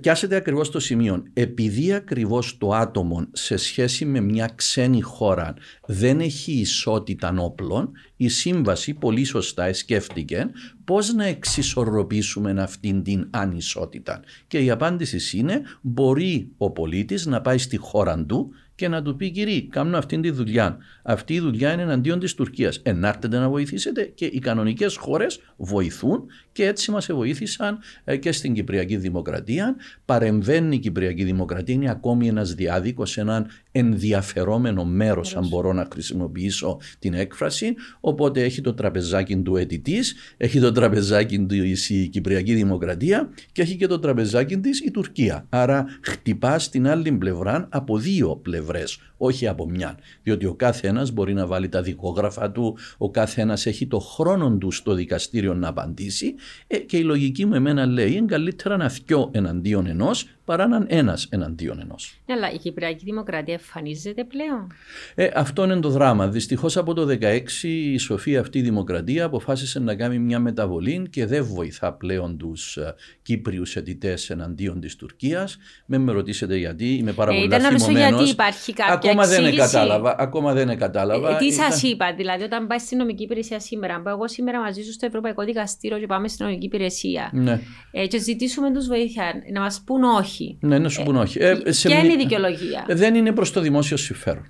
Πιάσετε 0.00 0.36
ακριβώς 0.36 0.70
το 0.70 0.80
σημείο. 0.80 1.22
Επειδή 1.32 1.92
ακριβώς 1.92 2.58
το 2.58 2.72
άτομο 2.72 3.26
σε 3.32 3.56
σχέση 3.56 4.04
με 4.04 4.20
μια 4.20 4.50
ξένη 4.54 4.77
ξένη 4.78 5.00
χώρα 5.00 5.54
δεν 5.86 6.20
έχει 6.20 6.52
ισότητα 6.52 7.34
όπλων, 7.38 7.92
η 8.16 8.28
σύμβαση 8.28 8.94
πολύ 8.94 9.24
σωστά 9.24 9.72
σκέφτηκε 9.72 10.50
πώς 10.84 11.12
να 11.14 11.24
εξισορροπήσουμε 11.24 12.62
αυτήν 12.62 13.02
την 13.02 13.28
ανισότητα. 13.30 14.22
Και 14.46 14.58
η 14.58 14.70
απάντηση 14.70 15.38
είναι 15.38 15.62
μπορεί 15.80 16.52
ο 16.56 16.70
πολίτης 16.70 17.26
να 17.26 17.40
πάει 17.40 17.58
στη 17.58 17.76
χώρα 17.76 18.24
του 18.24 18.50
και 18.78 18.88
να 18.88 19.02
του 19.02 19.16
πει 19.16 19.30
κύριε, 19.30 19.60
κάνω 19.60 19.98
αυτή 19.98 20.20
τη 20.20 20.30
δουλειά. 20.30 20.78
Αυτή 21.02 21.34
η 21.34 21.40
δουλειά 21.40 21.72
είναι 21.72 21.82
εναντίον 21.82 22.18
της 22.18 22.34
Τουρκίας. 22.34 22.80
Ενάρτετε 22.82 23.38
να 23.38 23.48
βοηθήσετε 23.48 24.02
και 24.14 24.24
οι 24.24 24.38
κανονικές 24.38 24.96
χώρες 24.96 25.40
βοηθούν 25.56 26.24
και 26.52 26.66
έτσι 26.66 26.90
μας 26.90 27.06
βοήθησαν 27.12 27.78
ε, 28.04 28.16
και 28.16 28.32
στην 28.32 28.54
Κυπριακή 28.54 28.96
Δημοκρατία. 28.96 29.76
Παρεμβαίνει 30.04 30.74
η 30.74 30.78
Κυπριακή 30.78 31.24
Δημοκρατία, 31.24 31.74
είναι 31.74 31.90
ακόμη 31.90 32.28
ένας 32.28 32.54
διάδικος, 32.54 33.18
ένα 33.18 33.46
ενδιαφερόμενο 33.72 34.84
μέρος, 34.84 35.36
αν 35.36 35.48
μπορώ 35.48 35.72
να 35.72 35.88
χρησιμοποιήσω 35.92 36.80
την 36.98 37.14
έκφραση. 37.14 37.74
Οπότε 38.00 38.42
έχει 38.42 38.60
το 38.60 38.74
τραπεζάκι 38.74 39.36
του 39.36 39.56
αιτητής, 39.56 40.14
έχει 40.36 40.60
το 40.60 40.72
τραπεζάκι 40.72 41.38
του 41.38 41.54
η 41.88 42.08
Κυπριακή 42.08 42.54
Δημοκρατία 42.54 43.30
και 43.52 43.62
έχει 43.62 43.76
και 43.76 43.86
το 43.86 43.98
τραπεζάκι 43.98 44.58
της 44.58 44.80
η 44.80 44.90
Τουρκία. 44.90 45.46
Άρα 45.48 45.86
χτυπά 46.00 46.58
στην 46.58 46.88
άλλη 46.88 47.12
πλευρά 47.12 47.68
από 47.70 47.98
δύο 47.98 48.36
πλευρές 48.68 48.98
όχι 49.16 49.46
από 49.46 49.68
μια. 49.68 49.98
Διότι 50.22 50.46
ο 50.46 50.54
κάθε 50.54 50.88
ένας 50.88 51.10
μπορεί 51.10 51.34
να 51.34 51.46
βάλει 51.46 51.68
τα 51.68 51.82
δικόγραφα 51.82 52.50
του, 52.50 52.78
ο 52.98 53.10
κάθε 53.10 53.40
ένας 53.40 53.66
έχει 53.66 53.86
το 53.86 53.98
χρόνο 53.98 54.56
του 54.56 54.70
στο 54.70 54.94
δικαστήριο 54.94 55.54
να 55.54 55.68
απαντήσει 55.68 56.34
ε, 56.66 56.78
και 56.78 56.96
η 56.96 57.02
λογική 57.02 57.46
μου 57.46 57.54
εμένα 57.54 57.86
λέει 57.86 58.12
είναι 58.12 58.26
καλύτερα 58.26 58.76
να 58.76 58.88
θυκιώ 58.88 59.30
εναντίον 59.32 59.86
ενός 59.86 60.26
παρά 60.48 60.66
να 60.66 60.84
ένας 60.88 61.26
εναντίον 61.30 61.80
ενός. 61.80 62.20
Ναι, 62.26 62.34
αλλά 62.34 62.52
η 62.52 62.58
Κυπριακή 62.58 63.04
Δημοκρατία 63.04 63.54
εμφανίζεται 63.54 64.24
πλέον. 64.24 64.72
Ε, 65.14 65.28
αυτό 65.34 65.64
είναι 65.64 65.80
το 65.80 65.88
δράμα. 65.88 66.28
Δυστυχώς 66.28 66.76
από 66.76 66.94
το 66.94 67.18
2016 67.20 67.40
η 67.62 67.98
σοφή 67.98 68.36
αυτή 68.36 68.58
η 68.58 68.62
δημοκρατία 68.62 69.24
αποφάσισε 69.24 69.78
να 69.78 69.94
κάνει 69.94 70.18
μια 70.18 70.38
μεταβολή 70.38 71.08
και 71.10 71.26
δεν 71.26 71.44
βοηθά 71.44 71.92
πλέον 71.92 72.38
τους 72.38 72.76
ε, 72.76 72.94
Κύπριους 73.22 73.76
αιτητές 73.76 74.30
εναντίον 74.30 74.80
της 74.80 74.96
Τουρκίας. 74.96 75.58
Με 75.86 75.98
με 75.98 76.12
ρωτήσετε 76.12 76.56
γιατί, 76.56 76.94
είμαι 76.94 77.12
πάρα 77.12 77.32
ε, 77.32 77.34
πολύ 77.34 77.98
ε, 78.00 78.08
γιατί 78.08 78.28
υπάρχει 78.28 78.72
κάποια 78.72 78.94
ακόμα 78.94 79.26
δεν 79.26 79.56
κατάλαβα. 79.56 80.14
Ακόμα 80.18 80.52
δεν 80.52 80.78
κατάλαβα. 80.78 81.30
Ε, 81.30 81.36
τι 81.38 81.52
σας 81.52 81.82
είπα, 81.82 82.14
δηλαδή, 82.14 82.42
όταν 82.42 82.66
πάει 82.66 82.78
στην 82.78 82.98
νομική 82.98 83.22
υπηρεσία 83.22 83.60
σήμερα, 83.60 84.00
πάω 84.00 84.14
εγώ 84.14 84.28
σήμερα 84.28 84.60
μαζί 84.60 84.82
σου 84.82 84.92
στο 84.92 85.06
Ευρωπαϊκό 85.06 85.44
Δικαστήριο 85.44 85.98
και 85.98 86.06
πάμε 86.06 86.28
στην 86.28 86.46
νομική 86.46 86.66
υπηρεσία. 86.66 87.30
Ναι. 87.32 87.60
Ε, 87.90 88.06
και 88.06 88.18
ζητήσουμε 88.18 88.72
τους 88.72 88.86
βοήθεια 88.86 89.32
να 89.52 89.60
μας 89.60 89.82
πούν 89.86 90.02
όχι 90.02 90.37
όχι. 90.42 90.56
Ναι, 90.60 90.78
να 90.78 90.88
σου 90.88 91.02
πούν 91.02 91.16
όχι. 91.16 91.38
Ε, 91.40 91.54
Ποια 91.54 91.98
είναι 91.98 92.12
η 92.12 92.16
δικαιολογία. 92.16 92.84
Δεν 92.88 93.14
είναι 93.14 93.32
προς 93.32 93.52
το 93.52 93.60
δημόσιο 93.60 93.96
συμφέρον. 93.96 94.46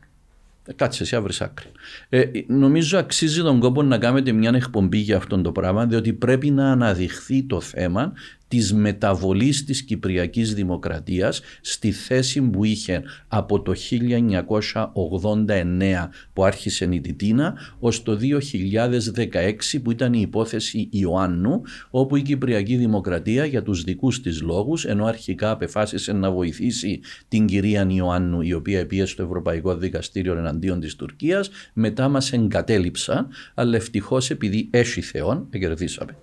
Ε, 0.66 0.72
κάτσε 0.72 1.02
εσύ, 1.02 1.16
αύριο 1.16 1.36
άκρη. 1.40 1.66
Ε, 2.08 2.24
νομίζω 2.46 2.98
αξίζει 2.98 3.42
τον 3.42 3.60
κόπο 3.60 3.82
να 3.82 3.98
κάνετε 3.98 4.32
μια 4.32 4.52
εκπομπή 4.54 4.98
για 4.98 5.16
αυτό 5.16 5.40
το 5.40 5.52
πράγμα, 5.52 5.86
διότι 5.86 6.12
πρέπει 6.12 6.50
να 6.50 6.70
αναδειχθεί 6.70 7.42
το 7.42 7.60
θέμα 7.60 8.12
της 8.48 8.72
μεταβολής 8.72 9.64
της 9.64 9.82
Κυπριακής 9.82 10.54
Δημοκρατίας 10.54 11.40
στη 11.60 11.92
θέση 11.92 12.40
που 12.40 12.64
είχε 12.64 13.02
από 13.28 13.62
το 13.62 13.72
1989 13.72 16.08
που 16.32 16.44
άρχισε 16.44 16.88
η 16.90 17.00
Τιτίνα 17.00 17.54
ως 17.78 18.02
το 18.02 18.18
2016 18.20 19.82
που 19.82 19.90
ήταν 19.90 20.12
η 20.12 20.20
υπόθεση 20.20 20.88
Ιωάννου 20.92 21.62
όπου 21.90 22.16
η 22.16 22.22
Κυπριακή 22.22 22.76
Δημοκρατία 22.76 23.44
για 23.44 23.62
τους 23.62 23.82
δικούς 23.82 24.20
της 24.20 24.42
λόγους 24.42 24.84
ενώ 24.84 25.04
αρχικά 25.04 25.50
απεφάσισε 25.50 26.12
να 26.12 26.30
βοηθήσει 26.30 27.00
την 27.28 27.46
κυρία 27.46 27.86
Ιωάννου 27.90 28.40
η 28.40 28.52
οποία 28.52 28.78
επίεσε 28.78 29.12
στο 29.12 29.22
Ευρωπαϊκό 29.22 29.76
Δικαστήριο 29.76 30.36
εναντίον 30.36 30.80
της 30.80 30.96
Τουρκίας 30.96 31.50
μετά 31.72 32.08
μας 32.08 32.32
εγκατέλειψαν 32.32 33.28
αλλά 33.54 33.76
ευτυχώς 33.76 34.30
επειδή 34.30 34.68
έχει 34.70 35.00
Θεόν 35.00 35.48
κερδίσαμε. 35.58 36.16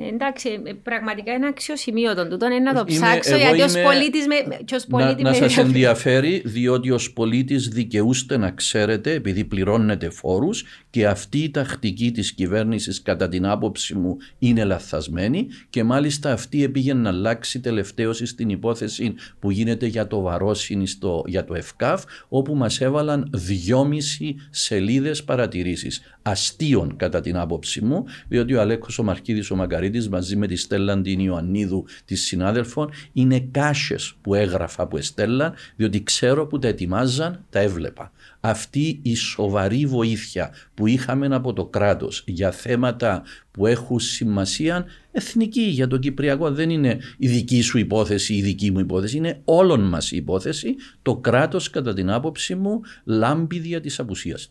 Εντάξει, 0.00 0.62
ε, 0.64 0.72
πραγματικά 0.72 1.32
είναι 1.32 1.46
αξιοσημείωτο. 1.46 2.28
Τούτο, 2.28 2.46
είναι 2.46 2.58
να 2.58 2.74
το 2.74 2.84
ψάξω 2.84 3.36
γιατί 3.36 3.60
ως 3.60 3.72
πολίτης 3.72 4.26
με, 4.26 4.34
ως 4.74 4.86
πολίτη 4.86 5.22
να, 5.22 5.28
να 5.28 5.34
σας 5.34 5.56
ενδιαφέρει 5.66 6.42
διότι 6.44 6.90
ως 6.90 7.12
πολίτης 7.12 7.68
δικαιούστε 7.68 8.36
να 8.36 8.50
ξέρετε 8.50 9.12
επειδή 9.12 9.44
πληρώνετε 9.44 10.10
φόρους 10.10 10.64
και 10.90 11.06
αυτή 11.06 11.38
η 11.38 11.50
τακτική 11.50 12.10
της 12.10 12.32
κυβέρνησης 12.32 13.02
κατά 13.02 13.28
την 13.28 13.46
άποψη 13.46 13.94
μου 13.94 14.16
είναι 14.38 14.64
λαθασμένη 14.64 15.46
και 15.70 15.84
μάλιστα 15.84 16.32
αυτή 16.32 16.62
επήγαινε 16.62 17.00
να 17.00 17.08
αλλάξει 17.08 17.60
τελευταίως 17.60 18.22
στην 18.24 18.48
υπόθεση 18.48 19.14
που 19.38 19.50
γίνεται 19.50 19.86
για 19.86 20.06
το 20.06 20.20
Βαρόσιν 20.20 20.82
για 21.26 21.44
το 21.44 21.54
ΕΦΚΑΦ 21.54 22.04
όπου 22.28 22.54
μας 22.54 22.80
έβαλαν 22.80 23.30
δυόμιση 23.32 24.36
σελίδες 24.50 25.24
παρατηρήσεις. 25.24 26.00
Αστείων 26.22 26.96
κατά 26.96 27.20
την 27.20 27.36
άποψη 27.36 27.84
μου 27.84 28.04
διότι 28.28 28.54
ο 28.54 28.60
Αλέκος 28.60 28.98
ο 28.98 29.02
Μαρκίδης 29.02 29.50
ο 29.50 29.56
Μακαρίτης 29.88 30.08
μαζί 30.08 30.36
με 30.36 30.46
τη 30.46 30.56
Στέλλα 30.56 31.00
την 31.00 31.20
Ιωαννίδου 31.20 31.84
της 32.04 32.22
συνάδελφων 32.24 32.90
είναι 33.12 33.40
κάσες 33.50 34.14
που 34.20 34.34
έγραφα 34.34 34.86
που 34.86 34.96
εστέλαν 34.96 35.54
διότι 35.76 36.02
ξέρω 36.02 36.46
που 36.46 36.58
τα 36.58 36.68
ετοιμάζαν 36.68 37.44
τα 37.50 37.58
έβλεπα 37.58 38.12
αυτή 38.40 39.00
η 39.02 39.14
σοβαρή 39.14 39.86
βοήθεια 39.86 40.50
που 40.74 40.86
είχαμε 40.86 41.26
από 41.26 41.52
το 41.52 41.66
κράτος 41.66 42.22
για 42.26 42.50
θέματα 42.50 43.22
που 43.50 43.66
έχουν 43.66 44.00
σημασία 44.00 44.86
εθνική 45.12 45.62
για 45.62 45.86
το 45.86 45.96
Κυπριακό 45.96 46.50
δεν 46.50 46.70
είναι 46.70 46.98
η 47.18 47.28
δική 47.28 47.60
σου 47.60 47.78
υπόθεση, 47.78 48.34
η 48.34 48.42
δική 48.42 48.70
μου 48.70 48.78
υπόθεση, 48.78 49.16
είναι 49.16 49.40
όλων 49.44 49.80
μας 49.88 50.10
η 50.10 50.16
υπόθεση. 50.16 50.74
Το 51.02 51.16
κράτος 51.16 51.70
κατά 51.70 51.94
την 51.94 52.10
άποψη 52.10 52.54
μου 52.54 52.80
λάμπει 53.04 53.58
δια 53.58 53.80
της 53.80 53.98
απουσίας 53.98 54.50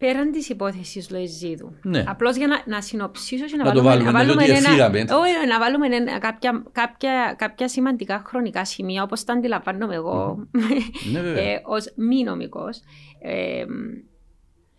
Πέραν 0.00 0.30
της 0.30 0.48
υπόθεσης 0.48 1.10
Λοεζίδου. 1.10 1.74
Ναι. 1.82 2.04
Απλώς 2.06 2.36
για 2.36 2.46
να, 2.46 2.62
να 2.66 2.80
συνοψίσω 2.80 3.44
και 3.44 3.56
να, 3.56 3.74
να 3.74 3.82
βάλουμε, 3.82 4.04
να 4.04 4.12
βάλουμε, 4.12 4.44
ένα, 4.44 5.16
όχι, 5.18 5.46
να 5.48 5.58
βάλουμε 5.58 5.86
ένα, 5.86 6.18
κάποια, 6.18 6.62
κάποια, 6.72 7.34
κάποια 7.38 7.68
σημαντικά 7.68 8.22
χρονικά 8.26 8.64
σημεία, 8.64 9.02
όπως 9.02 9.24
τα 9.24 9.32
αντιλαμβάνομαι 9.32 9.94
εγώ, 9.94 10.46
ναι, 11.12 11.20
ε, 11.40 11.60
ως 11.64 11.92
μη 11.96 12.22
νομικός. 12.22 12.80
Ε, 13.22 13.64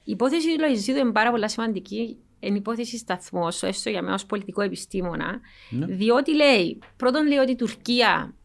η 0.04 0.12
υπόθεση 0.12 0.56
του 0.56 0.60
Λοεζίδου 0.60 1.00
είναι 1.00 1.12
πάρα 1.12 1.32
πολύ 1.32 1.50
σημαντική. 1.50 2.18
Είναι 2.40 2.58
υπόθεση 2.58 2.98
σταθμός, 2.98 3.64
έστω 3.64 3.90
για 3.90 4.02
μένα 4.02 4.14
ως 4.14 4.26
πολιτικό 4.26 4.62
επιστήμονα, 4.62 5.40
ναι. 5.70 5.86
διότι 5.86 6.36
λέει, 6.36 6.80
πρώτον 6.98 7.28
λέει 7.28 7.38
ότι 7.38 7.52
η 7.52 7.56
Τουρκία 7.56 8.36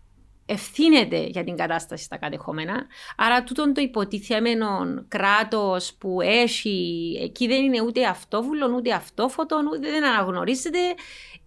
ευθύνεται 0.47 1.27
για 1.27 1.45
την 1.45 1.57
κατάσταση 1.57 2.05
στα 2.05 2.17
κατεχόμενα. 2.17 2.87
Άρα 3.17 3.43
τούτον 3.43 3.75
το 3.75 3.81
υποτιθέμενο 3.81 4.67
κράτος 5.09 5.95
που 5.99 6.21
έχει, 6.21 7.13
εκεί 7.23 7.47
δεν 7.47 7.65
είναι 7.65 7.81
ούτε 7.81 8.05
αυτόβουλο, 8.05 8.73
ούτε 8.77 8.93
αυτόφωτο, 8.93 9.57
ούτε 9.73 9.91
δεν 9.91 10.05
αναγνωρίζεται, 10.05 10.79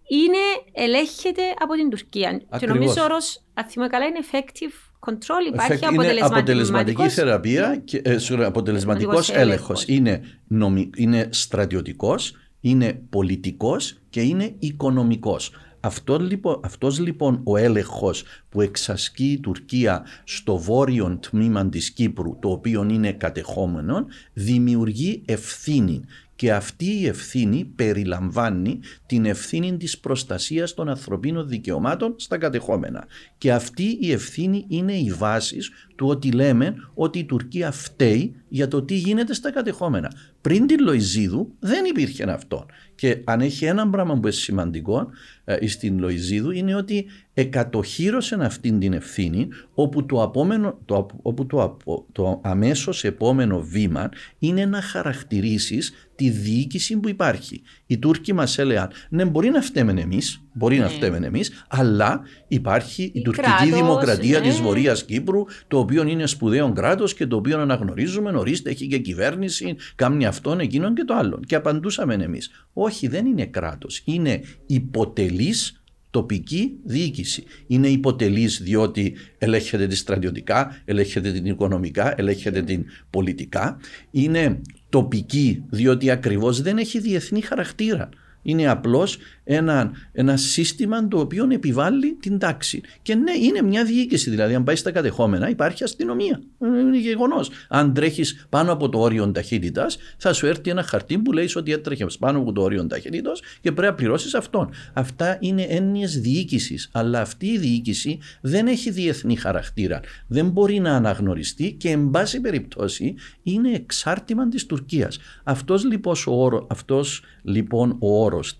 είναι, 0.08 0.38
ελέγχεται 0.72 1.42
από 1.58 1.74
την 1.74 1.90
Τουρκία. 1.90 2.28
Ακριβώς. 2.28 2.60
Και 2.60 2.66
νομίζω 2.66 3.02
όρος, 3.02 3.42
αν 3.54 3.88
καλά, 3.88 4.04
είναι 4.04 4.20
effective 4.30 4.90
control, 5.08 5.52
υπάρχει 5.52 5.84
αποτελεσματική, 5.86 6.24
αποτελεσματική 6.24 7.08
θεραπεία 7.08 7.76
και 7.84 8.02
ε, 8.04 8.16
αποτελεσματικός 8.44 9.30
έλεγχος. 9.30 9.84
Είναι, 9.86 10.22
νομι, 10.46 10.90
είναι 10.96 11.28
στρατιωτικός, 11.32 12.36
είναι 12.60 13.02
πολιτικός 13.10 13.98
και 14.10 14.20
είναι 14.20 14.54
οικονομικός. 14.58 15.52
Αυτός, 15.80 16.20
λοιπόν, 16.20 16.60
αυτός 16.64 16.98
λοιπόν 16.98 17.40
ο 17.44 17.56
έλεγχος 17.56 18.24
που 18.48 18.60
εξασκεί 18.60 19.32
η 19.32 19.40
Τουρκία 19.40 20.04
στο 20.24 20.58
βόρειο 20.58 21.18
τμήμα 21.30 21.68
της 21.68 21.90
Κύπρου, 21.90 22.36
το 22.40 22.50
οποίο 22.50 22.86
είναι 22.90 23.12
κατεχόμενο, 23.12 24.06
δημιουργεί 24.32 25.22
ευθύνη 25.26 26.04
και 26.40 26.52
αυτή 26.52 27.00
η 27.00 27.06
ευθύνη 27.06 27.64
περιλαμβάνει 27.64 28.78
την 29.06 29.24
ευθύνη 29.24 29.76
της 29.76 29.98
προστασίας 29.98 30.74
των 30.74 30.88
ανθρωπίνων 30.88 31.48
δικαιωμάτων 31.48 32.14
στα 32.16 32.38
κατεχόμενα. 32.38 33.06
Και 33.38 33.52
αυτή 33.52 33.98
η 34.00 34.12
ευθύνη 34.12 34.64
είναι 34.68 34.92
η 34.92 35.12
βάσης 35.12 35.70
του 36.00 36.06
ότι 36.06 36.30
λέμε 36.30 36.74
ότι 36.94 37.18
η 37.18 37.24
Τουρκία 37.24 37.70
φταίει 37.70 38.34
για 38.48 38.68
το 38.68 38.82
τι 38.82 38.94
γίνεται 38.94 39.34
στα 39.34 39.50
κατεχόμενα. 39.52 40.12
Πριν 40.40 40.66
την 40.66 40.80
Λοϊζίδου 40.80 41.52
δεν 41.58 41.84
υπήρχε 41.84 42.24
αυτό. 42.24 42.66
Και 42.94 43.20
αν 43.24 43.40
έχει 43.40 43.64
ένα 43.64 43.90
πράγμα 43.90 44.12
που 44.12 44.20
είναι 44.20 44.30
σημαντικό 44.30 45.10
ε, 45.44 45.66
στην 45.66 45.98
Λοϊζίδου 45.98 46.50
είναι 46.50 46.74
ότι 46.74 47.06
εκατοχύρωσε 47.34 48.36
αυτήν 48.40 48.78
την 48.78 48.92
ευθύνη 48.92 49.48
όπου 49.74 50.06
το, 50.06 50.22
απόμενο, 50.22 50.78
το, 50.84 51.06
όπου 51.22 51.46
το, 51.46 51.76
το 52.12 52.40
αμέσως 52.44 53.04
επόμενο 53.04 53.60
βήμα 53.60 54.08
είναι 54.38 54.66
να 54.66 54.80
χαρακτηρίσεις 54.82 55.92
τη 56.14 56.30
διοίκηση 56.30 56.96
που 56.96 57.08
υπάρχει. 57.08 57.62
Οι 57.86 57.98
Τούρκοι 57.98 58.32
μας 58.32 58.58
έλεγαν 58.58 58.90
ναι 59.08 59.24
μπορεί 59.24 59.50
να 59.50 59.60
φταίμε 59.62 60.00
εμείς, 60.00 60.42
μπορεί 60.52 60.78
να 60.78 60.84
ναι. 60.84 60.90
φταίμε 60.90 61.26
εμείς, 61.26 61.64
αλλά 61.68 62.20
υπάρχει 62.48 63.10
η, 63.14 63.22
τουρκική 63.22 63.46
κράτος, 63.46 63.74
δημοκρατία 63.74 64.40
ναι. 64.40 64.46
της 64.46 64.60
Βορείας 64.60 65.04
Κύπρου 65.04 65.44
το 65.68 65.78
οποίο 65.90 66.08
είναι 66.08 66.26
σπουδαίο 66.26 66.72
κράτος 66.72 67.14
και 67.14 67.26
το 67.26 67.36
οποίο 67.36 67.60
αναγνωρίζουμε, 67.60 68.30
ορίστε 68.30 68.70
έχει 68.70 68.86
και 68.86 68.98
κυβέρνηση, 68.98 69.76
κάνει 69.94 70.26
αυτόν, 70.26 70.60
εκείνον 70.60 70.94
και 70.94 71.04
το 71.04 71.14
άλλο. 71.14 71.40
Και 71.46 71.54
απαντούσαμε 71.54 72.14
εμείς, 72.14 72.50
όχι 72.72 73.06
δεν 73.08 73.26
είναι 73.26 73.46
κράτος, 73.46 74.02
είναι 74.04 74.40
υποτελής 74.66 75.82
τοπική 76.10 76.76
διοίκηση. 76.84 77.44
Είναι 77.66 77.88
υποτελής 77.88 78.60
διότι 78.62 79.16
ελέγχεται 79.38 79.86
τη 79.86 79.96
στρατιωτικά, 79.96 80.82
ελέγχεται 80.84 81.32
την 81.32 81.46
οικονομικά, 81.46 82.14
ελέγχεται 82.16 82.62
την 82.62 82.84
πολιτικά. 83.10 83.80
Είναι 84.10 84.60
τοπική 84.88 85.62
διότι 85.68 86.10
ακριβώς 86.10 86.62
δεν 86.62 86.78
έχει 86.78 86.98
διεθνή 86.98 87.40
χαρακτήρα. 87.40 88.08
Είναι 88.42 88.68
απλώς 88.68 89.18
ένα, 89.54 89.90
ένα 90.12 90.36
σύστημα 90.36 91.08
το 91.08 91.18
οποίο 91.18 91.48
επιβάλλει 91.50 92.16
την 92.20 92.38
τάξη. 92.38 92.80
Και 93.02 93.14
ναι, 93.14 93.32
είναι 93.32 93.62
μια 93.62 93.84
διοίκηση. 93.84 94.30
Δηλαδή, 94.30 94.54
αν 94.54 94.64
πάει 94.64 94.76
στα 94.76 94.90
κατεχόμενα, 94.90 95.48
υπάρχει 95.50 95.84
αστυνομία. 95.84 96.42
Είναι 96.60 96.98
γεγονός. 96.98 97.50
Αν 97.68 97.94
τρέχεις 97.94 98.46
πάνω 98.48 98.72
από 98.72 98.88
το 98.88 98.98
όριο 98.98 99.30
ταχύτητας, 99.30 99.98
θα 100.16 100.32
σου 100.32 100.46
έρθει 100.46 100.70
ένα 100.70 100.82
χαρτί 100.82 101.18
που 101.18 101.32
λέει 101.32 101.50
ότι 101.54 101.72
έτρεχε 101.72 102.06
πάνω 102.18 102.38
από 102.38 102.52
το 102.52 102.62
όριο 102.62 102.86
ταχύτητα 102.86 103.32
και 103.60 103.72
πρέπει 103.72 103.90
να 103.90 103.94
πληρώσεις 103.94 104.34
αυτόν. 104.34 104.70
Αυτά 104.92 105.36
είναι 105.40 105.62
έννοιες 105.62 106.20
διοίκησης. 106.20 106.88
Αλλά 106.92 107.20
αυτή 107.20 107.46
η 107.46 107.58
διοίκηση 107.58 108.18
δεν 108.40 108.66
έχει 108.66 108.90
διεθνή 108.90 109.36
χαρακτήρα. 109.36 110.00
Δεν 110.26 110.48
μπορεί 110.48 110.78
να 110.78 110.96
αναγνωριστεί 110.96 111.72
και, 111.72 111.90
εν 111.90 112.10
πάση 112.10 112.40
περιπτώσει, 112.40 113.14
είναι 113.42 113.70
εξάρτημα 113.72 114.48
της 114.48 114.66
Τουρκίας. 114.66 115.18
Αυτός 115.44 115.84
λοιπόν 115.84 116.16
ο 116.26 116.44
όρος, 116.44 116.66
αυτός, 116.70 117.22
λοιπόν, 117.42 117.96
ο 117.98 118.24
όρος 118.24 118.56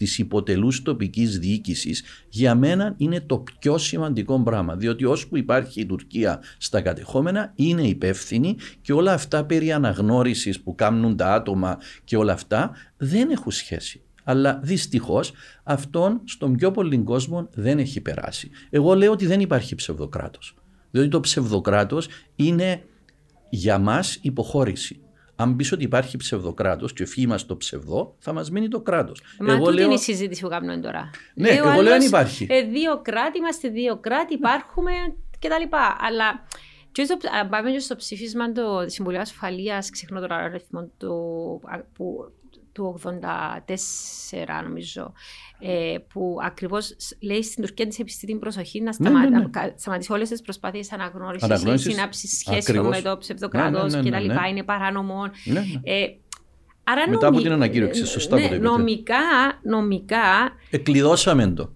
της 0.81 0.89
υποτελούς 0.89 0.99
τοπικής 1.01 1.39
διοίκησης 1.39 2.05
για 2.29 2.55
μένα 2.55 2.95
είναι 2.97 3.21
το 3.21 3.45
πιο 3.59 3.79
σημαντικό 3.79 4.43
πράγμα 4.43 4.77
διότι 4.77 5.05
ώσπου 5.05 5.37
υπάρχει 5.37 5.81
η 5.81 5.87
Τουρκία 5.87 6.43
στα 6.59 6.81
κατεχόμενα 6.81 7.53
είναι 7.55 7.83
υπεύθυνη 7.83 8.57
και 8.81 8.93
όλα 8.93 9.13
αυτά 9.13 9.45
περί 9.45 9.73
αναγνώρισης 9.73 10.61
που 10.61 10.75
κάνουν 10.75 11.17
τα 11.17 11.35
άτομα 11.35 11.79
και 12.05 12.17
όλα 12.17 12.33
αυτά 12.33 12.71
δεν 12.97 13.31
έχουν 13.31 13.53
σχέση. 13.53 14.03
Αλλά 14.25 14.61
δυστυχώς 14.63 15.33
αυτόν 15.65 16.21
στον 16.25 16.57
πιο 16.57 16.71
πολύ 16.71 16.99
κόσμο 16.99 17.49
δεν 17.55 17.79
έχει 17.79 18.01
περάσει. 18.01 18.51
Εγώ 18.71 18.95
λέω 18.95 19.13
ότι 19.13 19.27
δεν 19.27 19.41
υπάρχει 19.41 19.75
ψευδοκράτος. 19.75 20.55
Διότι 20.91 21.09
το 21.09 21.21
ψευδοκράτος 21.21 22.09
είναι 22.37 22.83
για 23.51 23.79
μας 23.79 24.19
υποχώρηση 24.23 25.01
αν 25.41 25.57
πεις 25.57 25.73
ότι 25.73 25.85
υπάρχει 25.85 26.17
ψευδοκράτος 26.17 26.93
και 26.93 27.07
φύγει 27.07 27.27
μας 27.27 27.47
το 27.47 27.57
ψευδό, 27.57 28.15
θα 28.19 28.33
μας 28.33 28.51
μείνει 28.51 28.69
το 28.69 28.81
κράτος. 28.81 29.23
Μα 29.39 29.53
εγώ 29.53 29.71
λέω... 29.71 29.85
είναι 29.85 29.95
η 29.95 29.99
συζήτηση 29.99 30.43
που 30.43 30.49
κάνουμε 30.49 30.77
τώρα. 30.77 31.11
Ναι, 31.35 31.53
Λέω 31.53 31.69
εγώ 31.69 31.83
λέω 31.83 31.95
αν 31.95 32.03
υπάρχει. 32.03 32.47
Ε, 32.51 32.63
δύο 32.63 33.01
κράτη, 33.03 33.39
είμαστε 33.39 33.69
δύο 33.69 33.97
κράτη, 33.97 34.35
υπάρχουμε 34.35 34.93
κτλ. 35.39 35.77
Αλλά 35.99 36.47
και 36.93 37.05
στο, 37.05 37.17
πάμε 37.51 37.71
και 37.71 37.79
στο 37.79 37.97
ψήφισμα 37.97 38.53
του 38.53 38.85
Συμβουλίου 38.87 39.21
Ασφαλείας, 39.21 39.91
ξεχνώ 39.91 40.21
τώρα 40.21 40.37
αριθμός 40.37 40.85
του, 40.99 41.15
που 41.93 42.33
του 42.73 43.01
84 43.05 43.11
νομίζω 44.65 45.13
ε, 45.59 45.97
που 46.13 46.39
ακριβώς 46.43 46.97
λέει 47.21 47.43
στην 47.43 47.65
Τουρκία 47.65 47.87
της 47.87 47.99
επιστή 47.99 48.27
την 48.27 48.39
προσοχή 48.39 48.81
να 48.81 48.93
σταμα... 48.93 49.21
ναι, 49.21 49.29
ναι, 49.29 49.39
ναι. 49.39 49.75
σταματήσει 49.77 50.13
όλες 50.13 50.29
τις 50.29 50.43
προσπάθειες 50.43 50.93
αναγνώρισης 50.93 51.65
ή 51.65 51.77
συνάψεις 51.77 52.39
σχέσεων 52.39 52.87
με 52.87 53.01
το 53.01 53.19
ψευδοκράτος 53.19 53.93
ναι, 53.93 54.01
ναι, 54.03 54.11
κτλ. 54.11 54.49
Είναι 54.51 54.63
παράνομο. 54.63 55.23
Ε, 55.83 56.07
άρα 56.85 57.09
Μετά 57.09 57.27
από 57.27 57.41
την 57.41 57.53
ανακήρυξη, 57.53 58.07
σωστά 58.07 58.39
ναι, 58.39 58.49
νομικά, 58.49 59.17
νομικά. 59.63 60.53
Εκλειδώσαμε 60.71 61.51
το. 61.51 61.73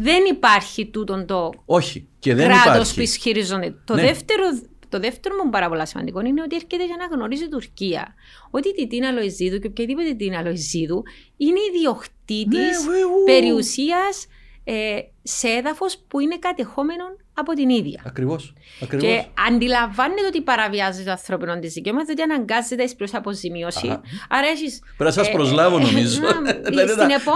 Δεν 0.00 0.24
υπάρχει 0.30 0.86
τούτο 0.86 1.24
το 1.24 1.50
Όχι, 1.64 2.08
και 2.18 2.34
δεν 2.34 2.48
κράτος 2.48 2.94
που 2.94 3.00
ισχυρίζονται. 3.00 3.74
Το 3.84 3.94
δεύτερο 3.94 4.42
το 4.88 4.98
δεύτερο 4.98 5.44
μου 5.44 5.50
πάρα 5.50 5.68
πολύ 5.68 5.86
σημαντικό 5.86 6.20
είναι 6.20 6.42
ότι 6.42 6.54
έρχεται 6.54 6.86
για 6.86 6.96
να 6.98 7.16
γνωρίζει 7.16 7.44
η 7.44 7.48
Τουρκία. 7.48 8.14
Ότι 8.50 8.68
η 8.76 8.86
Τίνα 8.86 9.10
Λοϊζίδου 9.10 9.58
και 9.58 9.66
οποιαδήποτε 9.66 10.14
Τίνα 10.14 10.42
Λοϊζίδου 10.42 11.02
είναι 11.36 11.58
ιδιοκτήτης 11.74 12.86
ναι, 12.86 13.24
περιουσίας 13.24 14.26
ε, 14.68 15.00
σε 15.22 15.48
έδαφος 15.48 15.98
που 16.08 16.20
είναι 16.20 16.38
κατεχόμενο 16.38 17.04
από 17.34 17.52
την 17.52 17.68
ίδια. 17.68 18.02
Ακριβώς. 18.06 18.52
Και 18.98 19.24
αντιλαμβάνεται 19.48 20.26
ότι 20.26 20.40
παραβιάζει 20.42 21.04
το 21.04 21.10
ανθρώπινο 21.10 21.58
της 21.58 21.72
δικαίωμα, 21.72 22.04
διότι 22.04 22.22
αναγκάζεται 22.22 22.88
προ 22.96 23.06
αποζημίωση. 23.12 23.86
Άρα 24.28 24.46
έχει. 24.46 24.78
Πρέπει 24.96 25.04
να 25.04 25.10
σας 25.10 25.30
προσλάβω, 25.30 25.78
νομίζω. 25.78 26.20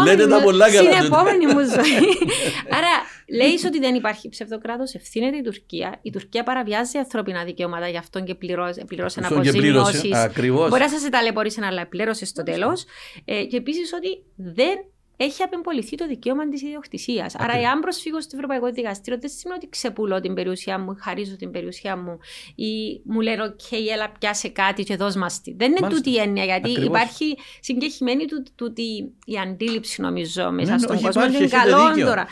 Λέτε 0.05 0.27
τα 0.27 0.43
πολλά 0.43 0.73
καλά. 0.73 0.93
Στην 0.93 1.05
επόμενη 1.05 1.47
μου 1.47 1.61
ζωή. 1.61 2.09
Άρα 2.77 2.93
λέεις 3.39 3.65
ότι 3.65 3.79
δεν 3.79 3.95
υπάρχει 3.95 4.29
ψευδοκράτος, 4.29 4.95
ευθύνεται 4.95 5.37
η 5.37 5.43
Τουρκία. 5.43 5.99
Η 6.03 6.11
Τουρκία 6.11 6.43
παραβιάζει 6.43 6.99
ανθρώπινα 6.99 7.45
δικαιώματα, 7.45 7.89
γι' 7.89 7.99
αυτό 7.99 8.21
και 8.21 8.35
πληρώσει 8.35 9.21
αποζημιώσεις. 9.23 10.11
Μπορεί 10.49 10.81
να 10.81 10.89
σας 10.89 11.09
ταλαιπωρήσει, 11.11 11.61
αλλά 11.63 11.87
πλήρωσες 11.87 12.29
στο 12.29 12.43
τέλος. 12.43 12.85
Ε, 13.25 13.45
και 13.45 13.57
επίσης 13.57 13.93
ότι 13.93 14.23
δεν 14.37 14.85
έχει 15.25 15.43
απεμποληθεί 15.43 15.97
το 15.97 16.07
δικαίωμα 16.07 16.49
της 16.49 16.63
ιδιοκτησίας. 16.63 17.35
Άρα, 17.35 17.59
εάν 17.59 17.81
προσφύγω 17.81 18.21
στο 18.21 18.31
Ευρωπαϊκό 18.37 18.71
Δικαστήριο, 18.71 19.19
δεν 19.21 19.31
σημαίνει 19.31 19.59
ότι 19.63 19.69
ξεπουλώ 19.69 20.21
την 20.21 20.35
περιουσία 20.35 20.79
μου, 20.79 20.97
χαρίζω 21.01 21.37
την 21.37 21.51
περιουσία 21.51 21.97
μου 21.97 22.19
ή 22.55 23.01
μου 23.05 23.21
λένε: 23.21 23.43
OK, 23.45 23.77
έλα, 23.93 24.13
πιάσε 24.19 24.49
κάτι 24.49 24.83
και 24.83 24.97
δώσ' 24.97 25.17
μας 25.17 25.41
τη. 25.41 25.55
Δεν 25.55 25.71
είναι 25.77 25.89
τούτη 25.89 26.11
η 26.11 26.19
έννοια, 26.19 26.45
γιατί 26.45 26.71
Ακριβώς. 26.71 26.85
υπάρχει 26.85 27.37
συγκεκριμένη 27.61 28.25
του, 28.25 28.43
τούτη 28.55 29.13
η 29.25 29.39
αντίληψη, 29.39 30.01
νομίζω, 30.01 30.51
μέσα 30.51 30.73
ναι, 30.73 30.79
στον 30.79 30.97
όχι, 30.97 31.05
κόσμο. 31.05 31.25
Είναι 31.25 31.49
καλό 31.49 32.05
τώρα. 32.05 32.27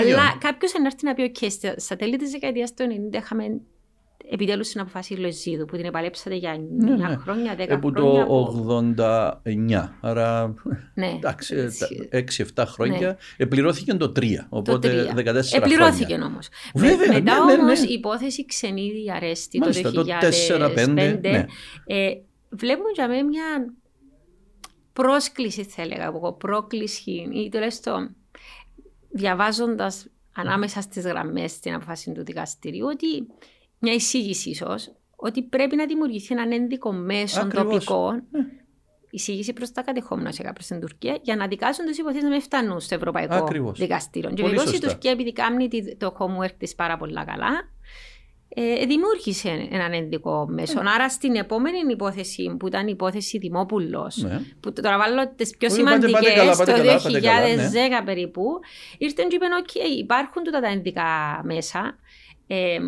Αλλά 0.00 0.36
κάποιος 0.40 0.72
έρθει 0.72 1.04
να 1.04 1.14
πει: 1.14 1.32
OK, 1.34 1.48
στα 1.76 1.96
τέλη 1.96 2.16
της 2.16 2.30
δεκαετίας 2.30 2.74
του 2.74 2.84
90 3.12 3.16
είχαμε 3.16 3.60
επιτέλους 4.30 4.68
την 4.68 4.80
αποφάση 4.80 5.14
Λοζίδου 5.14 5.64
που 5.64 5.76
την 5.76 5.84
επαλέψατε 5.84 6.34
για 6.34 6.54
9 6.54 6.58
ναι, 6.78 6.90
ναι. 6.90 7.16
χρόνια, 7.16 7.54
10 7.54 7.58
ε, 7.58 7.64
χρόνια. 7.64 7.74
Από 7.74 7.92
το 7.92 8.94
89. 8.96 9.88
Άρα 10.00 10.54
ναι. 10.94 11.06
εντάξει, 11.06 11.54
6-7 12.56 12.64
χρόνια. 12.66 13.08
Ναι. 13.08 13.16
Επληρώθηκε 13.36 13.94
το 13.94 14.12
3. 14.16 14.24
Οπότε 14.48 15.04
το 15.04 15.30
14 15.30 15.42
Επληρώθηκε 15.52 16.14
όμως. 16.14 16.48
Βέβαια. 16.74 17.12
Μετά 17.12 17.44
ναι, 17.44 17.54
ναι, 17.54 17.62
όμως 17.62 17.80
η 17.80 17.92
υπόθεση 17.92 18.46
ξενίδι 18.46 19.10
αρέστη 19.12 19.58
το 19.58 20.04
2005. 20.76 20.88
Ναι. 21.20 21.46
Ε, 21.86 22.10
βλέπουμε 22.48 22.90
για 22.94 23.08
μένα 23.08 23.24
μια 23.24 23.74
πρόσκληση, 24.92 25.64
θα 25.64 25.82
έλεγα 25.82 26.04
εγώ, 26.04 26.32
πρόκληση 26.32 27.28
ή 27.32 27.48
τουλάχιστον 27.48 28.16
διαβάζοντας 29.08 30.06
ανάμεσα 30.34 30.80
στις 30.80 31.04
γραμμές 31.04 31.50
στην 31.50 31.74
αποφάση 31.74 32.12
του 32.12 32.24
δικαστηρίου 32.24 32.86
ότι 32.86 33.26
μια 33.86 33.94
εισήγηση 33.94 34.50
ίσως 34.50 34.92
ότι 35.16 35.42
πρέπει 35.42 35.76
να 35.76 35.86
δημιουργηθεί 35.86 36.34
ένα 36.34 36.54
ένδικο 36.54 36.92
μέσο 36.92 37.48
τοπικό 37.54 38.12
ναι. 38.12 38.46
εισήγηση 39.10 39.52
προς 39.52 39.72
τα 39.72 39.82
κατεχόμενα 39.82 40.32
σε 40.32 40.42
προ 40.42 40.64
την 40.66 40.80
Τουρκία 40.80 41.18
για 41.22 41.36
να 41.36 41.46
δικάσουν 41.46 41.86
τις 41.86 41.98
υποθέσεις 41.98 42.22
να 42.22 42.30
μην 42.30 42.40
φτάνουν 42.40 42.80
στο 42.80 42.94
Ευρωπαϊκό 42.94 43.34
Ακριβώς. 43.34 43.78
Δικαστήριο. 43.78 44.30
Και 44.30 44.42
βεβαίως 44.42 44.72
η 44.72 44.80
Τουρκία, 44.80 45.10
επειδή 45.10 45.32
κάνει 45.32 45.68
το 45.98 46.16
homework 46.18 46.52
της 46.58 46.74
πάρα 46.74 46.96
πολύ 46.96 47.12
καλά, 47.12 47.50
ε, 48.48 48.86
δημιούργησε 48.86 49.68
έναν 49.70 49.92
ενδικό 49.92 50.46
μέσο. 50.48 50.82
Ναι. 50.82 50.90
Άρα 50.90 51.08
στην 51.08 51.34
επόμενη 51.34 51.78
υπόθεση 51.90 52.56
που 52.58 52.66
ήταν 52.66 52.86
η 52.86 52.90
υπόθεση 52.92 53.38
Δημόπουλος, 53.38 54.16
ναι. 54.16 54.40
που 54.60 54.72
τώρα 54.72 54.98
βάλω 54.98 55.32
τις 55.36 55.56
πιο 55.56 55.70
σημαντικές 55.70 56.56
το 56.56 56.64
2010 56.64 56.72
ναι. 56.72 58.02
περίπου, 58.04 58.44
ήρθαν 58.98 59.28
και 59.28 59.36
είπαν: 59.36 59.50
OK, 59.64 59.98
υπάρχουν 59.98 60.42
τούτα 60.42 60.60
τα 60.60 60.68
ενδικά 60.68 61.40
μέσα. 61.44 61.98
Ε, 62.46 62.78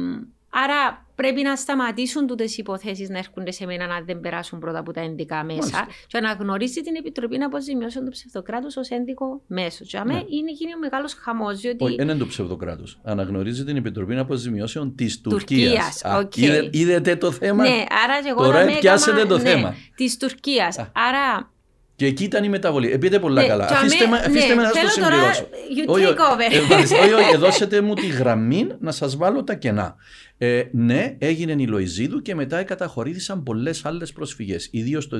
Άρα 0.51 1.07
πρέπει 1.15 1.43
να 1.43 1.57
σταματήσουν 1.57 2.27
τούτες 2.27 2.53
οι 2.53 2.57
υποθέσεις 2.59 3.09
να 3.09 3.19
έρχονται 3.19 3.51
σε 3.51 3.67
μένα 3.67 3.87
να 3.87 4.01
δεν 4.01 4.21
περάσουν 4.21 4.59
πρώτα 4.59 4.79
από 4.79 4.93
τα 4.93 5.01
ενδικά 5.01 5.45
μέσα 5.45 5.59
Μάλιστα. 5.59 5.87
και 6.07 6.21
να 6.21 6.33
γνωρίζει 6.33 6.81
την 6.81 6.95
Επιτροπή 6.95 7.37
Αποζημιώσεων 7.37 8.05
του 8.05 8.11
Ψευδοκράτου 8.11 8.67
ως 8.77 8.89
ένδικο 8.89 9.43
μέσο. 9.47 9.85
Και 9.85 9.99
αμέ 9.99 10.13
ναι. 10.13 10.19
είναι 10.19 10.51
γίνει 10.53 10.75
ο 10.75 10.79
μεγάλος 10.79 11.15
χαμός. 11.15 11.61
Διότι... 11.61 11.85
Όχι, 11.85 11.95
δεν 11.95 12.09
είναι 12.09 12.19
το 12.19 12.27
ψευδοκράτου. 12.27 12.85
Αναγνωρίζει 13.03 13.65
την 13.65 13.77
Επιτροπή 13.77 14.17
Αποζημιώσεων 14.17 14.95
της 14.95 15.21
Τουρκίας. 15.21 16.03
Okay. 16.05 16.69
Είδατε 16.71 17.17
το 17.17 17.33
θέμα; 17.33 17.63
Ναι, 17.63 17.85
άρα 18.05 18.23
και 18.23 18.29
εγώ 18.29 18.43
Τώρα 18.43 18.67
πιάσετε 18.81 19.25
το 19.25 19.37
ναι, 19.37 19.43
θέμα. 19.43 19.75
Της 19.95 20.17
Τουρκίας. 20.17 20.77
Άρα 20.79 21.51
και 21.99 22.07
εκεί 22.07 22.25
ήταν 22.25 22.45
η 22.45 22.49
μεταβολή. 22.49 22.91
Επείτε 22.91 23.19
πολλά 23.19 23.43
ναι, 23.43 23.49
καλά. 23.49 23.65
Αφήστε, 23.65 24.07
με, 24.07 24.17
αφήστε 24.17 24.49
ναι, 24.49 24.55
με 24.55 24.63
να 24.63 24.71
σας 24.73 24.83
το 24.83 24.89
συμπληρώσω. 24.89 25.47
Όχι, 25.87 26.05
όχι, 27.13 27.37
δώσετε 27.45 27.81
μου 27.81 27.95
τη 27.95 28.07
γραμμή 28.07 28.67
να 28.81 28.91
σας 28.91 29.17
βάλω 29.17 29.45
τα 29.45 29.55
κενά. 29.55 29.97
Ε, 30.39 30.63
ναι, 30.73 31.17
έγινε 31.19 31.63
η 31.63 31.67
Λοϊζίδου 31.67 32.23
και 32.23 32.35
μετά 32.35 32.63
καταχωρήθησαν 32.63 33.43
πολλές 33.43 33.85
άλλες 33.85 34.13
προσφυγές. 34.13 34.69
Ιδίως 34.71 35.09
το 35.09 35.17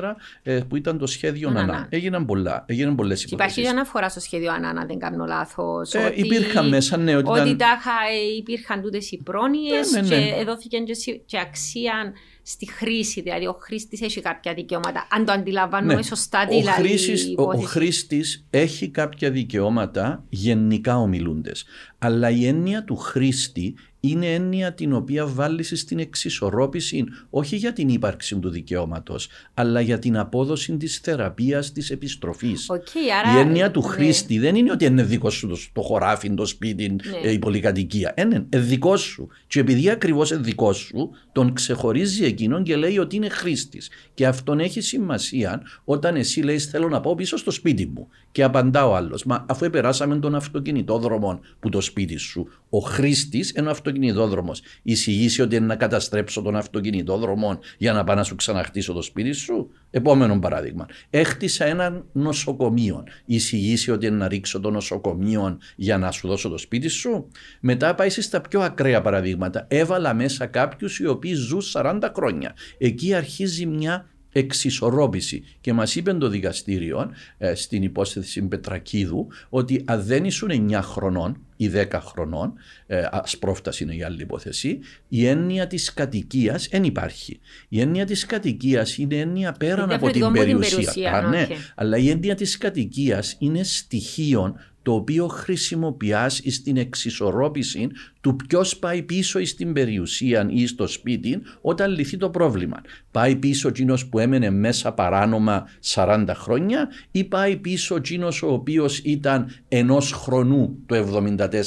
2004 0.00 0.14
ε, 0.42 0.60
που 0.68 0.76
ήταν 0.76 0.98
το 0.98 1.06
σχέδιο 1.06 1.48
Ανάνα. 1.48 1.86
Έγιναν 1.90 2.26
πολλά. 2.26 2.64
Έγιναν 2.68 2.94
πολλές 2.94 3.24
υποθέσει. 3.24 3.34
Υπάρχει 3.34 3.60
μια 3.60 3.70
αναφορά 3.70 4.08
στο 4.08 4.20
σχέδιο 4.20 4.52
Ανάνα, 4.52 4.84
δεν 4.84 4.98
κάνω 4.98 5.24
λάθος. 5.24 5.94
Ε, 5.94 5.98
ότι... 5.98 6.20
Υπήρχαν 6.20 6.68
μέσα, 6.68 6.96
ναι. 6.96 7.16
Ότι, 7.16 7.40
ότι 7.40 7.56
τάχα 7.56 7.90
ε, 7.90 8.36
υπήρχαν 8.36 8.82
τούτες 8.82 9.10
οι 9.10 9.22
πρόνοιες 9.22 9.90
ναι, 9.90 10.00
ναι, 10.00 10.16
ναι. 10.16 10.36
και 10.38 10.44
δόθηκε 10.44 10.78
και 11.26 11.38
αξία 11.38 12.12
στη 12.46 12.70
χρήση. 12.70 13.20
Δηλαδή, 13.20 13.46
ο 13.46 13.56
χρήστης 13.60 14.00
έχει 14.00 14.20
κάποια 14.20 14.54
δικαιώματα. 14.54 15.06
Αν 15.10 15.24
το 15.24 15.32
αντιλαμβάνουμε 15.32 15.94
ναι. 15.94 16.02
σωστά, 16.02 16.46
δηλαδή. 16.46 16.98
Ο, 17.36 17.42
ο, 17.42 17.48
ο 17.48 17.60
χρήστης 17.60 18.46
έχει 18.50 18.88
κάποια 18.88 19.30
δικαιώματα 19.30 20.24
γενικά 20.28 20.96
ομιλούντες. 20.96 21.64
Αλλά 21.98 22.30
η 22.30 22.46
έννοια 22.46 22.84
του 22.84 22.96
χρήστη 22.96 23.74
είναι 24.08 24.34
έννοια 24.34 24.72
την 24.72 24.92
οποία 24.92 25.26
βάλεις 25.26 25.72
στην 25.74 25.98
εξισορρόπηση 25.98 27.04
όχι 27.30 27.56
για 27.56 27.72
την 27.72 27.88
ύπαρξη 27.88 28.36
του 28.38 28.50
δικαιώματος, 28.50 29.28
αλλά 29.54 29.80
για 29.80 29.98
την 29.98 30.18
απόδοση 30.18 30.76
της 30.76 30.98
θεραπείας 30.98 31.72
της 31.72 31.90
επιστροφής. 31.90 32.66
Okay, 32.70 33.28
άρα... 33.28 33.38
Η 33.38 33.40
έννοια 33.40 33.70
του 33.70 33.80
ναι. 33.80 33.88
χρήστη 33.88 34.38
δεν 34.38 34.54
είναι 34.54 34.70
ότι 34.70 34.84
είναι 34.84 35.02
δικό 35.02 35.30
σου 35.30 35.48
το, 35.48 35.58
το 35.72 35.82
χωράφι, 35.82 36.34
το 36.34 36.46
σπίτι, 36.46 36.96
ναι. 37.22 37.30
η 37.30 37.38
πολυκατοικία. 37.38 38.14
Είναι 38.18 38.46
δικό 38.50 38.96
σου. 38.96 39.28
Και 39.46 39.60
επειδή 39.60 39.90
ακριβώς 39.90 40.30
είναι 40.30 40.40
δικό 40.40 40.72
σου, 40.72 41.10
τον 41.32 41.52
ξεχωρίζει 41.52 42.24
εκείνον 42.24 42.62
και 42.62 42.76
λέει 42.76 42.98
ότι 42.98 43.16
είναι 43.16 43.28
χρήστης. 43.28 43.90
Και 44.14 44.26
αυτόν 44.26 44.60
έχει 44.60 44.80
σημασία 44.80 45.62
όταν 45.84 46.16
εσύ 46.16 46.40
λέει 46.40 46.58
Θέλω 46.58 46.88
να 46.88 47.00
πάω 47.00 47.14
πίσω 47.14 47.36
στο 47.36 47.50
σπίτι 47.50 47.86
μου. 47.86 48.08
Και 48.32 48.42
απαντά 48.42 48.86
ο 48.86 48.94
άλλος, 48.94 49.24
Μα 49.24 49.44
αφού 49.48 49.70
περάσαμε 49.70 50.16
τον 50.16 50.34
αυτοκινητόδρομο 50.34 51.40
που 51.60 51.68
το 51.68 51.80
σπίτι 51.80 52.16
σου, 52.16 52.48
ο 52.68 52.78
χρήστης 52.78 53.50
είναι 53.50 53.68
ο 53.68 53.70
αυτοκινητόδρομος. 53.94 54.62
Εισηγήσει 54.82 55.42
ότι 55.42 55.56
είναι 55.56 55.66
να 55.66 55.76
καταστρέψω 55.76 56.42
τον 56.42 56.56
αυτοκινητόδρομο 56.56 57.58
για 57.78 57.92
να 57.92 58.04
πάω 58.04 58.16
να 58.16 58.22
σου 58.22 58.34
ξαναχτίσω 58.34 58.92
το 58.92 59.02
σπίτι 59.02 59.32
σου. 59.32 59.70
Επόμενο 59.90 60.38
παράδειγμα. 60.38 60.86
Έχτισα 61.10 61.64
ένα 61.64 62.04
νοσοκομείο. 62.12 63.04
Εισηγήσει 63.24 63.90
ότι 63.90 64.06
είναι 64.06 64.16
να 64.16 64.28
ρίξω 64.28 64.60
το 64.60 64.70
νοσοκομείο 64.70 65.58
για 65.76 65.98
να 65.98 66.10
σου 66.10 66.28
δώσω 66.28 66.48
το 66.48 66.58
σπίτι 66.58 66.88
σου. 66.88 67.28
Μετά 67.60 67.94
πάει 67.94 68.08
στα 68.10 68.40
πιο 68.40 68.60
ακραία 68.60 69.00
παραδείγματα. 69.00 69.66
Έβαλα 69.68 70.14
μέσα 70.14 70.46
κάποιους 70.46 70.98
οι 70.98 71.06
οποίοι 71.06 71.34
ζουν 71.34 71.62
40 71.72 72.00
χρόνια. 72.14 72.54
Εκεί 72.78 73.14
αρχίζει 73.14 73.66
μια 73.66 74.08
εξισορρόπηση. 74.34 75.44
Και 75.60 75.72
μας 75.72 75.96
είπε 75.96 76.12
το 76.12 76.28
δικαστήριο 76.28 77.10
ε, 77.38 77.54
στην 77.54 77.82
υπόθεση 77.82 78.42
Πετρακίδου 78.42 79.28
ότι 79.48 79.82
αν 79.84 80.02
δεν 80.02 80.24
ήσουν 80.24 80.70
9 80.70 80.80
χρονών 80.82 81.40
ή 81.56 81.70
10 81.74 81.86
χρονών, 81.92 82.52
ε, 82.86 83.02
ασπρόφταση 83.10 83.82
είναι 83.82 83.94
η 83.94 84.02
άλλη 84.02 84.22
υπόθεση, 84.22 84.78
η 85.08 85.26
έννοια 85.26 85.66
της 85.66 85.92
κατοικίας 85.92 86.68
δεν 86.70 86.84
υπάρχει. 86.84 87.40
Η 87.68 87.80
έννοια 87.80 88.04
της 88.04 88.26
κατοικίας 88.26 88.96
είναι 88.98 89.16
έννοια 89.16 89.52
πέραν 89.52 89.92
από 89.92 90.10
την 90.10 90.32
περιουσία. 90.32 90.68
Την 90.68 90.76
περιουσία 90.76 91.12
Α, 91.12 91.28
ναι, 91.28 91.46
αλλά 91.74 91.96
η 91.96 92.10
έννοια 92.10 92.34
της 92.34 92.58
κατοικίας 92.58 93.36
είναι 93.38 93.62
στοιχείο 93.62 94.54
το 94.84 94.94
οποίο 94.94 95.26
χρησιμοποιάς 95.26 96.40
στην 96.46 96.76
εξισορρόπηση 96.76 97.88
του 98.20 98.36
ποιος 98.36 98.76
πάει 98.76 99.02
πίσω 99.02 99.44
στην 99.44 99.72
περιουσία 99.72 100.46
ή 100.50 100.66
στο 100.66 100.86
σπίτι 100.86 101.42
όταν 101.60 101.90
λυθεί 101.90 102.16
το 102.16 102.30
πρόβλημα. 102.30 102.80
Πάει 103.10 103.36
πίσω 103.36 103.68
εκείνος 103.68 104.06
που 104.06 104.18
έμενε 104.18 104.50
μέσα 104.50 104.92
παράνομα 104.92 105.68
40 105.94 106.24
χρόνια 106.34 106.88
ή 107.10 107.24
πάει 107.24 107.56
πίσω 107.56 107.96
εκείνος 107.96 108.42
ο 108.42 108.52
οποίος 108.52 108.98
ήταν 108.98 109.50
ενός 109.68 110.12
χρονού 110.12 110.78
το 110.86 111.22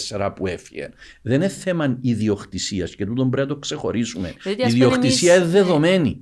74 0.09 0.31
που 0.35 0.47
έφυγε. 0.47 0.89
Δεν 1.21 1.35
είναι 1.35 1.47
θέμα 1.47 1.97
ιδιοκτησίας 2.01 2.95
και 2.95 3.05
τούτο 3.05 3.25
πρέπει 3.25 3.47
να 3.47 3.53
το 3.53 3.59
ξεχωρίσουμε. 3.59 4.33
Η 4.45 4.67
ιδιοκτησία 4.67 5.35
είναι 5.35 5.45
δεδομένη. 5.45 6.21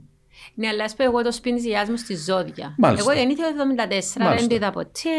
Ναι, 0.56 0.68
αλλά 0.68 0.84
ας 0.84 0.94
πω 0.94 1.04
εγώ 1.04 1.22
το 1.22 1.32
σπίτι 1.32 1.56
της 1.56 1.66
γιαγιάς 1.66 1.90
μου 1.90 1.98
στη 1.98 2.16
Ζώδια. 2.16 2.76
Μάλιστα. 2.78 3.12
Εγώ 3.12 3.20
γεννήθηκα 3.20 3.48
το 3.48 3.64
1974, 4.34 4.38
δεν 4.38 4.48
το 4.48 4.56
είδα 4.56 4.72
ποτέ. 4.72 5.10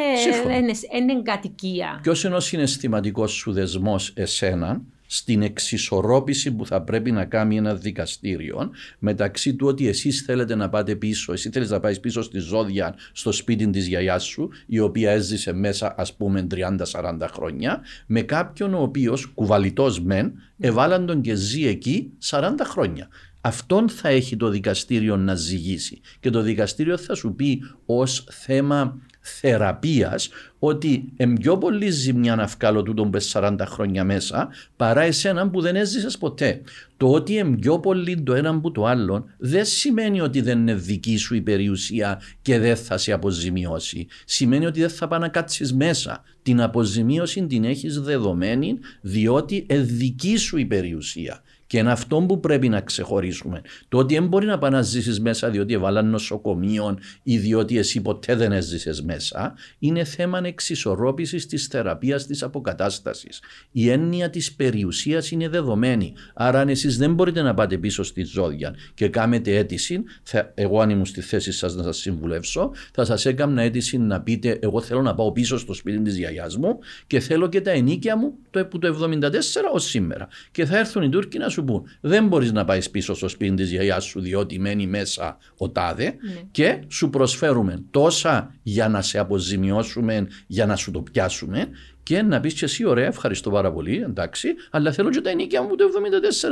Είναι 0.99 1.23
κατοικία. 1.23 1.99
Ποιος 2.03 2.25
είναι 2.25 2.35
ο 2.35 2.41
συναισθηματικός 2.41 3.33
σου 3.33 3.53
δεσμός 3.53 4.13
εσένα 4.17 4.81
στην 5.07 5.43
εξισορρόπηση 5.43 6.53
που 6.53 6.67
θα 6.67 6.83
πρέπει 6.83 7.11
να 7.11 7.25
κάνει 7.25 7.57
ένα 7.57 7.75
δικαστήριο 7.75 8.71
μεταξύ 8.99 9.55
του 9.55 9.67
ότι 9.67 9.89
εσείς 9.89 10.23
θέλετε 10.27 10.55
να 10.55 10.69
πάτε 10.69 10.95
πίσω, 10.95 11.33
εσύ 11.33 11.51
θέλεις 11.51 11.71
να 11.71 11.81
πάεις 11.81 12.01
πίσω 12.01 12.23
στη 12.23 12.39
ζώδια 12.39 12.95
στο 13.13 13.33
σπίτι 13.33 13.71
της 13.71 13.87
γιαγιάς 13.87 14.25
σου, 14.25 14.51
η 14.67 14.79
οποία 14.79 15.11
έζησε 15.11 15.53
μέσα 15.53 15.95
ας 15.97 16.15
πούμε 16.15 16.47
30-40 16.55 17.29
χρόνια, 17.33 17.81
με 18.07 18.23
κάποιον 18.23 18.75
ο 18.75 18.83
οποίος 18.83 19.27
κουβαλιτό 19.27 19.95
μεν, 20.03 20.33
εβάλαν 20.59 21.07
τον 21.07 21.21
και 21.21 21.35
ζει 21.35 21.67
εκεί 21.67 22.13
40 22.31 22.41
χρόνια 22.63 23.09
αυτόν 23.47 23.89
θα 23.89 24.09
έχει 24.09 24.37
το 24.37 24.49
δικαστήριο 24.49 25.17
να 25.17 25.35
ζυγίσει. 25.35 26.01
Και 26.21 26.31
το 26.31 26.41
δικαστήριο 26.41 26.97
θα 26.97 27.15
σου 27.15 27.35
πει 27.35 27.63
ως 27.87 28.27
θέμα 28.31 29.01
θεραπείας 29.21 30.29
ότι 30.59 31.13
είναι 31.17 31.39
πιο 31.39 31.59
πολύ 31.59 31.91
ζημιά 31.91 32.37
να 32.37 32.47
βγάλω 32.47 32.83
τούτον 32.83 33.11
40 33.33 33.57
χρόνια 33.67 34.05
μέσα 34.05 34.49
παρά 34.77 35.01
εσένα 35.01 35.51
που 35.51 35.61
δεν 35.61 35.77
έζησες 35.77 36.19
ποτέ. 36.19 36.61
Το 36.97 37.11
ότι 37.11 37.35
είναι 37.35 37.57
πιο 37.57 37.79
πολύ 37.79 38.23
το 38.23 38.35
ένα 38.35 38.61
που 38.61 38.73
το 38.73 38.85
άλλο 38.85 39.25
δεν 39.39 39.65
σημαίνει 39.65 40.21
ότι 40.21 40.41
δεν 40.41 40.59
είναι 40.59 40.75
δική 40.75 41.17
σου 41.17 41.35
η 41.35 41.41
περιουσία 41.41 42.21
και 42.43 42.59
δεν 42.59 42.77
θα 42.77 42.99
σε 42.99 43.13
αποζημιώσει. 43.13 44.07
Σημαίνει 44.25 44.67
ότι 44.67 44.81
δεν 44.81 44.91
θα 44.91 45.09
πάει 45.09 45.21
να 45.21 45.29
κάτσεις 45.29 45.75
μέσα. 45.75 46.23
Την 46.43 46.61
αποζημίωση 46.61 47.47
την 47.47 47.65
έχεις 47.65 48.01
δεδομένη 48.01 48.79
διότι 49.01 49.67
είναι 49.71 49.81
δική 49.81 50.37
σου 50.37 50.57
η 50.57 50.65
περιουσία. 50.65 51.43
Και 51.77 51.83
είναι 51.83 51.93
αυτό 51.93 52.17
που 52.17 52.41
πρέπει 52.41 52.69
να 52.69 52.81
ξεχωρίσουμε. 52.81 53.61
Το 53.89 53.99
ότι 53.99 54.15
δεν 54.15 54.27
μπορεί 54.27 54.47
να 54.47 54.59
πάει 54.59 54.71
να 54.71 54.83
ζήσεις 54.83 55.21
μέσα 55.21 55.51
διότι 55.51 55.75
έβαλαν 55.75 56.11
νοσοκομείο 56.11 56.99
ή 57.23 57.39
διότι 57.39 57.79
εσύ 57.79 58.01
ποτέ 58.01 58.35
δεν 58.35 58.53
έζησες 58.53 59.03
μέσα, 59.03 59.55
είναι 59.79 60.05
θέμα 60.05 60.41
εξισορρόπησης 60.45 61.47
της 61.47 61.67
θεραπείας 61.67 62.27
της 62.27 62.43
αποκατάστασης. 62.43 63.43
Η 63.73 63.91
έννοια 63.91 64.31
της 64.31 64.55
περιουσίας 64.55 65.31
είναι 65.31 65.49
δεδομένη. 65.49 66.13
Άρα, 66.35 66.61
αν 66.61 66.69
εσείς 66.69 66.97
δεν 66.97 67.15
μπορείτε 67.15 67.43
να 67.43 67.55
πάτε 67.55 67.79
πίσω 67.79 68.03
στη 68.03 68.25
ζώδια 68.25 68.75
και 68.95 69.09
κάνετε 69.09 69.57
αίτηση, 69.57 70.03
θα, 70.23 70.53
εγώ 70.55 70.81
αν 70.81 70.91
ήμουν 70.91 71.07
στη 71.07 71.21
θέση 71.21 71.53
σας 71.53 71.75
να 71.75 71.83
σας 71.83 71.97
συμβουλεύσω, 71.97 72.73
θα 72.93 73.05
σας 73.05 73.27
έκανα 73.27 73.63
αίτηση 73.63 73.99
να 73.99 74.21
πείτε: 74.21 74.59
Εγώ 74.61 74.81
θέλω 74.81 75.03
να 75.03 75.15
πάω 75.15 75.33
πίσω 75.33 75.59
στο 75.59 75.75
σπίτι 75.75 76.01
της 76.03 76.17
γιαγιάς 76.17 76.57
μου 76.57 76.79
και 77.07 77.21
θέλω 77.21 77.49
και 77.49 77.61
τα 77.61 77.71
ενίκια 77.71 78.17
μου 78.17 78.35
το, 78.51 78.67
το 78.67 79.09
74 79.21 79.31
ως 79.73 79.85
σήμερα. 79.85 80.29
Και 80.51 80.65
θα 80.65 80.79
έρθουν 80.79 81.03
οι 81.03 81.09
Τούρκοι 81.09 81.39
να 81.39 81.49
σου 81.49 81.65
πούν 81.67 81.83
δεν 82.01 82.27
μπορείς 82.27 82.53
να 82.53 82.65
πάεις 82.65 82.91
πίσω 82.91 83.15
στο 83.15 83.29
σπίτι 83.29 83.55
της 83.55 83.71
γιαγιάς 83.71 84.05
σου 84.05 84.21
διότι 84.21 84.59
μένει 84.59 84.87
μέσα 84.87 85.39
ο 85.59 85.71
τάδε 85.71 86.05
ναι. 86.05 86.41
και 86.51 86.81
σου 86.89 87.11
προσφέρουμε 87.11 87.85
τόσα 87.91 88.55
για 88.63 88.89
να 88.89 89.03
σε 89.03 89.19
αποζημιώσουμε, 89.19 90.27
για 90.47 90.67
να 90.67 90.77
σου 90.77 90.91
το 90.91 91.03
πιάσουμε 91.03 91.69
και 92.07 92.23
να 92.23 92.41
πεις 92.41 92.55
και 92.55 92.65
εσύ, 92.65 92.85
ωραία, 92.85 93.07
ευχαριστώ 93.07 93.51
πάρα 93.51 93.73
πολύ, 93.73 93.97
εντάξει, 93.97 94.49
αλλά 94.71 94.93
θέλω 94.93 95.11
και 95.11 95.21
τα 95.21 95.31
ενίκια 95.31 95.63
μου 95.63 95.77
το 95.77 95.85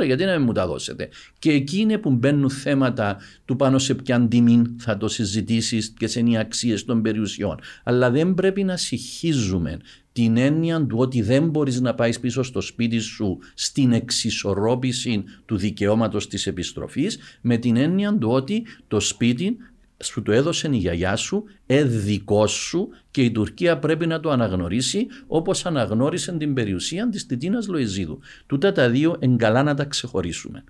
74, 0.01 0.05
γιατί 0.05 0.25
να 0.25 0.35
μην 0.35 0.45
μου 0.45 0.51
τα 0.51 0.67
δώσετε. 0.67 1.09
Και 1.39 1.51
εκεί 1.51 1.79
είναι 1.79 1.97
που 1.97 2.11
μπαίνουν 2.11 2.49
θέματα 2.49 3.17
του 3.45 3.55
πάνω 3.55 3.77
σε 3.77 3.95
ποια 3.95 4.27
τιμή 4.27 4.61
θα 4.79 4.97
το 4.97 5.07
συζητήσεις 5.07 5.93
και 5.97 6.07
σε 6.07 6.19
είναι 6.19 6.29
οι 6.29 6.37
αξίες 6.37 6.85
των 6.85 7.01
περιουσιών. 7.01 7.59
Αλλά 7.83 8.11
δεν 8.11 8.33
πρέπει 8.33 8.63
να 8.63 8.77
συγχύζουμε 8.77 9.79
την 10.11 10.37
έννοια 10.37 10.85
του 10.85 10.97
ότι 10.97 11.21
δεν 11.21 11.49
μπορείς 11.49 11.81
να 11.81 11.95
πάεις 11.95 12.19
πίσω 12.19 12.43
στο 12.43 12.61
σπίτι 12.61 12.99
σου 12.99 13.39
στην 13.53 13.91
εξισορρόπηση 13.91 15.23
του 15.45 15.57
δικαιώματος 15.57 16.27
της 16.27 16.47
επιστροφής 16.47 17.17
με 17.41 17.57
την 17.57 17.75
έννοια 17.75 18.17
του 18.17 18.29
ότι 18.29 18.65
το 18.87 18.99
σπίτι 18.99 19.57
σου 20.03 20.21
το 20.21 20.31
έδωσε 20.31 20.69
η 20.71 20.77
γιαγιά 20.77 21.15
σου, 21.15 21.43
εδικό 21.65 22.47
σου 22.47 22.89
και 23.11 23.21
η 23.21 23.31
Τουρκία 23.31 23.77
πρέπει 23.77 24.07
να 24.07 24.19
το 24.19 24.29
αναγνωρίσει 24.29 25.07
όπως 25.27 25.65
αναγνώρισε 25.65 26.31
την 26.31 26.53
περιουσία 26.53 27.09
της 27.09 27.25
Τιτίνας 27.25 27.67
Λοεζίδου. 27.67 28.19
Τούτα 28.45 28.71
τα 28.71 28.89
δύο 28.89 29.15
εγκαλά 29.19 29.63
να 29.63 29.73
τα 29.73 29.85
ξεχωρίσουμε. 29.85 30.63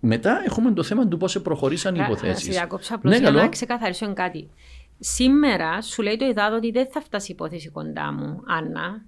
Μετά 0.00 0.42
έχουμε 0.46 0.72
το 0.72 0.82
θέμα 0.82 1.08
του 1.08 1.16
πώς 1.16 1.42
προχωρήσαν 1.42 1.94
οι 1.94 2.00
υποθέσεις. 2.04 2.46
Να 2.46 2.52
σε 2.52 2.58
διακόψω 2.58 2.94
απλώς 2.94 3.12
ναι, 3.12 3.18
για 3.20 3.30
να 3.30 3.48
ξεκαθαρίσω 3.48 4.12
κάτι. 4.12 4.48
Σήμερα 4.98 5.82
σου 5.82 6.02
λέει 6.02 6.16
το 6.16 6.24
Ιδάδο 6.24 6.56
ότι 6.56 6.70
δεν 6.70 6.86
θα 6.90 7.00
φτάσει 7.00 7.30
η 7.30 7.34
υπόθεση 7.34 7.68
κοντά 7.68 8.12
μου, 8.12 8.42
Άννα. 8.46 9.02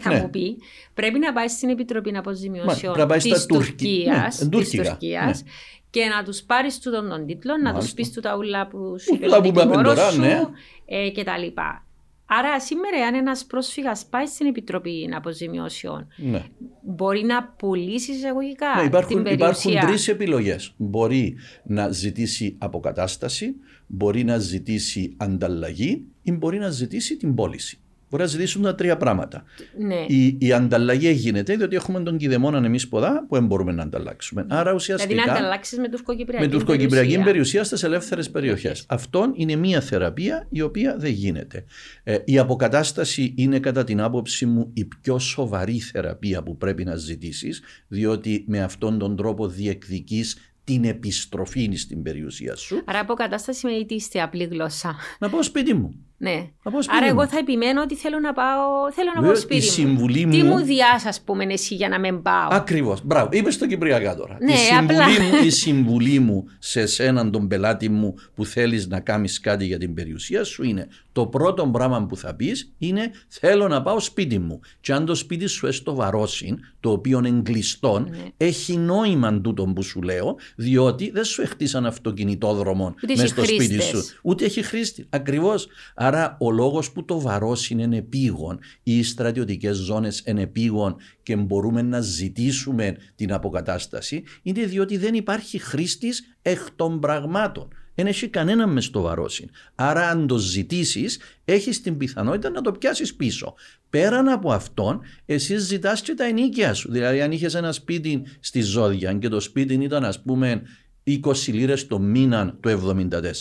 Θα 0.00 0.12
ναι. 0.12 0.20
μου 0.20 0.30
πει, 0.30 0.58
πρέπει 0.94 1.18
να 1.18 1.32
πάει 1.32 1.48
στην 1.48 1.68
Επιτροπή 1.68 2.16
Αποζημιώσεων 2.16 3.08
της 3.08 3.46
Τουρκίας 3.46 5.42
ναι. 5.42 5.50
Και 5.90 6.04
να 6.04 6.24
τους 6.24 6.42
πάρεις 6.42 6.78
του 6.78 6.90
τον 6.90 7.26
τίτλο, 7.26 7.56
να 7.62 7.74
τους 7.74 7.92
πεις 7.92 8.12
του 8.12 8.20
τα 8.20 8.36
ούλα 8.36 8.66
που 8.66 8.96
σου 8.98 9.14
είπε 9.14 9.26
ο 9.26 10.10
σου 10.12 10.20
ναι. 10.20 10.40
ε, 10.86 11.08
και 11.10 11.24
τα 11.24 11.38
λοιπά. 11.38 11.82
Άρα 12.30 12.60
σήμερα 12.60 13.06
αν 13.06 13.14
ένας 13.14 13.44
πρόσφυγας 13.44 14.06
πάει 14.10 14.26
στην 14.26 14.46
Επιτροπή 14.46 15.10
Αποζημιώσεων 15.14 16.06
ναι. 16.16 16.44
μπορεί 16.82 17.24
να 17.24 17.44
πουλήσει 17.44 18.12
εισαγωγικά 18.12 18.66
ναι, 18.76 18.82
υπάρχουν, 18.82 19.14
την 19.14 19.22
περιουσία. 19.22 19.70
Υπάρχουν 19.70 19.90
τρεις 19.90 20.08
επιλογές. 20.08 20.72
Μπορεί 20.76 21.36
να 21.64 21.88
ζητήσει 21.88 22.56
αποκατάσταση, 22.58 23.54
μπορεί 23.86 24.24
να 24.24 24.38
ζητήσει 24.38 25.14
ανταλλαγή 25.16 26.04
ή 26.22 26.32
μπορεί 26.32 26.58
να 26.58 26.70
ζητήσει 26.70 27.16
την 27.16 27.34
πώληση. 27.34 27.78
Μπορεί 28.10 28.22
να 28.22 28.28
ζητήσουν 28.28 28.62
τα 28.62 28.74
τρία 28.74 28.96
πράγματα. 28.96 29.44
Ναι. 29.78 30.04
Η, 30.06 30.36
η 30.40 30.52
ανταλλαγή 30.52 31.10
γίνεται 31.10 31.56
διότι 31.56 31.76
έχουμε 31.76 32.00
τον 32.00 32.16
κηδεμόνα 32.16 32.58
εμείς 32.64 32.88
ποδά 32.88 33.26
που 33.28 33.34
δεν 33.34 33.46
μπορούμε 33.46 33.72
να 33.72 33.82
ανταλλάξουμε. 33.82 34.46
Άρα 34.48 34.72
ουσιαστικά. 34.72 35.08
Δηλαδή 35.08 35.30
να 35.30 35.36
ανταλλάξεις 35.36 35.78
με 35.78 35.88
τουρκοκυπριακή 35.88 36.44
με 36.44 36.50
τουρκοκυπριακή 36.50 36.92
περιουσία, 36.94 37.24
περιουσία 37.24 37.64
στις 37.64 37.82
ελεύθερες 37.82 38.30
περιοχές. 38.30 38.84
Αυτό 38.88 39.32
είναι 39.34 39.56
μια 39.56 39.80
θεραπεία 39.80 40.46
η 40.50 40.60
οποία 40.60 40.96
δεν 40.98 41.12
γίνεται. 41.12 41.64
Ε, 42.02 42.18
η 42.24 42.38
αποκατάσταση 42.38 43.34
είναι 43.36 43.58
κατά 43.60 43.84
την 43.84 44.00
άποψή 44.00 44.46
μου 44.46 44.70
η 44.74 44.84
πιο 44.84 45.18
σοβαρή 45.18 45.78
θεραπεία 45.78 46.42
που 46.42 46.56
πρέπει 46.56 46.84
να 46.84 46.96
ζητήσεις, 46.96 47.62
διότι 47.88 48.44
με 48.46 48.62
αυτόν 48.62 48.98
τον 48.98 49.16
τρόπο 49.16 49.48
διεκδική 49.48 50.24
την 50.64 50.84
επιστροφή 50.84 51.70
στην 51.74 52.02
περιουσία 52.02 52.56
σου. 52.56 52.82
Άρα 52.84 53.00
αποκατάσταση 53.00 53.66
με 53.66 53.72
η 53.72 54.20
απλή 54.20 54.44
γλώσσα. 54.44 54.96
Να 55.18 55.28
πάω 55.28 55.42
σπίτι 55.42 55.74
μου. 55.74 56.07
Ναι. 56.20 56.50
Άρα, 56.96 57.06
εγώ 57.06 57.26
θα 57.26 57.38
επιμένω 57.38 57.82
ότι 57.82 57.96
θέλω 57.96 58.18
να 58.18 58.32
πάω, 58.32 58.92
θέλω 58.92 59.10
να 59.14 59.22
πάω 59.22 59.36
σπίτι 59.36 59.56
η 59.56 59.60
συμβουλή 59.60 60.26
μου. 60.26 60.32
Τι 60.32 60.42
μου 60.42 60.58
διά, 60.58 61.02
ας 61.06 61.20
πούμε, 61.20 61.44
εσύ 61.44 61.74
για 61.74 61.88
να 61.88 61.98
μην 61.98 62.22
πάω; 62.22 62.48
Ακριβώς. 62.50 63.00
Μπράβο. 63.04 63.28
Είμαι 63.32 63.50
στο 63.50 63.66
Κυπριακά 63.66 64.16
τώρα. 64.16 64.38
Ναι, 64.40 64.52
η, 64.52 64.56
συμβουλή 64.56 64.98
απλά. 64.98 65.08
μου, 65.08 65.44
η 65.44 65.50
συμβουλή 65.50 66.18
μου 66.18 66.44
σε 66.58 66.80
εσέναν 66.80 67.30
τον 67.30 67.48
πελάτη 67.48 67.88
μου 67.88 68.14
που 68.34 68.44
θέλεις 68.44 68.86
να 68.86 69.00
κάνεις 69.00 69.40
κάτι 69.40 69.64
για 69.64 69.78
την 69.78 69.94
περιουσία 69.94 70.44
σου 70.44 70.64
είναι 70.64 70.88
το 71.18 71.26
πρώτο 71.26 71.66
πράγμα 71.66 72.06
που 72.06 72.16
θα 72.16 72.34
πεις 72.34 72.72
είναι 72.78 73.10
θέλω 73.28 73.68
να 73.68 73.82
πάω 73.82 74.00
σπίτι 74.00 74.38
μου. 74.38 74.60
Και 74.80 74.92
αν 74.92 75.04
το 75.04 75.14
σπίτι 75.14 75.46
σου 75.46 75.66
έστω 75.66 75.94
βαρόσιν, 75.94 76.58
το 76.80 76.90
οποίο 76.90 77.22
είναι 77.24 77.42
κλειστό, 77.42 77.98
ναι. 77.98 78.18
έχει 78.36 78.76
νόημα 78.76 79.40
τούτο 79.40 79.64
που 79.64 79.82
σου 79.82 80.02
λέω, 80.02 80.36
διότι 80.56 81.10
δεν 81.10 81.24
σου 81.24 81.46
χτίσαν 81.46 81.86
αυτοκινητόδρομο 81.86 82.94
μέσα 83.08 83.26
στο 83.26 83.44
σπίτι 83.44 83.82
σου. 83.82 84.04
Ούτε 84.22 84.44
έχει 84.44 84.62
χρήστη. 84.62 85.06
Ακριβώς. 85.10 85.68
Άρα 86.08 86.36
ο 86.40 86.50
λόγος 86.50 86.92
που 86.92 87.04
το 87.04 87.20
βαρό 87.20 87.56
είναι 87.68 87.96
επίγον 87.96 88.58
ή 88.82 88.98
οι 88.98 89.02
στρατιωτικές 89.02 89.76
ζώνες 89.76 90.22
είναι 90.26 90.42
επίγον 90.42 90.96
και 91.22 91.36
μπορούμε 91.36 91.82
να 91.82 92.00
ζητήσουμε 92.00 92.96
την 93.14 93.32
αποκατάσταση 93.32 94.22
είναι 94.42 94.64
διότι 94.64 94.96
δεν 94.96 95.14
υπάρχει 95.14 95.58
χρήστης 95.58 96.36
εκ 96.42 96.58
των 96.76 97.00
πραγμάτων. 97.00 97.68
Δεν 97.94 98.06
έχει 98.06 98.28
κανένα 98.28 98.66
μες 98.66 98.84
στο 98.84 99.00
βαρόσιν. 99.00 99.50
Άρα, 99.74 100.08
αν 100.08 100.26
το 100.26 100.36
ζητήσεις, 100.36 101.20
έχεις 101.44 101.80
την 101.80 101.96
πιθανότητα 101.96 102.50
να 102.50 102.60
το 102.60 102.72
πιάσεις 102.72 103.14
πίσω. 103.14 103.54
Πέραν 103.90 104.28
από 104.28 104.52
αυτόν, 104.52 105.00
εσύ 105.26 105.56
ζητάς 105.56 106.02
και 106.02 106.14
τα 106.14 106.24
ενίκια 106.24 106.74
σου. 106.74 106.92
Δηλαδή, 106.92 107.20
αν 107.20 107.32
είχες 107.32 107.54
ένα 107.54 107.72
σπίτι 107.72 108.22
στη 108.40 108.60
ζώδια 108.60 109.12
και 109.12 109.28
το 109.28 109.40
σπίτι 109.40 109.74
ήταν, 109.74 110.04
ας 110.04 110.22
πούμε, 110.22 110.62
20 111.08 111.52
λίρες 111.52 111.86
το 111.86 111.98
μήνα 111.98 112.56
το 112.60 112.94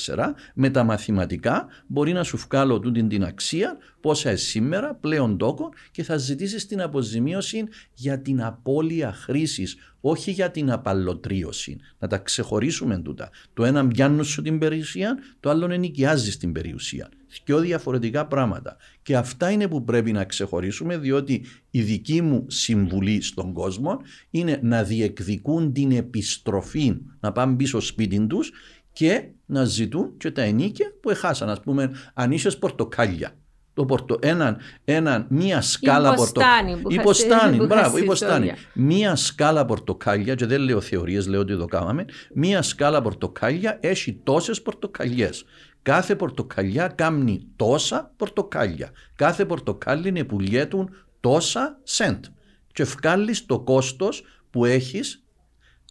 74, 0.07 0.33
με 0.53 0.69
τα 0.69 0.83
μαθηματικά 0.83 1.67
μπορεί 1.87 2.13
να 2.13 2.23
σου 2.23 2.37
βγάλω 2.37 2.79
τούτη 2.79 3.07
την 3.07 3.23
αξία, 3.23 3.77
πόσα 4.01 4.29
είναι 4.29 4.37
σήμερα, 4.37 4.93
πλέον 4.95 5.37
τόκο 5.37 5.69
και 5.91 6.03
θα 6.03 6.17
ζητήσεις 6.17 6.67
την 6.67 6.81
αποζημίωση 6.81 7.63
για 7.93 8.21
την 8.21 8.43
απώλεια 8.43 9.13
χρήσης, 9.13 9.75
όχι 10.09 10.31
για 10.31 10.51
την 10.51 10.71
απαλωτρίωση. 10.71 11.77
Να 11.99 12.07
τα 12.07 12.17
ξεχωρίσουμε 12.17 12.97
τούτα. 12.97 13.29
Το 13.53 13.65
ένα 13.65 13.87
πιάνουν 13.87 14.23
σου 14.23 14.41
την 14.41 14.59
περιουσία, 14.59 15.17
το 15.39 15.49
άλλο 15.49 15.71
ενοικιάζεις 15.71 16.37
την 16.37 16.51
περιουσία. 16.51 17.09
Δυο 17.45 17.59
διαφορετικά 17.59 18.27
πράγματα. 18.27 18.77
Και 19.01 19.15
αυτά 19.15 19.51
είναι 19.51 19.67
που 19.67 19.83
πρέπει 19.83 20.11
να 20.11 20.23
ξεχωρίσουμε, 20.23 20.97
διότι 20.97 21.45
η 21.71 21.81
δική 21.81 22.21
μου 22.21 22.45
συμβουλή 22.47 23.21
στον 23.21 23.53
κόσμο 23.53 24.01
είναι 24.29 24.59
να 24.63 24.83
διεκδικούν 24.83 25.73
την 25.73 25.91
επιστροφή, 25.91 26.97
να 27.19 27.31
πάνε 27.31 27.55
πίσω 27.55 27.79
σπίτι 27.79 28.27
τους 28.27 28.51
και 28.91 29.29
να 29.45 29.63
ζητούν 29.63 30.17
και 30.17 30.31
τα 30.31 30.41
ενίκια 30.41 30.93
που 31.01 31.09
έχασαν. 31.09 31.49
Α 31.49 31.59
πούμε, 31.63 31.91
αν 32.13 32.31
είσαι 32.31 32.51
πορτοκάλια. 32.51 33.35
Το 33.77 33.85
πορτο, 33.85 34.17
έναν, 34.21 34.57
έναν, 34.85 35.25
μία 35.29 35.61
σκάλα 35.61 36.13
πορτοκάλια. 36.13 36.81
Υποστάνει, 36.87 37.65
μπράβο, 37.65 37.97
υποστάνει. 37.97 38.53
Μία 38.73 39.15
σκάλα 39.15 39.65
πορτοκάλια, 39.65 40.35
και 40.35 40.45
δεν 40.45 40.61
λέω 40.61 40.81
θεωρίες, 40.81 41.27
λέω 41.27 41.39
ότι 41.39 41.57
το 41.57 41.65
κάναμε. 41.65 42.05
Μία 42.33 42.61
σκάλα 42.61 43.01
πορτοκάλια 43.01 43.77
έχει 43.81 44.19
τόσες 44.23 44.61
πορτοκαλιές. 44.61 45.45
Κάθε 45.81 46.15
πορτοκαλιά 46.15 46.87
κάνει 46.87 47.47
τόσα 47.55 48.11
πορτοκάλια. 48.17 48.91
Κάθε 49.15 49.45
πορτοκάλι 49.45 50.07
είναι 50.07 50.23
που 50.23 50.39
λιέτουν 50.39 50.89
τόσα 51.19 51.79
σεντ. 51.83 52.25
Και 52.73 52.83
βγάλεις 52.83 53.45
το 53.45 53.59
κόστος 53.59 54.23
που 54.49 54.65
έχεις 54.65 55.23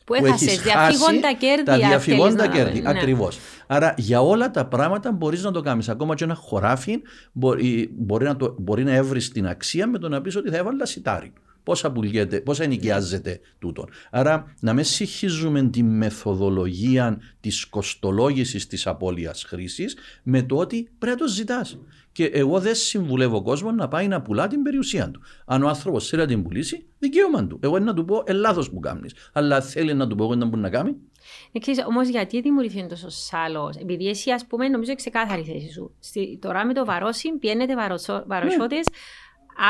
που, 0.06 0.14
που 0.18 0.26
έχασες, 0.26 0.60
διαφύγοντα 0.60 1.32
κέρδη. 1.38 1.64
Τα 1.64 1.76
διαφυγόντα 1.76 2.48
κέρδη, 2.48 2.80
ναι. 2.80 2.88
ακριβώς. 2.88 3.38
Άρα 3.66 3.94
για 3.96 4.20
όλα 4.20 4.50
τα 4.50 4.66
πράγματα 4.66 5.12
μπορείς 5.12 5.42
να 5.42 5.50
το 5.50 5.60
κάνεις. 5.60 5.88
Ακόμα 5.88 6.14
και 6.14 6.24
ένα 6.24 6.34
χωράφι 6.34 7.02
μπορεί, 7.32 7.90
μπορεί 7.96 8.24
να, 8.24 8.36
το, 8.36 8.54
μπορεί 8.58 8.84
να 8.84 8.94
έβρεις 8.94 9.28
την 9.28 9.46
αξία 9.46 9.86
με 9.86 9.98
το 9.98 10.08
να 10.08 10.20
πεις 10.20 10.36
ότι 10.36 10.50
θα 10.50 10.56
έβαλα 10.56 10.86
σιτάρι. 10.86 11.32
πόσα 11.62 11.92
πουλιέται, 11.92 12.40
πόσα 12.40 12.64
ενοικιάζεται 12.64 13.40
τούτο. 13.58 13.88
Άρα 14.10 14.54
να 14.60 14.72
μην 14.72 14.84
συγχύζουμε 14.84 15.62
τη 15.62 15.82
μεθοδολογία 15.82 17.18
της 17.40 17.64
κοστολόγησης 17.64 18.66
της 18.66 18.86
απώλειας 18.86 19.44
χρήσης 19.44 19.96
με 20.22 20.42
το 20.42 20.56
ότι 20.56 20.88
πρέπει 20.98 21.20
να 21.20 21.26
το 21.26 21.32
ζητάς. 21.32 21.78
Και 22.16 22.24
εγώ 22.24 22.60
δεν 22.60 22.74
συμβουλεύω 22.74 23.42
κόσμο 23.42 23.70
να 23.70 23.88
πάει 23.88 24.08
να 24.08 24.22
πουλά 24.22 24.46
την 24.46 24.62
περιουσία 24.62 25.10
του. 25.10 25.20
Αν 25.46 25.62
ο 25.62 25.68
άνθρωπος 25.68 26.08
θέλει 26.08 26.22
να 26.22 26.28
την 26.28 26.42
πουλήσει, 26.42 26.86
δικαίωμα 26.98 27.46
του. 27.46 27.58
Εγώ 27.62 27.78
να 27.78 27.94
του 27.94 28.04
πω, 28.04 28.22
ελάθο 28.26 28.70
που 28.70 28.80
κάνεις. 28.80 29.14
Αλλά 29.32 29.60
θέλει 29.60 29.94
να 29.94 30.06
του 30.06 30.14
πω, 30.14 30.24
εγώ 30.24 30.34
να 30.34 30.46
μπορεί 30.46 30.60
να 30.60 30.70
κάνει. 30.70 30.96
Εξής, 31.52 31.84
όμως 31.86 32.08
γιατί 32.08 32.40
δημιουργήθηκε 32.40 32.86
τόσο 32.86 33.08
σάλο, 33.08 33.74
επειδή 33.80 34.08
εσύ 34.08 34.30
ας 34.30 34.46
πούμε 34.46 34.68
νομίζω 34.68 34.94
ξεκάθαρη 34.94 35.42
θέση 35.42 35.72
σου. 35.72 35.94
Στη, 36.00 36.38
τώρα 36.40 36.66
με 36.66 36.72
το 36.74 36.84
βαρόσι 36.84 37.32
πιένετε 37.32 37.74
βαροσότες, 38.26 38.88
ναι. 38.88 38.96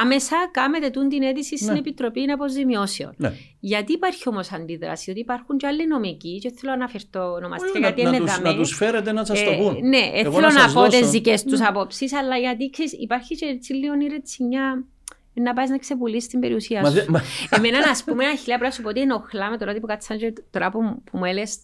Άμεσα 0.00 0.36
κάνετε 0.50 0.90
τούν 0.90 1.08
την 1.08 1.22
αίτηση 1.22 1.54
ναι. 1.54 1.60
στην 1.60 1.76
Επιτροπή 1.76 2.30
Αποζημιώσεων. 2.30 3.14
Ναι. 3.16 3.32
Γιατί 3.60 3.92
υπάρχει 3.92 4.28
όμως 4.28 4.52
αντίδραση, 4.52 5.10
ότι 5.10 5.20
υπάρχουν 5.20 5.56
και 5.56 5.66
άλλοι 5.66 5.86
νομικοί, 5.86 6.38
και 6.38 6.50
θέλω 6.50 6.70
να 6.70 6.72
αναφερθώ 6.72 7.32
ονομαστικά 7.32 7.78
γιατί 7.78 8.02
να, 8.02 8.08
είναι 8.08 8.18
τους, 8.18 8.40
να 8.40 8.56
τους 8.56 8.74
φέρετε 8.74 9.12
να 9.12 9.24
σας 9.24 9.40
ε, 9.40 9.44
το 9.44 9.52
πούν. 9.52 9.88
Ναι, 9.88 10.10
ε, 10.14 10.22
θέλω 10.22 10.40
να, 10.40 10.66
να 10.66 10.72
πω 10.72 10.88
τις 10.88 11.10
δικές 11.10 11.42
τους 11.42 11.58
ναι. 11.58 11.66
απόψεις, 11.66 12.12
αλλά 12.12 12.36
γιατί 12.36 12.70
ξέρεις, 12.70 12.92
υπάρχει 12.92 13.36
και 13.36 13.46
έτσι 13.46 13.72
λίγο 13.72 13.94
η 13.94 14.06
ρετσινιά 14.06 14.84
να 15.32 15.52
πάει 15.52 15.68
να 15.68 15.78
ξεπουλήσεις 15.78 16.28
την 16.28 16.40
περιουσία 16.40 16.84
σου. 16.84 17.10
Μα, 17.10 17.22
Εμένα, 17.50 17.78
α 17.78 17.96
πούμε, 18.04 18.24
ένα 18.24 18.36
χιλιά 18.36 18.58
πρέπει 18.58 18.62
να 18.62 18.70
σου 18.70 18.82
πω 18.82 18.88
ότι 18.88 19.00
ενοχλά 19.00 19.50
με 19.50 19.56
τώρα 19.56 19.74
που 19.74 19.86
κάτσαν 19.86 20.18
τώρα 20.50 20.70
που, 20.70 21.02
που 21.04 21.18
μου 21.18 21.24
έλεγες 21.24 21.58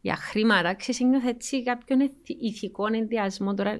για 0.00 0.16
χρήματα, 0.16 0.74
ξέρεις, 0.74 1.00
νιώθω 1.00 1.28
έτσι 1.28 1.62
κάποιον 1.62 2.10
ηθικό 2.40 2.86
ενδιασμό 2.92 3.54
τώρα. 3.54 3.76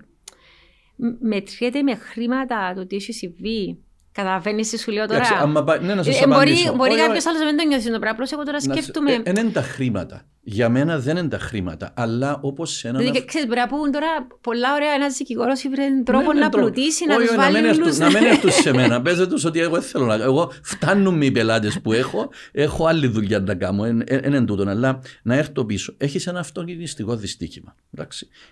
Μετριέται 1.20 1.82
με 1.82 1.94
χρήματα 1.94 2.72
το 2.76 2.86
τι 2.86 2.96
έχει 2.96 3.12
συμβεί. 3.12 3.78
Καταλαβαίνεις 4.12 4.70
τι 4.70 4.78
σου 4.78 4.90
λέω 4.90 5.06
τώρα; 5.06 5.46
ναι, 5.82 5.94
να 5.94 6.02
σας 6.02 6.20
ε, 6.20 6.26
μπορεί 6.26 6.56
μπορεί 6.76 6.96
κάποιος 6.96 7.26
άλλος 7.26 7.40
να 7.40 7.44
μην 7.44 7.56
το 7.56 7.66
νιώθει 7.66 7.84
το 7.84 7.90
πράγμα. 7.90 8.10
Απλώς 8.10 8.32
εγώ 8.32 8.42
τώρα 8.42 8.60
σκέφτομαι. 8.60 9.22
Δεν 9.24 9.36
είναι 9.36 9.50
τα 9.50 9.62
χρήματα. 9.62 10.26
Για 10.44 10.68
μένα 10.68 10.98
δεν 10.98 11.16
είναι 11.16 11.28
τα 11.28 11.38
χρήματα. 11.38 11.92
Αλλά 11.94 12.38
όπως 12.40 12.72
σε 12.72 12.88
έναν. 12.88 13.00
Δηλαδή, 13.00 13.24
ξέρεις, 13.24 13.46
πρέπει 13.46 13.70
να 13.70 13.76
πούν 13.76 13.90
τώρα 13.90 14.26
πολλά 14.40 14.74
ωραία. 14.74 14.92
Ένας 14.92 15.16
δικηγόρος 15.16 15.62
ήβρε 15.62 15.82
τρόπο 16.04 16.32
να 16.32 16.48
πλουτίσει, 16.48 17.06
να 17.06 17.18
τους 17.18 17.34
βάλει. 17.34 17.52
Να 17.98 18.10
μην 18.10 18.28
έρθουν 18.28 18.50
σε 18.50 18.72
μένα. 18.78 19.02
Πέστε 19.02 19.26
τους 19.26 19.44
ότι 19.44 19.60
εγώ 19.60 19.80
θέλω 19.80 20.04
να. 20.04 20.14
Εγώ 20.14 20.52
φτάνουν 20.62 21.22
οι 21.22 21.30
πελάτες 21.30 21.80
που 21.80 21.92
έχω. 21.92 22.30
Έχω 22.52 22.86
άλλη 22.86 23.06
δουλειά 23.06 23.40
να 23.40 23.54
κάνω. 23.54 23.82
Δεν 23.82 24.24
είναι 24.24 24.44
τούτο. 24.44 24.68
Αλλά 24.68 25.00
να 25.22 25.34
έρθω 25.34 25.64
πίσω. 25.64 25.94
Έχεις 25.96 26.26
ένα 26.26 26.40
αυτοκινηστικό 26.40 27.16
δυστύχημα. 27.16 27.74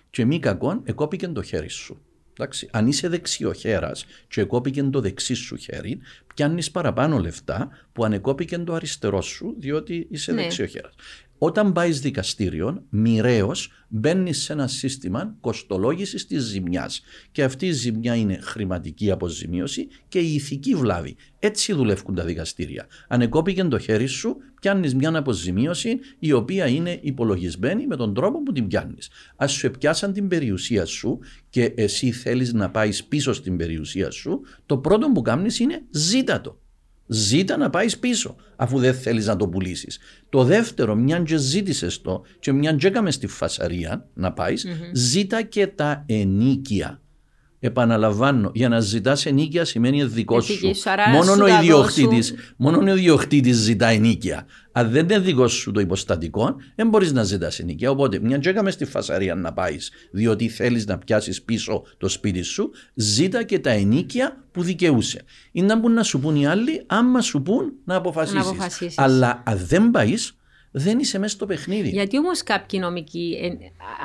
Και 0.09 0.25
μη 0.25 0.39
κακόν, 0.39 0.81
εκόπηκε 0.83 1.27
το 1.27 1.41
χέρι 1.41 1.69
σου. 1.69 2.01
Εντάξει, 2.41 2.67
αν 2.71 2.87
είσαι 2.87 3.07
δεξιοχέρας 3.07 4.05
και 4.27 4.41
εκόπηκε 4.41 4.83
το 4.83 5.01
δεξί 5.01 5.33
σου 5.33 5.55
χέρι, 5.55 5.99
πιάνεις 6.35 6.71
παραπάνω 6.71 7.17
λεφτά 7.17 7.69
που 7.93 8.03
αν 8.03 8.13
εκόπηκε 8.13 8.57
το 8.57 8.73
αριστερό 8.73 9.21
σου, 9.21 9.55
διότι 9.59 10.07
είσαι 10.09 10.31
ναι. 10.31 10.41
δεξιοχέρας. 10.41 10.93
Όταν 11.43 11.71
πάεις 11.71 11.99
δικαστήριο, 12.01 12.83
μοιραίω 12.89 13.51
μπαίνεις 13.87 14.43
σε 14.43 14.53
ένα 14.53 14.67
σύστημα 14.67 15.35
κοστολόγησης 15.39 16.27
της 16.27 16.43
ζημιάς. 16.43 17.01
Και 17.31 17.43
αυτή 17.43 17.67
η 17.67 17.71
ζημιά 17.71 18.15
είναι 18.15 18.39
χρηματική 18.41 19.11
αποζημίωση 19.11 19.87
και 20.07 20.19
η 20.19 20.33
ηθική 20.33 20.75
βλάβη. 20.75 21.15
Έτσι 21.39 21.73
δουλεύουν 21.73 22.15
τα 22.15 22.23
δικαστήρια. 22.23 22.87
Αν 23.07 23.21
εκόπηκε 23.21 23.63
το 23.63 23.79
χέρι 23.79 24.05
σου, 24.05 24.37
πιάνεις 24.61 24.95
μια 24.95 25.17
αποζημίωση 25.17 25.99
η 26.19 26.31
οποία 26.31 26.67
είναι 26.67 26.99
υπολογισμένη 27.01 27.87
με 27.87 27.95
τον 27.95 28.13
τρόπο 28.13 28.43
που 28.43 28.51
την 28.51 28.67
πιάνεις. 28.67 29.09
Α 29.43 29.47
σου 29.47 29.65
επιάσαν 29.65 30.13
την 30.13 30.27
περιουσία 30.27 30.85
σου 30.85 31.19
και 31.49 31.73
εσύ 31.75 32.11
θέλεις 32.11 32.53
να 32.53 32.69
πάεις 32.69 33.03
πίσω 33.03 33.33
στην 33.33 33.57
περιουσία 33.57 34.11
σου, 34.11 34.41
το 34.65 34.77
πρώτο 34.77 35.11
που 35.11 35.21
κάνεις 35.21 35.59
είναι 35.59 35.81
ζήτα 35.89 36.41
το. 36.41 36.60
Ζήτα 37.13 37.57
να 37.57 37.69
πάεις 37.69 37.97
πίσω, 37.97 38.35
αφού 38.55 38.79
δεν 38.79 38.93
θέλεις 38.93 39.25
να 39.25 39.35
το 39.35 39.47
πουλήσεις. 39.47 39.99
Το 40.29 40.43
δεύτερο, 40.43 40.95
μια 40.95 41.19
και 41.19 41.37
ζήτησες 41.37 42.01
το, 42.01 42.21
και 42.39 42.51
μια 42.51 42.73
και 42.73 42.87
έκαμε 42.87 43.11
στη 43.11 43.27
φασαρία 43.27 44.07
να 44.13 44.33
πάεις, 44.33 44.65
mm-hmm. 44.67 44.89
ζήτα 44.93 45.41
και 45.41 45.67
τα 45.67 46.03
ενίκια. 46.05 47.00
Επαναλαμβάνω, 47.63 48.51
για 48.53 48.69
να 48.69 48.79
ζητάς 48.79 49.25
ενίκεια 49.25 49.65
σημαίνει 49.65 50.03
δικός 50.03 50.45
σου. 50.45 50.71
Μόνο 51.11 51.43
ο, 51.43 51.47
ιδιοκτήτης, 51.47 52.33
μόνο 52.57 52.91
ο 52.91 52.95
ιδιοκτήτης 52.95 53.57
ζητά 53.57 53.87
ενίκεια. 53.87 54.45
Αν 54.71 54.89
δεν 54.89 55.03
είναι 55.03 55.19
δικός 55.19 55.53
σου 55.53 55.71
το 55.71 55.79
υποστατικό, 55.79 56.55
δεν 56.75 56.87
μπορείς 56.89 57.11
να 57.11 57.23
ζητάς 57.23 57.59
ενίκεια. 57.59 57.91
Οπότε, 57.91 58.19
μια 58.19 58.39
τζέκα 58.39 58.71
στη 58.71 58.85
φασαρία 58.85 59.35
να 59.35 59.53
πάεις, 59.53 59.91
διότι 60.11 60.47
θέλεις 60.49 60.85
να 60.85 60.97
πιάσεις 60.97 61.41
πίσω 61.41 61.83
το 61.97 62.07
σπίτι 62.07 62.41
σου, 62.41 62.71
ζήτα 62.93 63.43
και 63.43 63.59
τα 63.59 63.69
ενίκεια 63.69 64.43
που 64.51 64.63
δικαιούσε. 64.63 65.23
Είναι 65.51 65.67
να 65.67 65.79
μπουν 65.79 65.93
να 65.93 66.03
σου 66.03 66.19
πούν 66.19 66.35
οι 66.35 66.47
άλλοι, 66.47 66.83
άμα 66.87 67.21
σου 67.21 67.41
πούν 67.41 67.73
να 67.85 67.95
αποφασίσεις. 67.95 68.97
Αλλά 68.97 69.43
αν 69.45 69.57
δεν 69.67 69.91
πάεις, 69.91 70.35
δεν 70.71 70.99
είσαι 70.99 71.19
μέσα 71.19 71.35
στο 71.35 71.45
παιχνίδι. 71.45 71.89
Γιατί 71.89 72.17
όμως 72.17 72.43
κάποιοι 72.43 72.79
νομικοί, 72.83 73.37
ε, 73.41 73.47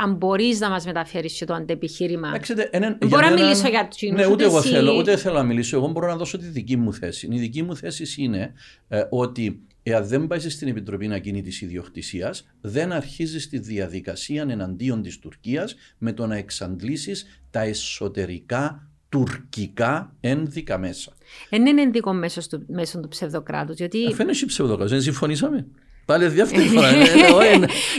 αν 0.03 0.15
μπορείς 0.15 0.61
να 0.61 0.71
μας 0.71 0.85
μεταφέρεις 0.85 1.43
το 1.47 1.55
αντεπιχείρημα. 1.55 2.33
Δεν 2.71 2.97
μπορώ 3.07 3.29
να 3.29 3.33
μιλήσω 3.33 3.69
για 3.69 3.89
τους 3.89 4.11
Ναι, 4.11 4.27
ούτε 4.27 4.45
εγώ 4.45 4.63
θέλω, 4.63 4.97
ούτε 4.97 5.17
θέλω 5.17 5.35
να 5.35 5.43
μιλήσω. 5.43 5.77
Εγώ 5.77 5.89
μπορώ 5.89 6.07
να 6.07 6.17
δώσω 6.17 6.39
τη 6.39 6.47
δική 6.47 6.77
μου 6.77 6.93
θέση. 6.93 7.29
Η 7.31 7.39
δική 7.39 7.63
μου 7.63 7.77
θέση 7.77 8.23
είναι 8.23 8.53
ε, 8.89 9.03
ότι 9.11 9.61
εάν 9.83 10.07
δεν 10.07 10.27
πάει 10.27 10.39
στην 10.39 10.69
Επιτροπή 10.69 11.07
να 11.07 11.17
γίνει 11.17 11.43
της 11.43 11.61
ιδιοκτησίας, 11.61 12.47
δεν 12.61 12.93
αρχίζει 12.93 13.49
τη 13.49 13.59
διαδικασία 13.59 14.47
εναντίον 14.49 15.03
της 15.03 15.19
Τουρκίας 15.19 15.75
με 15.99 16.13
το 16.13 16.27
να 16.27 16.37
εξαντλήσεις 16.37 17.41
τα 17.51 17.61
εσωτερικά 17.61 18.91
τουρκικά 19.09 20.15
ένδικα 20.21 20.79
μέσα. 20.79 21.13
Δεν 21.51 21.67
είναι 21.67 21.83
ένδικο 21.83 22.13
μέσω 22.13 22.41
του, 22.49 22.65
μέσω 22.69 23.01
του 23.01 23.09
ψευδοκράτους. 23.09 23.77
Γιατί... 23.77 24.07
Αφού 24.07 24.23
είναι 24.23 24.33
ψευδοκράτος, 24.47 24.91
δεν 24.91 25.03
συμφωνήσαμε. 25.03 25.67
Πάλι 26.07 26.27
δεύτερη 26.27 26.69
φορά. 26.69 26.91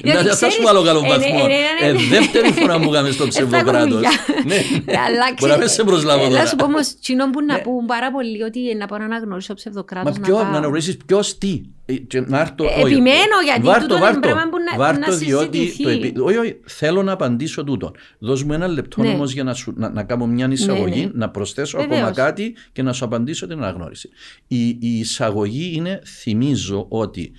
Να 0.03 0.36
φτάσουμε 0.36 0.70
άλλο 0.70 0.84
καλό 0.84 0.99
βαθμό. 0.99 1.47
Δεύτερη 2.10 2.51
φορά 2.51 2.78
μου 2.78 2.93
είχαμε 2.93 3.12
στο 3.12 3.28
ψευδοκράτος. 3.28 4.01
Μπορεί 5.39 5.51
να 5.51 5.58
μην 5.58 5.68
σε 5.68 5.84
προσλάβω 5.84 6.28
τώρα. 6.28 6.41
Να 6.41 6.45
σου 6.45 6.55
πω 6.55 6.66
όμως, 6.66 6.93
κοινό 6.99 7.30
που 7.30 7.41
να 7.41 7.62
πούν 7.62 7.86
πάρα 7.86 8.12
πολύ 8.12 8.43
ότι 8.43 8.76
να 8.78 8.86
πάω 8.86 8.99
να 8.99 9.05
αναγνωρίσω 9.05 9.53
ψευδοκράτος. 9.53 10.18
Μα 10.18 10.26
ποιο 10.26 10.38
να 10.38 10.47
αναγνωρίσεις 10.47 10.97
ποιος 11.05 11.38
τι. 11.38 11.62
Ε, 11.89 11.93
επιμένω 12.81 13.35
γιατί 13.43 13.79
τούτο 13.81 13.97
είναι 13.97 14.19
πράγμα 14.19 14.49
που 14.49 14.57
να 14.99 15.11
συζητηθεί. 15.11 16.19
Όχι, 16.19 16.38
όχι, 16.38 16.59
θέλω 16.65 17.03
να 17.03 17.11
απαντήσω 17.11 17.63
τούτο. 17.63 17.91
Δώσ' 18.19 18.43
μου 18.43 18.53
ένα 18.53 18.67
λεπτό 18.67 19.01
ναι. 19.01 19.09
όμως 19.09 19.31
για 19.31 19.55
να 19.75 20.03
κάνω 20.03 20.25
μια 20.25 20.47
εισαγωγή, 20.51 20.99
ναι, 20.99 21.05
ναι. 21.05 21.11
να 21.13 21.29
προσθέσω 21.29 21.77
ακόμα 21.77 22.11
κάτι 22.11 22.55
και 22.71 22.81
να 22.81 22.93
σου 22.93 23.05
απαντήσω 23.05 23.47
την 23.47 23.57
αναγνώριση. 23.57 24.09
Η 24.47 24.77
εισαγωγή 24.79 25.71
είναι, 25.75 26.01
θυμίζω 26.05 26.85
ότι 26.89 27.31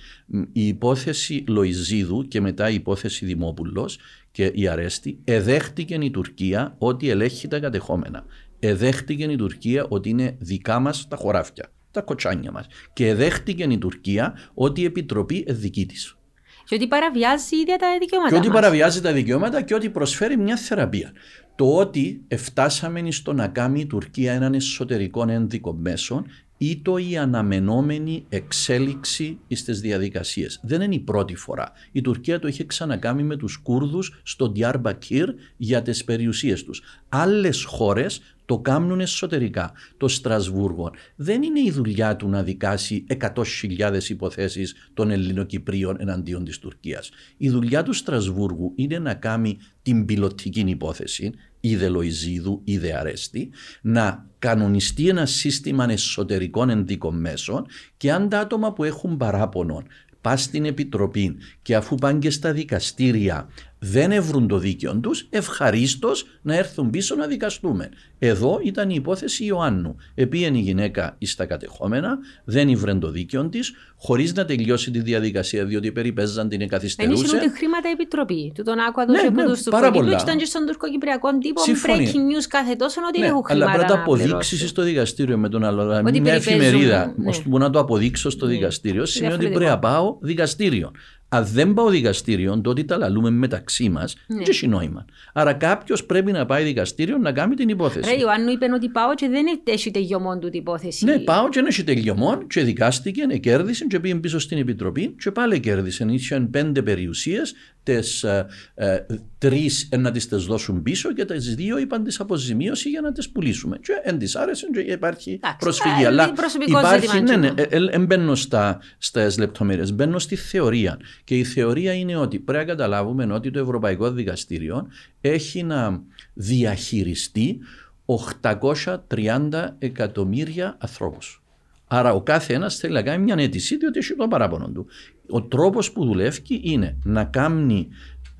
η 0.51 0.67
υπόθεση 0.67 1.43
Λοϊζίδου 1.47 2.27
και 2.27 2.41
μετά 2.41 2.69
η 2.69 2.73
υπόθεση 2.73 3.25
Δημόπουλος 3.25 3.97
και 4.31 4.51
η 4.53 4.67
αρέστη, 4.67 5.19
εδέχτηκε 5.23 5.97
η 6.01 6.11
Τουρκία 6.11 6.75
ότι 6.77 7.09
ελέγχει 7.09 7.47
τα 7.47 7.59
κατεχόμενα. 7.59 8.25
Εδέχτηκε 8.59 9.23
η 9.23 9.35
Τουρκία 9.35 9.85
ότι 9.89 10.09
είναι 10.09 10.35
δικά 10.39 10.79
μας 10.79 11.07
τα 11.07 11.15
χωράφια 11.15 11.71
τα 11.91 12.01
κοτσάνια 12.01 12.51
μας. 12.51 12.67
Και 12.93 13.13
δέχτηκε 13.13 13.63
η 13.63 13.77
Τουρκία 13.77 14.33
ότι 14.53 14.81
η 14.81 14.85
Επιτροπή 14.85 15.45
είναι 15.47 15.53
δική 15.53 15.85
της. 15.85 16.17
Και 16.65 16.75
ότι 16.75 16.87
παραβιάζει 16.87 17.55
ίδια 17.55 17.77
τα 17.77 17.87
δικαιώματα. 17.99 18.31
Και 18.31 18.37
ότι 18.37 18.47
μας. 18.47 18.55
παραβιάζει 18.55 19.01
τα 19.01 19.11
δικαιώματα 19.11 19.61
και 19.61 19.73
ότι 19.73 19.89
προσφέρει 19.89 20.37
μια 20.37 20.55
θεραπεία. 20.55 21.11
Το 21.55 21.75
ότι 21.75 22.21
εφτάσαμε 22.27 23.11
στο 23.11 23.33
να 23.33 23.47
κάνει 23.47 23.79
η 23.79 23.85
Τουρκία 23.85 24.33
έναν 24.33 24.53
εσωτερικό 24.53 25.25
ένδικο 25.29 25.73
μέσο 25.73 26.25
ή 26.57 26.77
το 26.77 26.97
η 26.97 27.17
αναμενόμενη 27.17 28.25
εξέλιξη 28.29 29.39
στις 29.49 29.81
διαδικασίες. 29.81 30.59
Δεν 30.63 30.81
είναι 30.81 30.95
η 30.95 30.99
πρώτη 30.99 31.35
φορά. 31.35 31.71
Η 31.91 32.01
Τουρκία 32.01 32.39
το 32.39 32.47
είχε 32.47 32.63
ξανακάνει 32.63 33.23
με 33.23 33.35
τους 33.35 33.57
Κούρδους 33.57 34.21
στο 34.23 34.53
Μπακίρ 34.79 35.33
για 35.57 35.81
τις 35.81 36.03
περιουσίες 36.03 36.63
τους. 36.63 36.81
Άλλες 37.09 37.63
χώρες 37.63 38.21
το 38.49 38.59
κάνουν 38.59 38.99
εσωτερικά. 38.99 39.71
Το 39.97 40.07
Στρασβούργο 40.07 40.91
δεν 41.15 41.43
είναι 41.43 41.59
η 41.59 41.71
δουλειά 41.71 42.15
του 42.15 42.29
να 42.29 42.43
δικάσει 42.43 43.05
100.000 43.19 44.09
υποθέσεις 44.09 44.75
των 44.93 45.11
Ελληνοκυπρίων 45.11 45.97
εναντίον 45.99 46.45
της 46.45 46.59
Τουρκίας. 46.59 47.09
Η 47.37 47.49
δουλειά 47.49 47.83
του 47.83 47.93
Στρασβούργου 47.93 48.73
είναι 48.75 48.99
να 48.99 49.13
κάνει 49.13 49.57
την 49.81 50.05
πιλωτική 50.05 50.59
υπόθεση, 50.59 51.31
είδε 51.59 51.89
Λοϊζίδου, 51.89 52.61
είδε 52.63 52.97
Αρέστη, 52.97 53.49
να 53.81 54.25
κανονιστεί 54.39 55.07
ένα 55.07 55.25
σύστημα 55.25 55.91
εσωτερικών 55.91 56.69
ενδικών 56.69 57.19
μέσων 57.19 57.65
και 57.97 58.11
αν 58.11 58.29
τα 58.29 58.39
άτομα 58.39 58.73
που 58.73 58.83
έχουν 58.83 59.17
παράπονο 59.17 59.83
πας 60.21 60.43
στην 60.43 60.65
Επιτροπή 60.65 61.35
και 61.61 61.75
αφού 61.75 61.95
πάνε 61.95 62.19
και 62.19 62.29
στα 62.29 62.53
δικαστήρια 62.53 63.49
δεν 63.79 64.11
ευρούν 64.11 64.47
το 64.47 64.57
δίκαιο 64.57 64.95
τους, 64.95 65.27
ευχαρίστως 65.29 66.25
να 66.41 66.55
έρθουν 66.55 66.89
πίσω 66.89 67.15
να 67.15 67.27
δικαστούμε. 67.27 67.89
Εδώ 68.19 68.59
ήταν 68.63 68.89
η 68.89 68.93
υπόθεση 68.97 69.45
Ιωάννου. 69.45 69.95
Επίενε 70.15 70.57
η 70.57 70.61
γυναίκα 70.61 71.17
στα 71.21 71.45
κατεχόμενα, 71.45 72.17
δεν 72.43 72.69
ήβρε 72.69 72.93
το 72.93 73.11
δίκαιο 73.11 73.49
της, 73.49 73.73
χωρίς 73.95 74.33
να 74.33 74.45
τελειώσει 74.45 74.91
τη 74.91 74.99
διαδικασία, 74.99 75.65
διότι 75.65 75.91
περιπέζαν 75.91 76.49
την 76.49 76.67
καθυστερούσε. 76.67 77.25
Δεν 77.27 77.39
ότι 77.39 77.57
χρήματα 77.57 77.89
επιτροπή. 77.89 78.51
Του 78.55 78.63
τον 78.63 78.79
άκουγα 78.79 79.05
ναι, 79.05 79.43
ναι, 79.43 79.45
τους 79.45 79.63
πάρα 79.69 79.91
πολλά. 79.91 80.19
Ήταν 80.21 80.37
και 80.37 80.45
στον 80.45 80.65
τουρκοκυπριακό 80.65 81.37
τύπο 81.37 81.61
breaking 81.85 82.15
news 82.15 82.45
κάθε 82.49 82.75
τόσο 82.75 83.01
ότι 83.07 83.19
ναι, 83.19 83.25
έχουν 83.25 83.43
χρήματα. 83.43 83.71
Αλλά 83.71 83.79
πρέπει 83.79 83.93
να 83.93 83.99
αποδείξεις 83.99 84.69
στο 84.69 84.81
δικαστήριο 84.81 85.37
με 85.37 85.49
τον 85.49 85.63
άλλο. 85.63 86.01
Μια 86.21 86.33
εφημερίδα, 86.33 87.13
ναι. 87.17 87.57
να 87.57 87.69
το 87.69 87.79
αποδείξω 87.79 88.29
στο 88.29 88.45
ναι. 88.45 88.51
δικαστήριο, 88.51 89.05
σημαίνει 89.05 89.33
ότι 89.33 89.47
πρέπει 89.47 89.65
να 89.65 89.79
πάω 89.79 90.17
δικαστήριο. 90.21 90.91
Αν 91.31 91.45
δεν 91.45 91.73
πάω 91.73 91.89
δικαστήριο, 91.89 92.61
τότε 92.61 92.83
τα 92.83 92.97
λαλούμε 92.97 93.29
μεταξύ 93.29 93.89
μας. 93.89 94.15
Ναι. 94.27 94.35
Δεν 94.35 94.45
έχει 94.49 94.67
νόημα. 94.67 95.05
Άρα 95.33 95.53
κάποιος 95.53 96.05
πρέπει 96.05 96.31
να 96.31 96.45
πάει 96.45 96.63
δικαστήριο 96.63 97.17
να 97.17 97.31
κάνει 97.31 97.55
την 97.55 97.69
υπόθεση. 97.69 98.09
Ρε, 98.09 98.19
Ιωάννου 98.19 98.51
είπε 98.51 98.65
ότι 98.73 98.89
πάω 98.89 99.15
και 99.15 99.27
δεν 99.27 99.45
έχει 99.63 99.91
τελειωμόν 99.91 100.39
του 100.39 100.49
την 100.49 100.59
υπόθεση. 100.59 101.05
Ναι, 101.05 101.19
πάω 101.19 101.49
και 101.49 101.59
δεν 101.59 101.65
έχει 101.65 101.83
τελειωμόν 101.83 102.47
και 102.47 102.63
δικάστηκε, 102.63 103.21
κέρδισε 103.39 103.85
και 103.85 103.99
πήγε 103.99 104.15
πίσω 104.15 104.39
στην 104.39 104.57
επιτροπή 104.57 105.15
και 105.19 105.31
πάλι 105.31 105.59
κέρδισε. 105.59 106.05
Είχαν 106.09 106.49
πέντε 106.49 106.81
περιουσίες 106.81 107.53
τις 107.95 108.23
ε, 108.23 108.45
ε, 108.75 109.05
τρεις 109.37 109.89
να 109.97 110.11
τις 110.11 110.27
τις 110.27 110.45
δώσουν 110.45 110.83
πίσω 110.83 111.13
και 111.13 111.25
τις 111.25 111.55
δύο 111.55 111.77
είπαν 111.77 112.03
τις 112.03 112.19
αποζημίωση 112.19 112.89
για 112.89 113.01
να 113.01 113.11
τις 113.11 113.29
πουλήσουμε. 113.29 113.77
Και 113.77 113.93
εν 114.03 114.17
τις 114.17 114.35
άρεσαν 114.35 114.71
και 114.71 114.79
υπάρχει 114.79 115.39
προσφυγή. 115.59 116.05
Αλλά 116.05 116.33
υπάρχει, 116.67 117.21
ναι, 117.21 117.35
ναι, 117.35 117.53
ε, 117.69 117.99
μπαίνω 117.99 118.35
στα, 118.35 118.79
στις 118.97 119.37
λεπτομέρειες, 119.37 119.93
μπαίνω 119.93 120.19
στη 120.19 120.35
θεωρία. 120.35 120.99
Και 121.23 121.37
η 121.37 121.43
θεωρία 121.43 121.93
είναι 121.93 122.15
ότι 122.15 122.39
πρέπει 122.39 122.65
να 122.65 122.71
καταλάβουμε 122.71 123.33
ότι 123.33 123.51
το 123.51 123.59
Ευρωπαϊκό 123.59 124.11
Δικαστήριο 124.11 124.87
έχει 125.21 125.63
να 125.63 126.01
διαχειριστεί 126.33 127.59
830 128.05 129.67
εκατομμύρια 129.79 130.77
ανθρώπους. 130.79 131.43
Άρα 131.91 132.13
ο 132.13 132.21
κάθε 132.21 132.53
ένας 132.53 132.75
θέλει 132.75 132.93
να 132.93 133.01
κάνει 133.01 133.23
μια 133.23 133.35
αίτηση 133.37 133.77
διότι 133.77 133.99
έχει 133.99 134.15
το 134.15 134.27
παράπονο 134.27 134.69
του. 134.69 134.87
Ο 135.29 135.41
τρόπος 135.41 135.91
που 135.91 136.05
δουλεύει 136.05 136.59
είναι 136.63 136.97
να 137.03 137.23
κάνει 137.23 137.87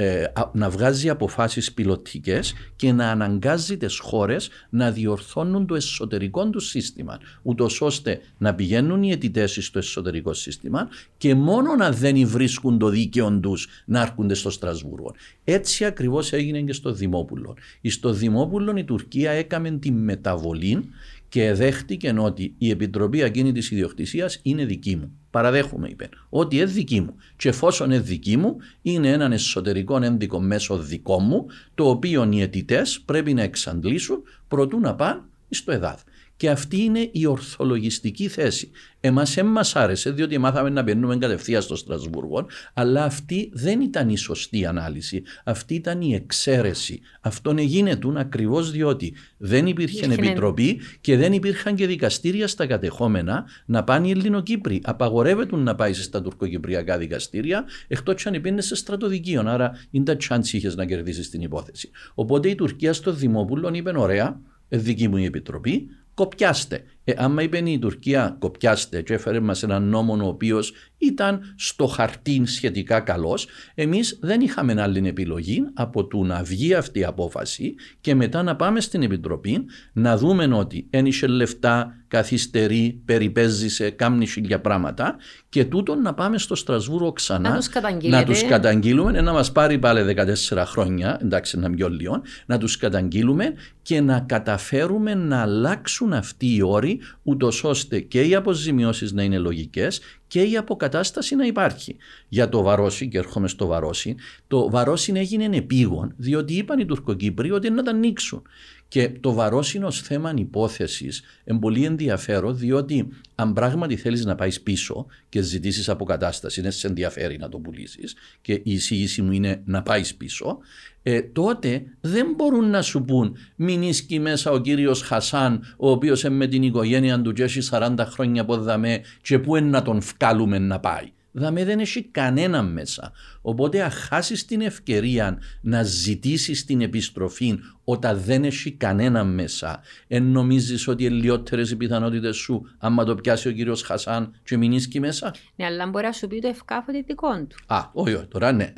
ε, 0.02 0.24
να 0.54 0.70
βγάζει 0.70 1.10
αποφάσεις 1.10 1.74
πιλωτικές 1.74 2.54
και 2.76 2.92
να 2.92 3.12
αναγκάζει 3.12 3.78
τις 3.78 4.00
χώρες 4.00 4.50
να 4.70 4.92
διορθώνουν 4.92 5.66
το 5.66 5.76
εσωτερικό 5.76 6.50
του 6.50 6.60
σύστημα 6.60 7.20
ούτως 7.42 7.82
ώστε 7.82 8.22
να 8.38 8.56
πηγαίνουν 8.56 9.04
οι 9.04 9.12
αιτητές 9.12 9.58
στο 9.62 9.78
εσωτερικό 9.78 10.34
σύστημα 10.34 10.88
και 11.18 11.36
μόνο 11.36 11.76
να 11.76 11.92
δεν 11.92 12.28
βρίσκουν 12.28 12.78
το 12.78 12.90
δίκαιο 12.90 13.40
τους 13.40 13.68
να 13.86 14.02
έρχονται 14.02 14.34
στο 14.34 14.50
Στρασβούργο. 14.50 15.14
Έτσι 15.44 15.86
ακριβώς 15.86 16.34
έγινε 16.34 16.62
και 16.62 16.74
στο 16.74 16.92
Δημόπουλο. 16.92 17.56
Στο 17.84 18.14
Δημόπουλο 18.14 18.78
η 18.78 18.84
Τουρκία 18.84 19.32
έκαμε 19.32 19.72
τη 19.72 19.92
μεταβολή 19.92 20.90
και 21.30 21.54
δέχτηκε 21.54 22.16
ότι 22.18 22.54
η 22.58 22.70
Επιτροπή 22.70 23.24
Ακίνητης 23.24 23.72
Ιδιοκτησίας 23.72 24.40
είναι 24.42 24.66
δική 24.66 24.96
μου. 24.96 25.19
Παραδέχομαι, 25.32 25.88
είπε, 25.88 26.10
ότι 26.30 26.56
είναι 26.56 26.66
δική 26.66 27.02
μου. 27.02 27.16
Και 27.36 27.50
εφόσον 27.50 27.92
είναι 27.92 28.00
δική 28.00 28.38
μου, 28.38 28.58
είναι 28.82 29.12
έναν 29.12 29.32
εσωτερικό 29.32 30.04
ένδικο 30.04 30.40
μέσο 30.40 30.78
δικό 30.78 31.20
μου, 31.20 31.46
το 31.76 31.90
οποίο 31.90 32.30
οι 32.32 32.42
αιτητές 32.42 33.02
πρέπει 33.06 33.34
να 33.34 33.42
εξαντλήσουν 33.42 34.24
προτού 34.48 34.80
να 34.80 34.96
πάνε 34.96 35.22
στο 35.50 35.72
ΕΔΑΔ. 35.72 36.00
Και 36.40 36.50
αυτή 36.50 36.82
είναι 36.82 37.10
η 37.12 37.26
ορθολογιστική 37.26 38.28
θέση. 38.28 38.72
Εμάς 39.00 39.34
δεν 39.34 39.46
μας 39.46 39.76
άρεσε, 39.76 40.12
διότι 40.12 40.38
μάθαμε 40.38 40.70
να 40.70 40.82
μπαίνουμε 40.82 41.18
κατευθείαν 41.18 41.62
στο 41.62 41.76
Στρασβούργο, 41.76 42.46
αλλά 42.74 43.04
αυτή 43.04 43.50
δεν 43.54 43.82
ήταν 43.82 44.10
η 44.10 44.18
σωστή 44.18 44.66
ανάλυση. 44.66 45.24
Αυτή 45.44 45.74
ήταν 45.74 46.02
η 46.02 46.14
εξαίρεση. 46.14 47.00
Αυτό 47.22 47.52
γίνεται 47.58 48.08
ακριβώς 48.16 48.72
διότι 48.72 49.14
δεν 49.38 49.68
υπήρχε 49.68 50.06
επιτροπή 50.06 50.80
και 51.02 51.18
δεν 51.18 51.34
υπήρχαν 51.34 51.76
και 51.76 51.88
δικαστήρια 51.88 52.48
στα 52.48 52.66
κατεχόμενα 52.66 53.46
να 53.66 53.84
πάνε 53.84 54.08
οι 54.08 54.12
Ελληνοκύπροι. 54.12 54.82
Απαγορεύεται 54.84 55.56
να 55.56 55.76
πάει 55.76 55.94
στα 55.94 56.22
τουρκοκυπριακά 56.22 56.98
δικαστήρια, 56.98 57.66
εκτός 57.88 58.26
αν 58.26 58.34
υπήρχε 58.34 58.62
σε 58.62 58.76
στρατοδικείο. 58.76 59.44
Άρα 59.46 59.72
είναι 59.92 60.04
τα 60.04 60.18
chance 60.30 60.48
είχες 60.52 60.76
να 60.76 60.86
κερδίσεις 60.86 61.30
την 61.30 61.42
υπόθεση. 61.42 61.90
Οπότε 62.14 62.50
η 62.50 62.56
Τουρκία 62.56 62.94
στο 62.94 63.14
Δημόπουλο 63.14 63.72
είπε: 63.74 63.92
Ωραία, 63.96 64.42
δική 64.70 65.08
μου 65.08 65.18
η 65.18 65.26
επιτροπή, 65.26 65.90
κοπιάστε. 66.20 66.84
Ε, 67.10 67.14
άμα 67.18 67.42
είπε 67.42 67.58
η 67.66 67.80
Τουρκία 67.80 68.36
κοπιάστε 68.40 69.02
και 69.02 69.14
έφερε 69.14 69.40
μας 69.40 69.64
έναν 69.64 69.84
νόμο 69.84 70.18
ο 70.24 70.28
οποίος 70.28 70.74
ήταν 70.98 71.54
στο 71.56 71.86
χαρτί 71.86 72.42
σχετικά 72.46 73.00
καλός, 73.00 73.48
εμείς 73.76 74.20
δεν 74.22 74.42
είχαμε 74.42 74.82
άλλη 74.82 75.08
επιλογή 75.08 75.64
από 75.74 76.08
το 76.08 76.18
να 76.18 76.44
βγει 76.44 76.74
αυτή 76.74 77.00
η 77.00 77.04
απόφαση 77.04 77.76
και 78.02 78.16
μετά 78.16 78.44
να 78.44 78.56
πάμε 78.56 78.82
στην 78.82 79.04
Επιτροπή 79.04 79.66
να 79.94 80.18
δούμε 80.18 80.56
ότι 80.56 80.88
ένιξε 80.90 81.28
λεφτά, 81.28 81.94
καθυστερεί, 82.08 83.02
περιπέζησε, 83.06 83.90
κάμνει 83.90 84.28
χίλια 84.28 84.60
πράγματα 84.62 85.16
και 85.50 85.66
τούτο 85.66 85.96
να 85.96 86.14
πάμε 86.14 86.38
στο 86.38 86.56
Στρασβούργο 86.56 87.12
ξανά 87.12 87.50
να 87.50 88.24
τους, 88.24 88.44
καταγγείλουμε, 88.44 89.22
να 89.22 89.34
μας 89.34 89.52
πάρει 89.52 89.80
πάλι 89.80 90.16
14 90.50 90.64
χρόνια, 90.66 91.20
εντάξει 91.22 91.60
να 91.60 91.70
πιο 91.70 91.90
λίγο, 91.90 92.22
να 92.46 92.58
τους 92.58 92.78
καταγγείλουμε 92.78 93.54
και 93.82 94.02
να 94.02 94.20
καταφέρουμε 94.20 95.14
να 95.14 95.42
αλλάξουν 95.42 96.14
αυτοί 96.14 96.56
οι 96.56 96.62
όροι 96.62 96.99
ούτως 97.24 97.64
ώστε 97.64 98.00
και 98.00 98.22
οι 98.22 98.36
αποζημιώσεις 98.36 99.12
να 99.12 99.24
είναι 99.24 99.38
λογικές 99.38 100.02
και 100.28 100.42
η 100.42 100.58
αποκατάσταση 100.58 101.36
να 101.36 101.46
υπάρχει. 101.46 101.96
Για 102.30 102.50
το 102.50 102.62
Βαρόσι, 102.62 103.08
και 103.08 103.18
έρχομαι 103.18 103.48
στο 103.48 103.66
Βαρόσι, 103.66 104.16
το 104.48 104.70
Βαρόσι 104.70 105.14
έγινε 105.16 105.58
επίγον, 105.58 106.14
διότι 106.18 106.54
είπαν 106.54 106.80
οι 106.80 106.86
Τουρκοκύπροι 106.86 107.52
ότι 107.52 107.70
να 107.70 107.84
τα 107.84 107.92
ανοίξουν. 107.92 108.42
Και 108.90 109.10
το 109.20 109.34
βαρόσινο 109.34 109.92
θέμα 109.92 110.34
υπόθεση 110.36 111.10
είναι 111.44 111.60
πολύ 111.60 111.86
ενδιαφέρον, 111.86 112.58
διότι 112.58 113.08
αν 113.36 113.54
πράγματι 113.54 113.96
θέλεις 113.96 114.26
να 114.26 114.36
πάεις 114.36 114.62
πίσω 114.62 115.06
και 115.30 115.42
ζητήσεις 115.42 115.90
αποκατάσταση, 115.90 116.62
δεν 116.62 116.72
σε 116.72 116.88
ενδιαφέρει 116.88 117.38
να 117.38 117.50
το 117.50 117.58
πουλήσεις, 117.58 118.16
και 118.42 118.54
η 118.54 118.62
εισήγηση 118.64 119.22
μου 119.22 119.32
είναι 119.32 119.62
να 119.66 119.82
πάεις 119.82 120.16
πίσω, 120.16 120.58
ε, 121.04 121.22
τότε 121.22 121.84
δεν 122.02 122.34
μπορούν 122.36 122.70
να 122.70 122.82
σου 122.82 123.04
πούν 123.04 123.38
μην 123.56 123.82
ίσκει 123.82 124.20
μέσα 124.20 124.52
ο 124.52 124.60
κύριος 124.60 125.02
Χασάν, 125.02 125.76
ο 125.78 125.90
οποίος 125.90 126.24
με 126.24 126.48
την 126.48 126.64
οικογένεια 126.64 127.22
του 127.22 127.34
και 127.34 127.44
έχει 127.44 127.60
40 127.72 127.96
χρόνια 128.00 128.42
από 128.42 128.58
δαμέ, 128.58 129.02
και 129.22 129.40
πού 129.40 129.56
είναι 129.56 129.70
να 129.70 129.82
τον 129.82 130.00
βγάλουμε 130.00 130.60
να 130.60 130.80
πάει. 130.80 131.12
Δαμέ 131.32 131.66
δεν 131.66 131.80
έχει 131.80 132.04
κανένα 132.04 132.62
μέσα. 132.62 133.12
Οπότε 133.42 133.84
αν 133.84 133.90
χάσεις 133.90 134.46
την 134.46 134.62
ευκαιρία 134.62 135.40
να 135.62 135.84
ζητήσεις 135.84 136.66
την 136.66 136.82
επιστροφή 136.82 137.60
όταν 137.84 138.22
δεν 138.26 138.44
έχει 138.44 138.72
κανένα 138.72 139.24
μέσα, 139.24 139.82
εν 140.08 140.24
νομίζεις 140.24 140.88
ότι 140.88 141.04
είναι 141.06 141.16
λιότερες 141.16 141.72
οι 141.72 141.76
πιθανότητες 141.76 142.36
σου 142.38 142.76
άμα 142.78 143.04
το 143.04 143.16
πιάσει 143.16 143.48
ο 143.48 143.52
κύριος 143.52 143.82
Χασάν 143.82 144.36
και 144.44 144.58
μην 144.58 144.72
ίσκει 144.72 145.00
μέσα; 145.00 145.34
Ναι, 145.56 145.66
αλλά 145.66 145.88
μπορεί 145.88 146.06
να 146.06 146.12
σου 146.12 146.28
πει 146.28 146.40
το 146.40 146.48
ευκάφο 146.48 146.86
ότι 146.88 147.02
δικό 147.02 147.46
του. 147.48 147.56
Α, 147.68 147.90
όχι, 147.94 148.14
όχι, 148.14 148.26
τώρα 148.26 148.52
ναι. 148.52 148.74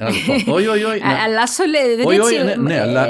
Όχι, 0.48 0.68
όχι, 0.68 0.84
όχι. 0.84 1.02
Αλλά 1.26 1.48
σου 1.48 1.64
λέει, 1.68 2.18
όχι, 2.20 2.44
ναι, 2.44 2.56
ναι, 2.56 2.80
αλλά 2.80 3.08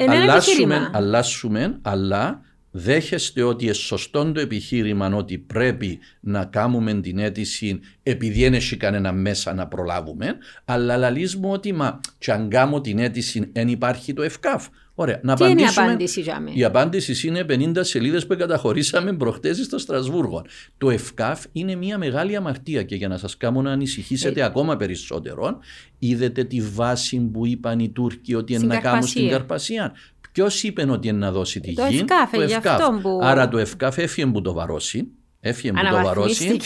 αλλάσουμε, 0.91 1.79
αλλά 1.81 2.41
δέχεστε 2.71 3.43
ότι 3.43 3.63
είναι 3.63 3.73
σωστό 3.73 4.31
το 4.31 4.39
επιχείρημα 4.39 5.15
ότι 5.15 5.37
πρέπει 5.37 5.99
να 6.19 6.45
κάνουμε 6.45 6.93
την 6.93 7.19
αίτηση 7.19 7.79
επειδή 8.03 8.41
δεν 8.43 8.53
έχει 8.53 8.77
κανένα 8.77 9.11
μέσα 9.11 9.53
να 9.53 9.67
προλάβουμε, 9.67 10.37
αλλά 10.65 10.97
λαλείς 10.97 11.39
ότι 11.41 11.73
μα 11.73 11.99
και 12.17 12.31
αν 12.31 12.49
κάνω 12.49 12.81
την 12.81 12.99
αίτηση 12.99 13.49
δεν 13.53 13.67
υπάρχει 13.67 14.13
το 14.13 14.21
ΕΦΚΑΦ. 14.21 14.67
Ωραία. 14.95 15.19
Να 15.23 15.35
Τι 15.35 15.49
είναι 15.49 15.61
η 15.61 15.65
απάντηση 15.65 16.21
για 16.21 16.43
Η 16.53 16.63
απάντηση 16.63 17.27
είναι 17.27 17.45
50 17.49 17.77
σελίδες 17.79 18.27
που 18.27 18.35
καταχωρήσαμε 18.35 19.13
προχτές 19.13 19.57
στο 19.57 19.77
Στρασβούργο. 19.77 20.45
Το 20.77 20.89
ΕΦΚΑΦ 20.89 21.43
είναι 21.51 21.75
μια 21.75 21.97
μεγάλη 21.97 22.35
αμαρτία 22.35 22.83
και 22.83 22.95
για 22.95 23.07
να 23.07 23.17
σας 23.17 23.37
κάνω 23.37 23.61
να 23.61 23.71
ανησυχήσετε 23.71 24.39
ε... 24.39 24.43
ακόμα 24.43 24.77
περισσότερο, 24.77 25.59
είδετε 25.99 26.43
τη 26.43 26.61
βάση 26.61 27.19
που 27.19 27.45
είπαν 27.45 27.79
οι 27.79 27.89
Τούρκοι 27.89 28.35
ότι 28.35 28.53
είναι 28.53 28.65
να 28.65 28.79
κάνουν 28.79 29.07
στην 29.07 29.29
Καρπασία. 29.29 29.93
Ποιος 30.31 30.63
είπε 30.63 30.85
ότι 30.89 31.07
είναι 31.07 31.17
να 31.17 31.31
δώσει 31.31 31.59
τη 31.59 31.73
το 31.73 31.85
γη, 31.85 31.97
ευκάφ, 31.97 32.31
το 32.31 32.41
ΕΦΚΑΦ. 32.41 33.01
Που... 33.01 33.19
Άρα 33.21 33.49
το 33.49 33.57
ΕΦΚΑΦ 33.57 33.97
έφυγε 33.97 34.27
που 34.27 34.41
το 34.41 34.53
βαρώσει. 34.53 35.07
Έφυγε 35.39 35.71
που 35.71 35.79
το 35.89 36.03
βαρώσει, 36.03 36.57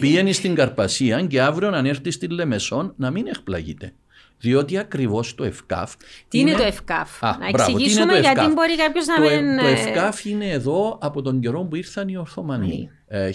πήγαινε 0.00 0.32
στην 0.32 0.54
Καρπασία 0.54 1.22
και 1.22 1.40
αύριο 1.40 1.68
αν 1.68 1.86
έρθει 1.86 2.10
στη 2.10 2.28
Λεμεσόν 2.28 2.94
να 2.96 3.10
μην 3.10 3.26
εκπλαγείται. 3.26 3.92
Διότι 4.38 4.78
ακριβώς 4.78 5.34
το 5.34 5.44
ΕΦΚΑΦ. 5.44 5.94
Τι 6.28 6.38
είναι, 6.38 6.54
το 6.54 6.62
ΕΦΚΑΦ, 6.62 7.24
Α, 7.24 7.36
να 7.40 7.46
εξηγήσουμε 7.46 8.18
γιατί 8.18 8.46
μπορεί 8.46 8.76
κάποιος 8.76 9.06
να 9.06 9.14
το, 9.14 9.20
μην. 9.20 9.58
Το 9.58 9.66
ΕΦΚΑΦ 9.66 10.24
είναι 10.24 10.50
εδώ 10.50 10.98
από 11.00 11.22
τον 11.22 11.40
καιρό 11.40 11.64
που 11.64 11.76
ήρθαν 11.76 12.08
οι 12.08 12.16
Ορθωμανοί. 12.16 12.90
1571 13.08 13.08
ε, 13.08 13.30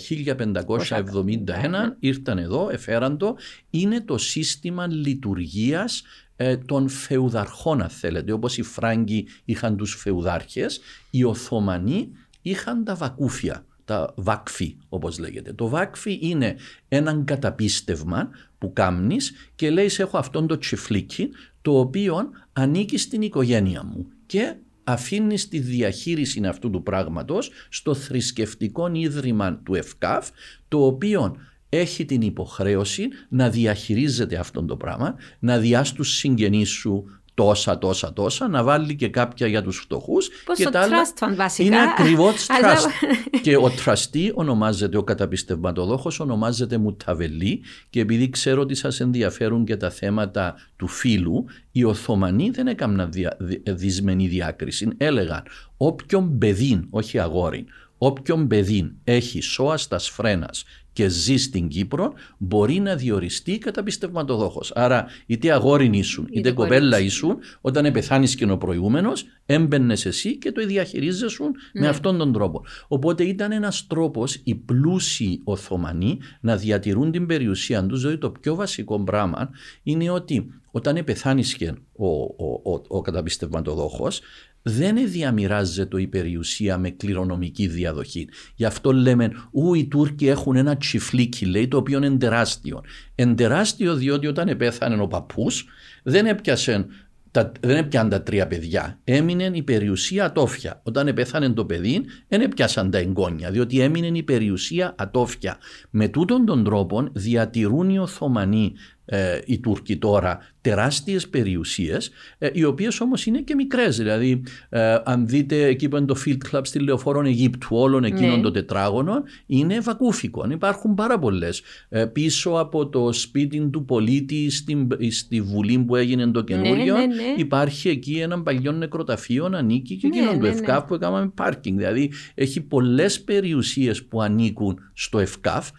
ήρθαν 1.99 2.37
εδώ, 2.37 2.69
εφέραν 2.71 3.17
το. 3.17 3.35
Είναι 3.69 4.01
το 4.01 4.17
σύστημα 4.17 4.87
λειτουργίας 4.87 6.03
ε, 6.41 6.57
των 6.57 6.89
φεουδαρχών, 6.89 7.81
αν 7.81 7.89
θέλετε. 7.89 8.31
Όπως 8.31 8.57
οι 8.57 8.61
Φράγκοι 8.61 9.27
είχαν 9.45 9.77
τους 9.77 9.95
φεουδάρχες, 9.95 10.79
οι 11.09 11.23
Οθωμανοί 11.23 12.09
είχαν 12.41 12.83
τα 12.83 12.95
βακούφια, 12.95 13.65
τα 13.85 14.13
βάκφη 14.15 14.75
όπως 14.89 15.19
λέγεται. 15.19 15.53
Το 15.53 15.67
βάκφη 15.67 16.19
είναι 16.21 16.55
έναν 16.87 17.25
καταπίστευμα 17.25 18.29
που 18.57 18.73
κάμνεις 18.73 19.33
και 19.55 19.69
λέει 19.69 19.89
έχω 19.97 20.17
αυτόν 20.17 20.47
το 20.47 20.57
τσιφλίκι 20.57 21.29
το 21.61 21.79
οποίο 21.79 22.29
ανήκει 22.53 22.97
στην 22.97 23.21
οικογένεια 23.21 23.83
μου 23.83 24.07
και 24.25 24.55
αφήνεις 24.83 25.47
τη 25.47 25.59
διαχείριση 25.59 26.41
αυτού 26.45 26.69
του 26.69 26.83
πράγματος 26.83 27.51
στο 27.69 27.93
θρησκευτικό 27.93 28.91
ίδρυμα 28.93 29.55
του 29.55 29.75
ΕΦΚΑΦ 29.75 30.29
το 30.67 30.85
οποίο 30.85 31.35
έχει 31.69 32.05
την 32.05 32.21
υποχρέωση 32.21 33.07
να 33.29 33.49
διαχειρίζεται 33.49 34.35
αυτό 34.35 34.63
το 34.63 34.75
πράγμα, 34.75 35.15
να 35.39 35.57
διά 35.57 35.83
στους 35.83 36.15
συγγενείς 36.17 36.69
σου 36.69 37.03
τόσα, 37.33 37.77
τόσα, 37.77 38.13
τόσα, 38.13 38.47
να 38.47 38.63
βάλει 38.63 38.95
και 38.95 39.07
κάποια 39.09 39.47
για 39.47 39.61
τους 39.63 39.77
φτωχούς. 39.77 40.29
Πώς 40.45 40.57
και 40.57 40.63
το 40.63 40.69
τα 40.69 40.79
άλλα 40.81 40.97
trust 41.05 41.23
fund 41.27 41.35
βασικά. 41.35 41.67
είναι 41.67 41.77
ακριβώς 41.97 42.45
Αλλά- 42.61 42.75
trust. 42.75 43.39
και 43.41 43.55
ο 43.57 43.69
τραστή 43.69 44.31
ονομάζεται, 44.35 44.97
ο 44.97 45.03
καταπιστευματοδόχος 45.03 46.19
ονομάζεται 46.19 46.77
Μουταβελή 46.77 47.61
και 47.89 47.99
επειδή 47.99 48.29
ξέρω 48.29 48.61
ότι 48.61 48.75
σας 48.75 48.99
ενδιαφέρουν 48.99 49.65
και 49.65 49.77
τα 49.77 49.89
θέματα 49.89 50.55
του 50.75 50.87
φίλου, 50.87 51.45
οι 51.71 51.83
Οθωμανοί 51.83 52.49
δεν 52.49 52.67
έκαναν 52.67 53.11
δια, 53.11 53.37
δι- 53.39 53.69
δυσμενή 53.71 54.27
διάκριση. 54.27 54.89
Έλεγαν 54.97 55.43
όποιον 55.77 56.37
παιδίν, 56.37 56.87
όχι 56.89 57.19
αγόριν, 57.19 57.65
όποιον 57.97 58.47
παιδίν 58.47 58.91
έχει 59.03 59.41
σώα 59.41 59.77
στα 59.77 59.99
σφρένας 59.99 60.63
και 60.93 61.07
ζει 61.07 61.37
στην 61.37 61.67
Κύπρο 61.67 62.13
μπορεί 62.37 62.79
να 62.79 62.95
διοριστεί 62.95 63.57
καταπιστευματοδόχος. 63.57 64.71
Άρα 64.75 65.05
είτε 65.25 65.51
αγόριν 65.51 65.93
ήσουν 65.93 66.25
είτε, 66.29 66.39
Είτε 66.39 66.51
κοπέλα 66.51 66.79
κορίτσι. 66.89 67.03
ήσουν 67.05 67.37
όταν 67.61 67.91
πεθάνεις 67.91 68.35
και 68.35 68.45
ο 68.51 68.57
προηγούμενος 68.57 69.25
έμπαινες 69.45 70.05
εσύ 70.05 70.37
και 70.37 70.51
το 70.51 70.65
διαχειρίζεσαι 70.65 71.43
με 71.43 71.51
Ναι. 71.81 71.87
αυτόν 71.87 72.17
τον 72.17 72.33
τρόπο. 72.33 72.63
Οπότε 72.87 73.23
ήταν 73.23 73.51
ένας 73.51 73.87
τρόπος 73.87 74.39
οι 74.43 74.55
πλούσιοι 74.55 75.41
Οθωμανοί 75.43 76.17
να 76.41 76.55
διατηρούν 76.57 77.11
την 77.11 77.25
περιουσία 77.25 77.85
τους 77.85 77.99
δηλαδή 77.99 78.17
το 78.17 78.29
πιο 78.29 78.55
βασικό 78.55 79.03
πράγμα 79.03 79.49
είναι 79.83 80.09
ότι 80.09 80.53
όταν 80.71 81.03
πεθάνεις 81.03 81.53
και 81.53 81.73
ο, 81.95 82.07
ο, 82.07 82.71
ο, 82.73 82.81
ο 82.87 83.01
καταπιστευματοδόχος 83.01 84.21
δεν 84.61 85.09
διαμοιράζεται 85.09 86.01
η 86.01 86.07
περιουσία 86.07 86.77
με 86.77 86.89
κληρονομική 86.89 87.67
διαδοχή. 87.67 88.27
Γι' 88.55 88.65
αυτό 88.65 88.91
λέμε, 88.91 89.31
ου 89.51 89.73
οι 89.73 89.85
Τούρκοι 89.85 90.27
έχουν 90.27 90.55
ένα 90.55 90.77
τσιφλίκι, 90.77 91.45
λέει, 91.45 91.67
το 91.67 91.77
οποίο 91.77 91.97
είναι 91.97 92.17
τεράστιο. 92.17 92.81
Εν 93.15 93.35
τεράστιο 93.35 93.95
διότι 93.95 94.27
όταν 94.27 94.57
πέθανε 94.57 95.01
ο 95.01 95.07
παππούς 95.07 95.65
δεν 96.03 96.25
έπιασε 96.25 96.85
τα, 97.31 97.51
δεν 97.59 97.75
έπιαν 97.75 98.09
τα 98.09 98.21
τρία 98.21 98.47
παιδιά. 98.47 98.99
Έμεινε 99.03 99.49
η 99.53 99.63
περιουσία 99.63 100.25
ατόφια. 100.25 100.81
Όταν 100.83 101.13
πέθανε 101.13 101.49
το 101.49 101.65
παιδί, 101.65 102.05
δεν 102.27 102.41
έπιασαν 102.41 102.91
τα 102.91 102.97
εγγόνια, 102.97 103.51
διότι 103.51 103.79
έμεινε 103.79 104.17
η 104.17 104.23
περιουσία 104.23 104.95
ατόφια. 104.97 105.57
Με 105.89 106.07
τούτον 106.07 106.45
τον 106.45 106.63
τρόπο 106.63 107.07
διατηρούν 107.11 107.89
οι 107.89 107.99
Οθωμανοί, 107.99 108.73
ε, 109.11 109.39
οι 109.45 109.59
Τούρκοι 109.59 109.97
τώρα, 109.97 110.39
τεράστιες 110.61 111.27
περιουσίες, 111.29 112.11
ε, 112.37 112.49
οι 112.53 112.63
οποίες 112.63 112.99
όμως 112.99 113.25
είναι 113.25 113.39
και 113.39 113.55
μικρές. 113.55 113.97
Δηλαδή, 113.97 114.43
ε, 114.69 114.97
αν 115.03 115.27
δείτε 115.27 115.65
εκεί 115.65 115.87
που 115.87 115.97
είναι 115.97 116.05
το 116.05 116.15
Field 116.25 116.37
Club 116.51 116.61
στη 116.63 116.79
Λεωφόρων 116.79 117.25
Αιγύπτου, 117.25 117.67
όλων 117.71 118.03
εκείνων 118.03 118.35
Ναι. 118.35 118.41
των 118.41 118.53
τετράγωνων, 118.53 119.23
είναι 119.45 119.79
βακούφικο. 119.79 120.47
Υπάρχουν 120.51 120.93
πάρα 120.95 121.19
πολλές. 121.19 121.61
Ε, 121.89 122.05
πίσω 122.05 122.49
από 122.49 122.87
το 122.87 123.13
σπίτι 123.13 123.69
του 123.69 123.85
πολίτη 123.85 124.49
στην, 124.49 124.87
στη 125.09 125.41
Βουλή 125.41 125.79
που 125.79 125.95
έγινε 125.95 126.27
το 126.27 126.41
καινούριο, 126.41 126.93
ναι, 126.93 127.05
ναι. 127.05 127.33
υπάρχει 127.37 127.89
εκεί 127.89 128.19
ένα 128.19 128.41
παλιό 128.41 128.71
νεκροταφείο, 128.71 129.49
ανήκει 129.53 129.95
και 129.95 130.07
Ναι, 130.07 130.17
εκείνον 130.17 130.39
του 130.39 130.45
ναι, 130.45 130.49
ΕΦΚΑΦ 130.49 130.81
ναι. 130.81 130.87
που 130.87 130.93
έκαναμε 130.93 131.31
πάρκινγκ. 131.35 131.77
Δηλαδή 131.77 132.11
έχει 132.35 132.61
πολλές 132.61 133.21
περιουσίες 133.21 134.03
που 134.03 134.21
ανήκουν 134.21 134.79
στο 134.93 135.19
ΕΦΚΑΦ 135.19 135.69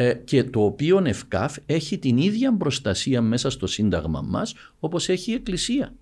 ε, 0.00 0.12
και 0.12 0.44
το 0.44 0.64
οποίο 0.64 1.02
ΕΦΚΑΦ 1.04 1.56
έχει 1.66 1.98
την 1.98 2.18
ίδια 2.18 2.56
προστασία 2.56 3.22
μέσα 3.22 3.50
στο 3.50 3.66
σύνταγμα 3.66 4.20
μας 4.26 4.54
όπως 4.78 5.08
έχει 5.08 5.30
η 5.30 5.34
Εκκλησία. 5.34 5.94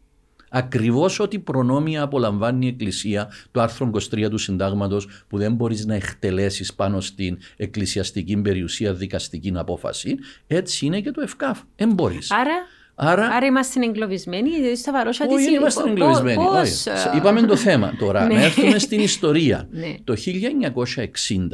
Ακριβώς 0.51 1.21
ό,τι 1.21 1.39
προνόμια 1.39 2.03
απολαμβάνει 2.03 2.67
η 2.67 2.69
Εκκλησία, 2.69 3.31
το 3.51 3.61
άρθρο 3.61 3.91
23 3.95 4.29
του 4.31 4.39
Συντάγματος 4.39 5.09
που 5.29 5.39
δεν 5.39 5.55
μπορείς 5.55 5.87
να 5.87 5.95
εκτελέσεις 5.95 6.75
πάνω 6.75 7.01
στην 7.01 7.39
εκκλησιαστική 7.57 8.37
περιουσία 8.37 8.95
δικαστική 8.95 9.53
απόφαση, 9.55 10.17
έτσι 10.47 10.87
είναι 10.87 11.01
και 11.01 11.11
το 11.11 11.21
ΕΦΚΑΦ. 11.21 11.63
Δεν 11.77 11.93
μπορείς. 11.93 12.31
Άρα, 12.31 12.55
Άρα 13.01 13.27
άρα 13.27 13.47
είμαστε 13.47 13.85
εγκλωβισμένοι, 13.85 14.51
δηλαδή 14.51 14.77
στα 14.77 14.93
βαρόσα 14.93 15.27
της... 15.27 15.35
όχι, 15.35 15.45
δεν 15.45 15.55
είμαστε 15.55 15.83
πο- 15.83 15.89
εγκλωβισμένοι. 15.89 16.37
πώς, 16.45 16.87
όχι. 16.87 16.89
ε, 17.15 17.17
Είπαμε 17.17 17.41
το 17.43 17.57
θέμα 17.57 17.95
τώρα. 17.99 18.25
Ναι. 18.27 18.35
Να 18.35 18.43
έρθουμε 18.43 18.79
στην 18.79 19.01
ιστορία. 19.01 19.69
Ναι. 19.71 19.95
Το 20.05 20.15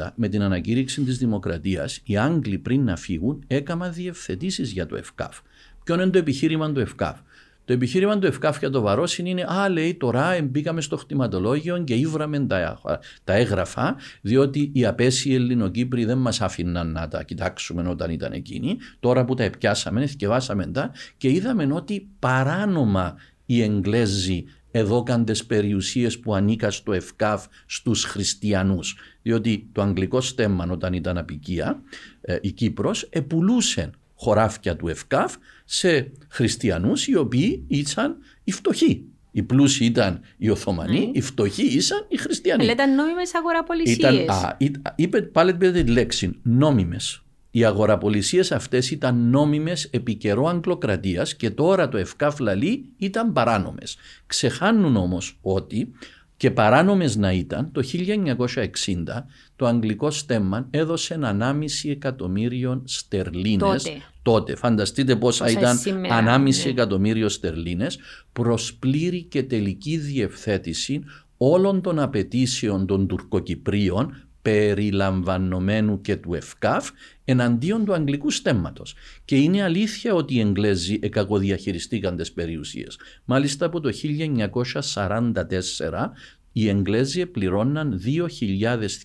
1960 0.05 0.13
με 0.15 0.29
την 0.29 0.43
ανακήρυξη 0.43 1.01
της 1.03 1.19
Δημοκρατίας 1.19 2.01
οι 2.05 2.17
Άγγλοι 2.17 2.59
πριν 2.59 2.85
να 2.85 2.97
φύγουν 2.97 3.45
έκαναν 3.47 3.93
διευθετήσεις 3.93 4.71
για 4.73 4.87
το 4.87 4.97
ΕΦΚΑΦ. 4.97 5.39
Ποιο 5.85 5.95
είναι 5.95 6.07
το 6.07 6.19
επιχείρημα 6.19 6.73
του 6.73 6.81
ΕΦΚΑΦ. 6.81 7.17
Το 7.65 7.73
επιχείρημα 7.73 8.19
του 8.19 8.27
ΕΦΚΑΦ 8.27 8.59
για 8.59 8.71
το 8.71 8.81
Βαρόσιν 8.81 9.27
είναι 9.27 9.43
«Α, 9.43 9.69
λέει, 9.69 9.95
τώρα 9.95 10.43
μπήκαμε 10.43 10.81
στο 10.81 10.97
χτιματολόγιο 10.97 11.79
και 11.79 11.95
ήβραμε 11.95 12.41
τα, 12.41 12.81
τα 13.25 13.33
έγγραφα, 13.33 13.97
διότι 14.21 14.71
οι 14.75 14.87
απέσιοι 14.87 15.33
Ελληνοκύπροι 15.35 16.05
δεν 16.05 16.19
μας 16.19 16.41
άφηναν 16.41 16.93
να 16.93 17.09
τα 17.09 17.23
κοιτάξουμε 17.23 17.89
όταν 17.89 18.11
ήταν 18.11 18.33
εκείνοι. 18.33 18.77
Τώρα 19.01 19.25
που 19.25 19.35
τα 19.35 19.43
επιάσαμε, 19.43 20.03
εθικευάσαμε 20.03 20.67
τα 20.67 20.91
και 21.17 21.31
είδαμε 21.31 21.69
ότι 21.73 22.09
παράνομα 22.19 23.17
οι 23.47 23.63
Εγγλέζοι 23.63 24.45
εδώκαν 24.71 25.25
τις 25.25 25.47
περιουσίες 25.47 26.19
που 26.19 26.35
ανήκαν 26.35 26.73
στο 26.73 26.93
ΕΦΚΑΦ 26.93 27.47
στους 27.67 28.05
χριστιανούς. 28.05 28.97
Διότι 29.23 29.69
το 29.73 29.83
αγγλικό 29.83 30.21
στέμμα 30.21 30.67
όταν 30.71 30.93
ήταν 30.93 31.19
απικία, 31.19 31.83
ε, 32.21 32.39
η 32.41 32.53
Κύπρος 32.53 33.03
επουλούσε 33.03 33.91
χωράφια 34.15 34.77
του 34.77 34.89
ΕΦΚΑΦ 34.89 35.35
σε 35.65 36.11
χριστιανούς 36.29 37.07
οι 37.07 37.17
οποίοι 37.17 37.65
ήταν 37.69 38.17
οι 38.45 38.53
φτωχοί. 38.53 39.05
Οι 39.31 39.43
πλούσιοι 39.43 39.85
ήταν 39.85 40.21
οι 40.37 40.49
Οθωμανοί, 40.51 40.99
Ναι. 41.01 41.11
οι 41.13 41.21
φτωχοί 41.21 41.63
ήσαν 41.63 42.07
οι 42.09 42.17
χριστιανοί. 42.17 42.63
Αλλά 42.63 42.73
ήταν 42.73 42.95
νόμιμες 42.95 43.35
αγοραπολισίες. 43.35 43.97
Ήταν, 43.97 44.31
α, 44.31 44.55
ή- 44.59 44.71
είπε 44.97 45.23
πάλι 45.23 45.55
πήρε 45.55 45.83
τη 45.83 45.91
λέξη 45.91 46.39
νόμιμες. 46.43 47.19
Οι 47.51 47.65
αγοραπολισίες 47.65 48.53
αυτές 48.53 48.91
ήταν 48.91 49.17
νόμιμες 49.31 49.85
επί 49.85 50.15
καιρό 50.15 50.47
αγγλοκρατίας 50.47 51.35
και 51.37 51.51
τώρα 51.51 51.89
το 51.89 51.97
ΕΦΚΑΦ 51.97 52.39
λαλή 52.39 52.85
ήταν 52.97 53.33
παράνομες. 53.33 53.97
Ξεχάνουν 54.27 54.97
όμως 54.97 55.39
ότι 55.43 55.93
και 56.37 56.51
παράνομες 56.51 57.17
να 57.17 57.33
ήταν, 57.33 57.73
το 57.73 57.83
1960 57.83 59.27
το 59.57 59.67
αγγλικό 59.67 60.11
στέμμα 60.11 60.67
έδωσε 60.71 61.19
1,5 61.23 61.91
εκατομμύριο 61.91 62.83
στερλίνες. 62.85 63.83
Τότε. 63.83 64.03
Τότε. 64.23 64.57
Φανταστείτε 64.57 65.17
πόσα 65.17 65.45
Πόσα 65.45 65.59
ήταν 65.59 65.77
σήμερα, 65.77 66.37
1,5 66.37 66.65
ναι. 66.65 66.71
εκατομμύριο 66.71 67.29
στερλίνες 67.29 67.99
προς 68.33 68.75
πλήρη 68.75 69.23
και 69.23 69.43
τελική 69.43 69.97
διευθέτηση 69.97 71.05
όλων 71.37 71.81
των 71.81 71.99
απαιτήσεων 71.99 72.87
των 72.87 73.07
Τουρκοκυπρίων 73.07 74.17
περιλαμβανομένου 74.43 76.01
και 76.01 76.17
του 76.17 76.35
ΕΦΚΑΦ 76.35 76.91
εναντίον 77.25 77.85
του 77.85 77.93
αγγλικού 77.93 78.31
στέμματος. 78.31 78.95
Και 79.25 79.37
είναι 79.37 79.63
αλήθεια 79.63 80.15
ότι 80.15 80.35
οι 80.35 80.41
Εγγλέζοι 80.41 80.99
εκακοδιαχειριστήκαν 81.03 82.17
τις 82.17 82.33
περιουσίες. 82.33 82.99
Μάλιστα 83.25 83.67
από 83.67 83.81
το 83.81 83.93
1944 83.93 86.13
οι 86.57 86.69
Εγγλέζοι 86.69 87.27
πληρώναν 87.27 88.01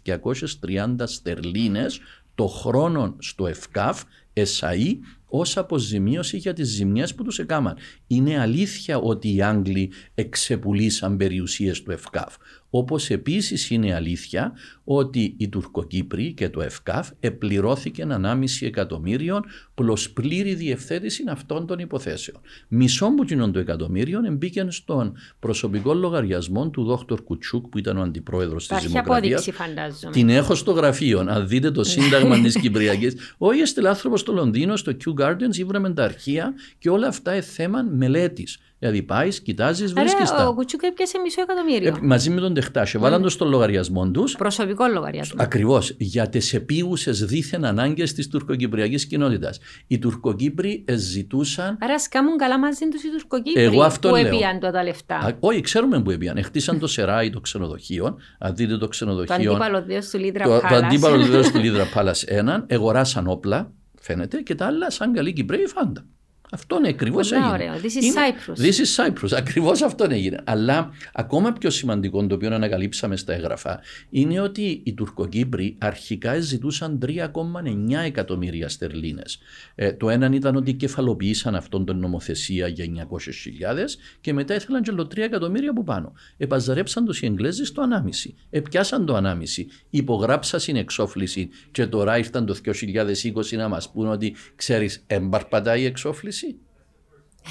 2.230 0.05 0.95
στερλίνες 1.03 1.99
το 2.35 2.47
χρόνο 2.47 3.15
στο 3.19 3.47
ΕΦΚΑΦ, 3.47 4.03
ΕΣΑΗ, 4.33 4.99
ως 5.25 5.57
αποζημίωση 5.57 6.37
για 6.37 6.53
τις 6.53 6.67
ζημιές 6.67 7.15
που 7.15 7.23
τους 7.23 7.39
έκαναν. 7.39 7.77
Είναι 8.07 8.39
αλήθεια 8.39 8.97
ότι 8.97 9.35
οι 9.35 9.41
Άγγλοι 9.41 9.91
εξεπουλήσαν 10.15 11.17
περιουσίες 11.17 11.83
του 11.83 11.91
ΕΦΚΑΦ. 11.91 12.35
Όπως 12.69 13.09
επίσης 13.09 13.69
είναι 13.69 13.93
αλήθεια 13.93 14.53
ότι 14.91 15.33
οι 15.37 15.49
Τουρκοκύπροι 15.49 16.33
και 16.33 16.49
το 16.49 16.61
ΕΦΚΑΦ 16.61 17.09
επληρώθηκαν 17.19 18.25
1,5 18.25 18.67
εκατομμύριο 18.67 19.39
προς 19.73 20.09
πλήρη 20.09 20.53
διευθέτηση 20.53 21.23
αυτών 21.27 21.67
των 21.67 21.79
υποθέσεων. 21.79 22.41
Μισό 22.67 23.13
που 23.13 23.25
κοινών 23.25 23.51
το 23.51 23.59
εκατομμύριο 23.59 24.19
μπήκε 24.31 24.65
στον 24.69 25.13
προσωπικό 25.39 25.93
λογαριασμό 25.93 26.69
του 26.69 26.83
Δόκτωρ 26.83 27.23
Κουτσούκ 27.23 27.67
που 27.67 27.77
ήταν 27.77 27.97
ο 27.97 28.01
αντιπρόεδρος 28.01 28.67
της 28.67 28.77
Υπάρχει 28.77 28.87
Δημοκρατίας. 28.87 29.47
απόδειξη 29.47 29.63
φαντάζομαι. 29.63 30.11
Την 30.11 30.29
έχω 30.29 30.55
στο 30.55 30.71
γραφείο. 30.71 31.25
Αν 31.27 31.47
δείτε 31.47 31.71
το 31.71 31.83
σύνταγμα 31.83 32.41
της 32.41 32.59
Κυπριακής. 32.59 33.15
Όχι, 33.37 33.59
έστειλε 33.59 33.89
άνθρωπο 33.89 34.17
στο 34.17 34.33
Λονδίνο, 34.33 34.75
στο 34.75 34.91
Kew 35.05 35.23
Guardians 35.23 35.55
ήβραμε 35.55 35.93
τα 35.93 36.03
αρχεία 36.03 36.53
και 36.77 36.89
όλα 36.89 37.07
αυτά 37.07 37.31
είναι 37.33 37.41
θέμα 37.41 37.81
μελέτης. 37.81 38.59
Δηλαδή 38.79 39.01
πάεις, 39.03 39.41
κοιτάζεις, 39.41 39.93
βρίσκεις 39.93 40.29
τα. 40.29 40.47
Ο 40.47 40.53
Κουτσούκ 40.53 40.83
έπιασε 40.83 41.17
μισό 41.19 41.41
εκατομμύριο. 41.41 41.87
Ε, 41.87 41.99
μαζί 42.01 42.29
με 42.29 42.41
τον 42.41 42.53
Τεχτάσιο. 42.53 42.99
Mm. 42.99 43.03
Βάλαν 43.03 43.21
το 43.21 43.29
στο 43.29 43.45
λογαριασμό 43.45 44.11
τους. 44.11 44.35
Προσωπικό 44.79 44.87
λογαριασμό. 44.87 45.43
Ακριβώς. 45.43 45.95
Για 45.97 46.29
τι 46.29 46.49
επίγουσε 46.53 47.11
δίθεν 47.11 47.65
ανάγκες 47.65 48.13
της 48.13 48.27
τουρκοκυπριακής 48.27 49.05
κοινότητας. 49.05 49.59
Οι 49.87 49.99
Τουρκοκύπροι 49.99 50.85
ζητούσαν. 50.95 51.77
Άρα 51.81 51.99
σκάμουν 51.99 52.37
καλά 52.37 52.59
μαζί 52.59 52.87
τους 52.91 53.03
οι 53.03 53.09
Τουρκοκύπροι. 53.11 53.63
Εγώ 53.63 53.83
αυτό 53.83 54.09
που 54.09 54.15
λέω. 54.15 54.25
έπιαν 54.25 54.59
τα 54.59 54.83
λεφτά. 54.83 55.15
Α, 55.15 55.31
όχι, 55.39 55.61
ξέρουμε 55.61 56.01
που 56.01 56.11
έπιαν. 56.11 56.43
Χτίσαν 56.43 56.79
το 56.79 56.87
Σεράι 56.87 57.29
το 57.29 57.39
ξενοδοχείο. 57.39 58.17
Αν 58.39 58.55
δείτε 58.55 58.77
το 58.77 58.87
ξενοδοχείο. 58.87 59.35
Το 59.35 59.51
αντίπαλο 59.51 59.81
δύο 59.81 59.99
του 60.11 60.17
Λίδρα 60.17 60.43
Πάλα. 60.43 60.67
Το 60.69 60.75
αντίπαλο 60.75 61.25
δύο 61.25 61.41
του 61.51 61.57
Λίδρα 61.57 61.85
Πάλα 61.93 62.15
έναν. 62.25 62.63
Εγωράσαν 62.67 63.27
όπλα, 63.27 63.71
φαίνεται, 63.99 64.37
και 64.37 64.55
τα 64.55 64.65
άλλα 64.65 64.89
σαν 64.89 65.13
καλή 65.13 65.33
Κυπρέοι 65.33 65.65
φάντα. 65.65 66.05
Αυτό 66.51 66.77
είναι 66.77 66.87
ακριβώ 66.87 67.19
έγινε. 67.19 67.49
Ωραίο. 67.51 67.73
This 67.73 68.01
is 68.01 68.15
Cyprus. 68.17 68.65
This 68.65 68.73
is 68.73 69.05
Cyprus. 69.05 69.37
Ακριβώς 69.37 69.81
αυτό 69.81 70.07
έγινε. 70.09 70.41
Αλλά 70.43 70.91
ακόμα 71.13 71.53
πιο 71.53 71.69
σημαντικό, 71.69 72.27
το 72.27 72.35
οποίο 72.35 72.53
ανακαλύψαμε 72.53 73.15
στα 73.15 73.33
έγγραφα, 73.33 73.79
είναι 74.09 74.39
ότι 74.39 74.81
οι 74.83 74.93
Τουρκοκύπροι 74.93 75.75
αρχικά 75.79 76.39
ζητούσαν 76.39 76.99
3,9 77.05 78.03
εκατομμύρια 78.05 78.69
στερλίνες. 78.69 79.39
Ε, 79.75 79.93
το 79.93 80.09
ένα 80.09 80.29
ήταν 80.33 80.55
ότι 80.55 80.73
κεφαλοποιήσαν 80.73 81.55
αυτόν 81.55 81.85
την 81.85 81.97
νομοθεσία 81.97 82.67
για 82.67 82.85
900.000 82.85 83.97
και 84.21 84.33
μετά 84.33 84.55
ήθελαν 84.55 84.81
και 84.81 84.91
3 84.91 85.17
εκατομμύρια 85.17 85.69
από 85.69 85.83
πάνω. 85.83 86.13
Επαζαρέψαν 86.37 87.05
τους 87.05 87.21
οι 87.21 87.25
Εγγλέζοι 87.25 87.65
στο 87.65 87.81
ανάμιση. 87.81 88.35
Επιάσαν 88.49 89.05
το 89.05 89.15
ανάμιση. 89.15 89.67
Υπογράψαν 89.89 90.59
στην 90.59 90.75
εξόφληση 90.75 91.49
και 91.71 91.85
τώρα 91.85 92.17
ήρθαν 92.17 92.45
το 92.45 92.55
2020 92.65 93.57
να 93.57 93.67
μας 93.67 93.91
πούν 93.91 94.07
ότι 94.07 94.35
ξέρεις, 94.55 95.03
εμπαρπατά 95.07 95.77
η 95.77 95.85
εξόφληση 95.85 96.38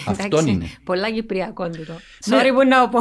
αυτό 0.06 0.40
είναι. 0.46 0.66
Πολλά 0.84 1.10
Κυπριακό 1.10 1.68
τούτο. 1.68 1.92
Ναι. 2.26 2.36
Sorry 2.36 2.52
που 2.54 2.66
να 2.66 2.88
πω. 2.88 3.00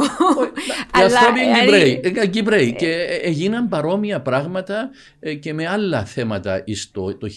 Οι 0.98 1.02
άνθρωποι 1.02 1.40
είναι 1.40 2.20
ε, 2.20 2.26
Κυπρέοι. 2.26 2.74
Και 2.74 2.92
έγιναν 3.22 3.68
παρόμοια 3.68 4.20
πράγματα 4.20 4.90
ε, 5.20 5.34
και 5.34 5.54
με 5.54 5.66
άλλα 5.66 6.04
θέματα 6.04 6.64
το 6.92 7.28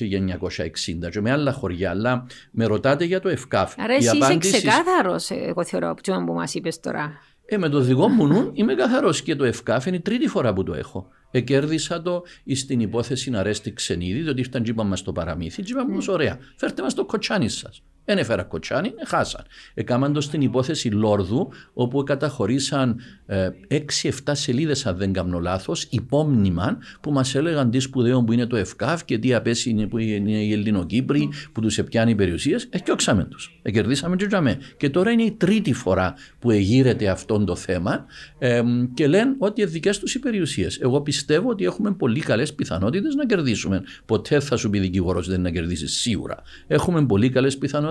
1960 1.05 1.09
και 1.11 1.21
με 1.21 1.31
άλλα 1.31 1.53
χωριά. 1.53 1.89
Αλλά 1.89 2.25
με 2.51 2.65
ρωτάτε 2.65 3.05
για 3.05 3.19
το 3.19 3.29
ΕΦΚΑΦ. 3.29 3.73
Άρα 3.77 3.93
εσύ 3.93 4.17
είσαι 4.17 4.37
ξεκάθαρος, 4.37 5.29
εγώ 5.29 5.63
θεωρώ, 5.63 5.89
από 5.89 6.23
που 6.25 6.33
μας 6.33 6.53
είπες 6.53 6.79
τώρα. 6.79 7.19
Ε, 7.45 7.57
με 7.57 7.69
το 7.69 7.79
δικό 7.79 8.07
μου 8.07 8.27
νου 8.27 8.51
είμαι 8.53 8.73
καθαρός 8.73 9.21
και 9.21 9.35
το 9.35 9.43
ΕΦΚΑΦ 9.43 9.85
είναι 9.85 9.95
η 9.95 9.99
τρίτη 9.99 10.27
φορά 10.27 10.53
που 10.53 10.63
το 10.63 10.73
έχω. 10.73 11.07
Εκέρδισα 11.31 12.01
το 12.01 12.23
στην 12.53 12.79
υπόθεση 12.79 13.29
να 13.29 13.43
ρέστη 13.43 13.73
ξενίδι, 13.73 14.21
διότι 14.21 14.39
ήρθαν 14.39 14.63
τζίπα 14.63 14.83
μας 14.83 14.99
στο 14.99 15.11
παραμύθι. 15.11 15.63
Τζίπα 15.63 15.87
μου, 15.87 15.97
ωραία, 16.07 16.39
φέρτε 16.55 16.81
μας 16.81 16.93
το 16.93 17.05
κοτσάνι 17.05 17.49
σας. 17.49 17.83
Δεν 18.05 18.17
έφερα 18.17 18.43
κοτσάνι, 18.43 18.93
χάσαν. 19.05 19.43
Έκαναν 19.73 20.13
το 20.13 20.21
στην 20.21 20.41
υπόθεση 20.41 20.89
Λόρδου, 20.89 21.49
όπου 21.73 22.03
καταχωρήσαν 22.03 22.99
6-7 23.27 23.47
ε, 23.67 24.33
σελίδες, 24.33 24.85
αν 24.85 24.97
δεν 24.97 25.13
κάνω 25.13 25.39
λάθος, 25.39 25.87
υπόμνημα 25.89 26.77
που 27.01 27.11
μας 27.11 27.35
έλεγαν 27.35 27.71
τι 27.71 27.79
σπουδαίο 27.79 28.23
που 28.23 28.31
είναι 28.31 28.45
το 28.45 28.55
ΕΦΚΑΦ 28.55 29.05
και 29.05 29.17
τι 29.17 29.33
απέσει 29.33 29.69
είναι 29.69 29.87
που 29.87 29.97
είναι 29.97 30.31
οι 30.31 30.51
Ελληνοκύπροι, 30.51 31.29
που 31.51 31.61
τους 31.61 31.77
επιάνει 31.77 32.15
περιουσίες. 32.15 32.67
Εκιόξαμε 32.69 33.23
τους. 33.23 33.59
Εκερδίσαμε 33.61 34.15
και 34.15 34.27
τζαμέ. 34.27 34.57
Και 34.77 34.89
τώρα 34.89 35.11
είναι 35.11 35.23
η 35.23 35.31
τρίτη 35.31 35.73
φορά 35.73 36.13
που 36.39 36.51
εγείρεται 36.51 37.09
αυτό 37.09 37.43
το 37.43 37.55
θέμα 37.55 38.05
ε, 38.39 38.61
και 38.93 39.07
λένε 39.07 39.35
ότι 39.37 39.61
είναι 39.61 39.69
δικές 39.69 39.99
τους 39.99 40.15
οι 40.15 40.19
περιουσίες. 40.19 40.79
Εγώ 40.79 41.01
πιστεύω 41.01 41.49
ότι 41.49 41.63
έχουμε 41.63 41.91
πολύ 41.91 42.19
καλές 42.19 42.53
πιθανότητες 42.53 43.15
να 43.15 43.25
κερδίσουμε. 43.25 43.83
Ποτέ 44.05 44.39
θα 44.39 44.57
σου 44.57 44.69
πει 44.69 44.79
δικηγόρος 44.79 45.27
δεν 45.27 45.41
να 45.41 45.49
κερδίσεις 45.49 45.93
σίγουρα. 45.93 46.37
Έχουμε 46.67 47.05
πολύ 47.05 47.29
καλές 47.29 47.57
πιθανότητες 47.57 47.90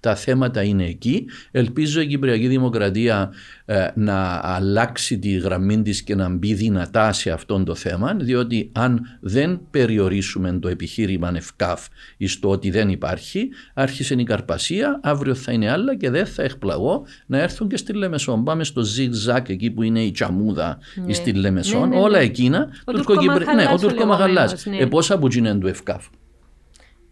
τα 0.00 0.14
θέματα 0.14 0.62
είναι 0.62 0.84
εκεί. 0.84 1.26
Ελπίζω 1.50 2.00
η 2.00 2.06
Κυπριακή 2.06 2.46
Δημοκρατία 2.46 3.32
ε, 3.64 3.86
να 3.94 4.40
αλλάξει 4.42 5.18
τη 5.18 5.30
γραμμή 5.30 5.82
της 5.82 6.02
και 6.02 6.14
να 6.14 6.28
μπει 6.28 6.54
δυνατά 6.54 7.12
σε 7.12 7.30
αυτό 7.30 7.62
το 7.62 7.74
θέμα, 7.74 8.14
διότι 8.14 8.70
αν 8.74 9.18
δεν 9.20 9.60
περιορίσουμε 9.70 10.58
το 10.60 10.68
επιχείρημα 10.68 11.32
ΕΒΚΑΦ 11.34 11.86
στο 12.26 12.48
ότι 12.48 12.70
δεν 12.70 12.88
υπάρχει, 12.88 13.48
άρχισε 13.74 14.14
η 14.14 14.24
Καρπασία, 14.24 15.00
αύριο 15.02 15.34
θα 15.34 15.52
είναι 15.52 15.70
άλλα 15.70 15.96
και 15.96 16.10
δεν 16.10 16.26
θα 16.26 16.42
εκπλαγώ 16.42 17.06
να 17.26 17.38
έρθουν 17.38 17.68
και 17.68 17.76
στη 17.76 17.92
Λεμεσόν. 17.92 18.44
Πάμε 18.44 18.64
στο 18.64 18.82
Ζιγ-Ζακ 18.82 19.48
εκεί 19.48 19.70
που 19.70 19.82
είναι 19.82 20.02
η 20.02 20.10
τζαμούδα 20.10 20.78
ναι. 21.06 21.12
στη 21.12 21.32
Λεμεσόν, 21.32 21.88
ναι, 21.88 21.96
ναι, 21.96 22.02
όλα 22.02 22.18
ναι. 22.18 22.24
εκείνα. 22.24 22.68
Ο 22.84 22.92
Τουρκομαχαλάς. 22.92 24.66
Ναι, 24.66 24.76
ο 24.76 24.82
Ε, 24.82 24.86
πόσα 24.86 25.18
που 25.18 25.28
είναι 25.36 25.54
του 25.54 25.66
ΕΒΚΑΦ. 25.66 26.06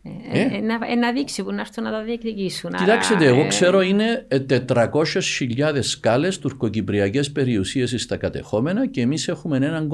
Ε, 0.03 0.41
ε, 0.41 0.61
να, 0.61 0.97
να 0.97 1.13
δείξει 1.13 1.43
που 1.43 1.53
να 1.53 1.61
έρθουν 1.61 1.85
να 1.85 1.91
τα 1.91 2.03
διεκδικήσουν. 2.03 2.71
Κοιτάξτε, 2.71 3.27
εγώ 3.27 3.41
ε, 3.41 3.47
ξέρω 3.47 3.81
είναι 3.81 4.27
400.000 4.69 5.79
σκάλες 5.81 6.39
τουρκοκυπριακές 6.39 7.33
περιουσίες 7.33 7.95
στα 8.03 8.17
κατεχόμενα 8.17 8.87
και 8.87 9.01
εμείς 9.01 9.29
έχουμε 9.29 9.89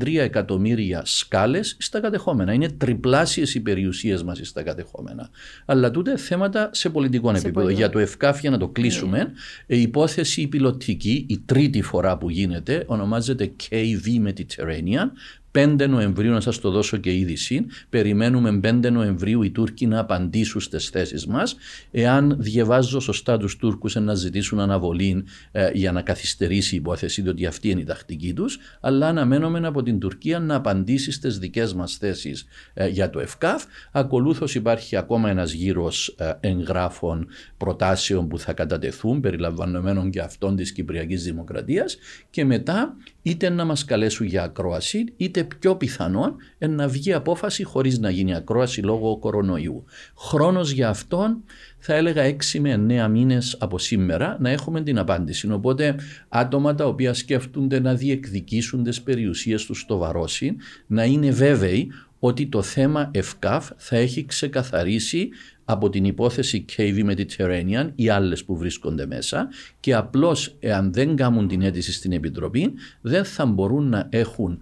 1,3 0.00 0.16
εκατομμύρια 0.16 1.02
σκάλες 1.04 1.76
στα 1.78 2.00
κατεχόμενα. 2.00 2.52
Είναι 2.52 2.68
τριπλάσιες 2.68 3.54
οι 3.54 3.60
περιουσίες 3.60 4.22
μας 4.22 4.40
στα 4.42 4.62
κατεχόμενα. 4.62 5.30
Αλλά 5.64 5.90
τούτε 5.90 6.16
θέματα 6.16 6.70
σε 6.72 6.88
πολιτικό 6.88 7.34
σε 7.34 7.46
επίπεδο. 7.46 7.68
Για 7.68 7.90
το 7.90 7.98
ΕΦΚΑΦ, 7.98 8.40
για 8.40 8.50
να 8.50 8.58
το 8.58 8.68
κλείσουμε, 8.68 9.32
yeah. 9.32 9.64
η 9.66 9.80
υπόθεση 9.80 10.40
η 10.40 10.46
πιλωτική, 10.46 11.26
η 11.28 11.38
τρίτη 11.46 11.82
φορά 11.82 12.18
που 12.18 12.30
γίνεται, 12.30 12.84
ονομάζεται 12.86 13.52
KV 13.70 14.28
Mediterranean 14.28 15.10
5 15.56 15.88
Νοεμβρίου, 15.88 16.30
να 16.30 16.40
σας 16.40 16.58
το 16.58 16.70
δώσω 16.70 16.96
και 16.96 17.16
είδηση, 17.16 17.66
περιμένουμε 17.90 18.60
5 18.62 18.90
Νοεμβρίου 18.90 19.42
οι 19.42 19.50
Τούρκοι 19.50 19.86
να 19.86 19.98
απαντήσουν 19.98 20.60
στις 20.60 20.88
θέσεις 20.88 21.26
μας. 21.26 21.56
Εάν 21.90 22.36
διαβάζω 22.38 23.00
σωστά 23.00 23.36
τους 23.36 23.56
Τούρκους 23.56 23.94
να 23.94 24.14
ζητήσουν 24.14 24.60
αναβολή 24.60 25.24
ε, 25.52 25.70
για 25.72 25.92
να 25.92 26.02
καθυστερήσει 26.02 26.74
η 26.74 26.78
υπόθεση, 26.78 27.22
διότι 27.22 27.46
αυτή 27.46 27.70
είναι 27.70 27.80
η 27.80 27.84
τακτική 27.84 28.32
τους, 28.32 28.58
αλλά 28.80 29.08
αναμένουμε 29.08 29.66
από 29.66 29.82
την 29.82 29.98
Τουρκία 29.98 30.38
να 30.38 30.54
απαντήσει 30.54 31.12
στις 31.12 31.38
δικές 31.38 31.74
μας 31.74 31.96
θέσεις 31.96 32.46
ε, 32.74 32.88
για 32.88 33.10
το 33.10 33.20
ΕΦΚΑΦ. 33.20 33.64
Ακολούθως 33.92 34.54
υπάρχει 34.54 34.96
ακόμα 34.96 35.30
ένας 35.30 35.52
γύρος 35.52 36.14
ε, 36.18 36.32
εγγράφων 36.40 37.28
προτάσεων 37.56 38.28
που 38.28 38.38
θα 38.38 38.52
κατατεθούν, 38.52 39.20
περιλαμβανομένων 39.20 40.10
και 40.10 40.20
αυτών 40.20 40.56
της 40.56 40.72
Κυπριακής 40.72 41.22
Δημοκρατίας, 41.22 41.96
και 42.30 42.44
μετά 42.44 42.96
είτε 43.22 43.48
να 43.48 43.64
μας 43.64 43.84
καλέσουν 43.84 44.26
για 44.26 44.42
ακρόαση, 44.42 45.04
είτε 45.16 45.45
πιο 45.58 45.76
πιθανόν 45.76 46.36
να 46.58 46.88
βγει 46.88 47.12
απόφαση 47.12 47.64
χωρίς 47.64 47.98
να 47.98 48.10
γίνει 48.10 48.34
ακρόαση 48.34 48.80
λόγω 48.80 49.18
κορονοϊού. 49.18 49.84
Χρόνος 50.16 50.70
για 50.70 50.88
αυτόν 50.88 51.44
θα 51.78 51.94
έλεγα 51.94 52.22
6 52.24 52.58
με 52.58 53.04
9 53.06 53.08
μήνες 53.10 53.56
από 53.60 53.78
σήμερα 53.78 54.36
να 54.40 54.50
έχουμε 54.50 54.82
την 54.82 54.98
απάντηση. 54.98 55.52
Οπότε 55.52 55.94
άτομα 56.28 56.74
τα 56.74 56.86
οποία 56.86 57.14
σκέφτονται 57.14 57.80
να 57.80 57.94
διεκδικήσουν 57.94 58.82
τις 58.82 59.02
περιουσίες 59.02 59.64
τους 59.64 59.80
στο 59.80 59.96
Βαρόσι 59.96 60.56
να 60.86 61.04
είναι 61.04 61.30
βέβαιοι 61.30 61.90
ότι 62.18 62.46
το 62.46 62.62
θέμα 62.62 63.10
ΕΦΚΑΦ 63.12 63.70
θα 63.76 63.96
έχει 63.96 64.24
ξεκαθαρίσει 64.24 65.28
από 65.64 65.90
την 65.90 66.04
υπόθεση 66.04 66.64
KV 66.76 67.10
Mediterranean 67.10 67.90
ή 67.94 68.08
άλλες 68.08 68.44
που 68.44 68.56
βρίσκονται 68.56 69.06
μέσα 69.06 69.48
και 69.80 69.94
απλώς 69.94 70.56
εάν 70.60 70.92
δεν 70.92 71.16
κάνουν 71.16 71.48
την 71.48 71.62
αίτηση 71.62 71.92
στην 71.92 72.12
Επιτροπή 72.12 72.72
δεν 73.00 73.24
θα 73.24 73.46
μπορούν 73.46 73.88
να 73.88 74.06
έχουν, 74.10 74.58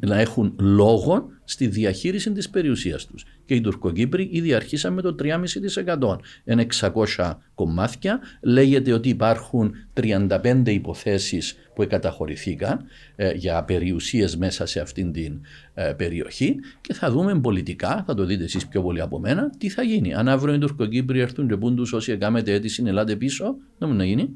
να 0.00 0.20
έχουν 0.20 0.54
λόγο 0.60 1.28
στη 1.44 1.66
διαχείριση 1.66 2.32
της 2.32 2.50
περιουσίας 2.50 3.06
τους. 3.06 3.24
Και 3.44 3.54
οι 3.54 3.60
Τουρκοκύπροι 3.60 4.28
ήδη 4.32 4.54
αρχίσαν 4.54 4.92
με 4.92 5.02
το 5.02 5.14
3,5%. 5.22 6.16
Είναι 6.44 6.66
600 7.16 7.32
κομμάτια. 7.54 8.20
Λέγεται 8.42 8.92
ότι 8.92 9.08
υπάρχουν 9.08 9.72
35 9.94 10.62
υποθέσεις 10.64 11.56
που 11.74 11.86
καταχωρηθήκαν 11.88 12.84
ε, 13.16 13.32
για 13.32 13.64
περιουσίες 13.64 14.36
μέσα 14.36 14.66
σε 14.66 14.80
αυτήν 14.80 15.12
την 15.12 15.40
ε, 15.74 15.92
περιοχή 15.96 16.56
και 16.80 16.94
θα 16.94 17.10
δούμε 17.10 17.40
πολιτικά, 17.40 18.04
θα 18.06 18.14
το 18.14 18.24
δείτε 18.24 18.44
εσείς 18.44 18.66
πιο 18.66 18.82
πολύ 18.82 19.00
από 19.00 19.18
μένα, 19.18 19.50
τι 19.58 19.68
θα 19.68 19.82
γίνει. 19.82 20.14
Αν 20.14 20.28
αύριο 20.28 20.54
οι 20.54 20.58
Τουρκοκύπροι 20.58 21.20
έρθουν 21.20 21.48
και 21.48 21.56
πούν 21.56 21.76
τους 21.76 21.92
όσοι 21.92 22.12
έκαμετε 22.12 22.52
αίτηση, 22.52 22.82
ελάτε 22.86 23.16
πίσω, 23.16 23.56
δεν 23.78 23.88
μου 23.88 23.94
να 23.94 24.04
γίνει. 24.04 24.28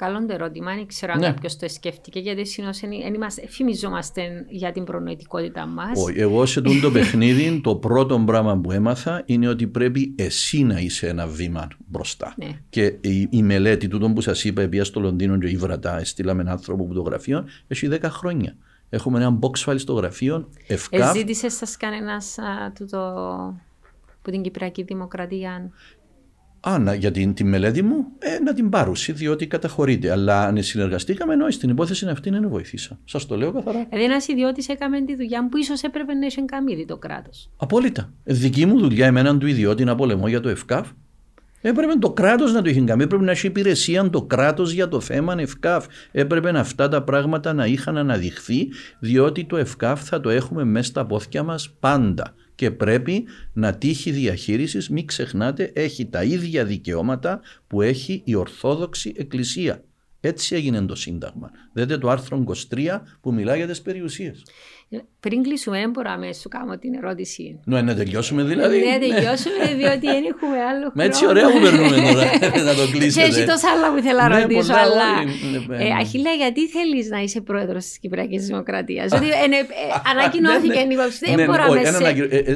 Καλό 0.00 0.26
το 0.26 0.32
ερώτημα, 0.32 0.74
δεν 0.74 0.86
ξέρω 0.86 1.12
αν 1.12 1.18
ναι. 1.18 1.26
κάποιος 1.26 1.56
το 1.56 1.68
σκέφτηκε, 1.68 2.18
γιατί 2.18 2.42
δεν 2.42 3.48
φημιζόμαστε 3.48 4.46
για 4.48 4.72
την 4.72 4.84
προνοητικότητα 4.84 5.66
μας. 5.66 6.04
Εγώ 6.14 6.46
σε 6.46 6.60
το 6.60 6.90
παιχνίδι, 6.90 7.60
το 7.60 7.76
πρώτο 7.76 8.18
πράγμα 8.18 8.58
που 8.58 8.72
έμαθα 8.72 9.22
είναι 9.24 9.48
ότι 9.48 9.66
πρέπει 9.66 10.14
εσύ 10.16 10.62
να 10.62 10.78
είσαι 10.78 11.08
ένα 11.08 11.26
βήμα 11.26 11.68
μπροστά. 11.86 12.34
Ναι. 12.36 12.48
Και 12.70 12.84
η, 13.00 13.28
η 13.30 13.42
μελέτη 13.42 13.88
του 13.88 14.12
που 14.12 14.20
σας 14.20 14.44
είπα, 14.44 14.62
επειδή 14.62 14.84
στο 14.84 15.00
Λονδίνο 15.00 15.38
και 15.38 15.48
η 15.48 15.56
Βρατά, 15.56 16.04
στείλαμε 16.04 16.40
έναν 16.40 16.52
άνθρωπο 16.52 16.84
που 16.84 16.94
το 16.94 17.02
γραφείο, 17.02 17.44
έχει 17.68 17.88
10 17.90 17.98
χρόνια. 18.02 18.56
Έχουμε 18.90 19.18
ένα 19.18 19.38
box 19.40 19.70
file 19.70 19.78
στο 19.78 19.92
γραφείο. 19.92 20.48
Ευκά. 20.66 21.12
Ζήτησε 21.12 21.48
σας 21.48 21.76
κανένας 21.76 22.36
που 24.22 24.30
την 24.30 24.42
Κυπριακή 24.42 24.82
Δημοκρατία 24.82 25.70
Α, 26.60 26.78
να, 26.78 26.94
για 26.94 27.10
την, 27.10 27.34
τη 27.34 27.44
μελέτη 27.44 27.82
μου, 27.82 28.06
ε, 28.18 28.38
να 28.38 28.54
την 28.54 28.68
πάρουσει, 28.68 29.12
διότι 29.12 29.46
καταχωρείται. 29.46 30.10
Αλλά 30.10 30.46
αν 30.46 30.62
συνεργαστήκαμε, 30.62 31.32
ενώ 31.32 31.50
στην 31.50 31.70
υπόθεση 31.70 32.06
αυτή 32.06 32.30
να 32.30 32.48
βοηθήσα. 32.48 32.98
Σας 33.04 33.26
το 33.26 33.36
λέω 33.36 33.52
καθαρά. 33.52 33.86
Δηλαδή, 33.88 34.04
ένα 34.04 34.22
ιδιώτη 34.26 34.64
έκαμε 34.68 35.00
τη 35.00 35.16
δουλειά 35.16 35.48
που 35.48 35.56
ίσως 35.56 35.82
έπρεπε 35.82 36.14
να 36.14 36.26
έχει 36.26 36.44
καμίδι 36.44 36.84
το 36.84 36.96
κράτος. 36.96 37.50
Απόλυτα. 37.56 38.12
Ε, 38.24 38.34
δική 38.34 38.66
μου 38.66 38.78
δουλειά, 38.78 39.06
εμένα 39.06 39.38
του 39.38 39.46
ιδιώτη 39.46 39.84
να 39.84 39.94
πολεμώ 39.94 40.28
για 40.28 40.40
το 40.40 40.48
ΕΦΚΑΦ. 40.48 40.88
Έπρεπε 41.62 41.92
το 41.98 42.10
κράτος 42.10 42.52
να 42.52 42.62
το 42.62 42.68
έχει 42.68 42.84
κάνει. 42.84 43.02
Έπρεπε 43.02 43.24
να 43.24 43.30
έχει 43.30 43.46
υπηρεσία 43.46 44.10
το 44.10 44.22
κράτος 44.22 44.72
για 44.72 44.88
το 44.88 45.00
θέμα 45.00 45.34
ΕΦΚΑΦ. 45.38 45.86
Έπρεπε 46.12 46.58
αυτά 46.58 46.88
τα 46.88 47.02
πράγματα 47.02 47.52
να 47.52 47.66
είχαν 47.66 47.96
αναδειχθεί, 47.96 48.68
διότι 48.98 49.44
το 49.44 49.56
ΕΦΚΑΦ 49.56 50.04
θα 50.04 50.20
το 50.20 50.28
έχουμε 50.28 50.64
μέσα 50.64 50.88
στα 50.88 51.06
πόθια 51.06 51.42
μας 51.42 51.70
πάντα 51.80 52.34
και 52.60 52.70
πρέπει 52.70 53.24
να 53.52 53.74
τύχει 53.74 54.10
διαχείρισης, 54.10 54.88
μην 54.88 55.06
ξεχνάτε, 55.06 55.70
έχει 55.74 56.06
τα 56.06 56.22
ίδια 56.24 56.64
δικαιώματα 56.64 57.40
που 57.66 57.82
έχει 57.82 58.22
η 58.24 58.34
Ορθόδοξη 58.34 59.12
Εκκλησία. 59.16 59.84
Έτσι 60.20 60.54
έγινε 60.54 60.80
το 60.80 60.94
Σύνταγμα. 60.94 61.50
Δείτε 61.72 61.98
το 61.98 62.08
άρθρο 62.08 62.44
23 62.74 63.00
που 63.20 63.32
μιλάει 63.32 63.56
για 63.56 63.66
τις 63.66 63.82
περιουσίες. 63.82 64.42
Πριν 65.20 65.42
κλείσουμε, 65.42 65.78
δεν 65.78 65.90
μπορώ 65.90 66.16
να 66.16 66.32
σου 66.32 66.48
κάνω 66.48 66.78
την 66.78 66.94
ερώτηση. 66.94 67.60
Ναι, 67.64 67.82
να 67.82 67.94
τελειώσουμε 67.94 68.42
δηλαδή. 68.42 68.78
Ναι, 68.78 68.98
τελειώσουμε, 68.98 69.64
διότι 69.76 70.06
δεν 70.06 70.24
έχουμε 70.32 70.56
άλλο 70.70 70.78
χρόνο. 70.78 70.92
Μα 70.94 71.04
έτσι 71.04 71.26
ωραία 71.26 71.50
που 71.50 71.60
περνούμε 71.60 71.96
τώρα 71.96 72.24
να 72.68 72.74
το 72.74 72.84
κλείσετε. 72.92 73.20
Και 73.20 73.26
έτσι 73.26 73.44
τόσα 73.44 73.68
άλλα 73.70 73.90
που 73.90 73.98
ήθελα 73.98 74.28
να 74.28 74.34
ναι, 74.34 74.42
ρωτήσω, 74.42 74.72
αλλά... 74.72 75.24
Ναι, 75.68 75.84
ε, 75.84 75.92
Αχίλα, 76.00 76.30
γιατί 76.30 76.68
θέλεις 76.68 77.08
να 77.08 77.18
είσαι 77.18 77.40
πρόεδρος 77.40 77.84
της 77.84 77.98
Κυπριακής 77.98 78.46
Δημοκρατίας; 78.46 79.12
Ότι 79.12 79.26
ε, 79.28 79.32
ανακοινώθηκε 80.10 80.78
η 80.78 80.86
υποψηφία, 80.90 81.36
δεν 81.36 81.46
μπορώ 81.46 81.64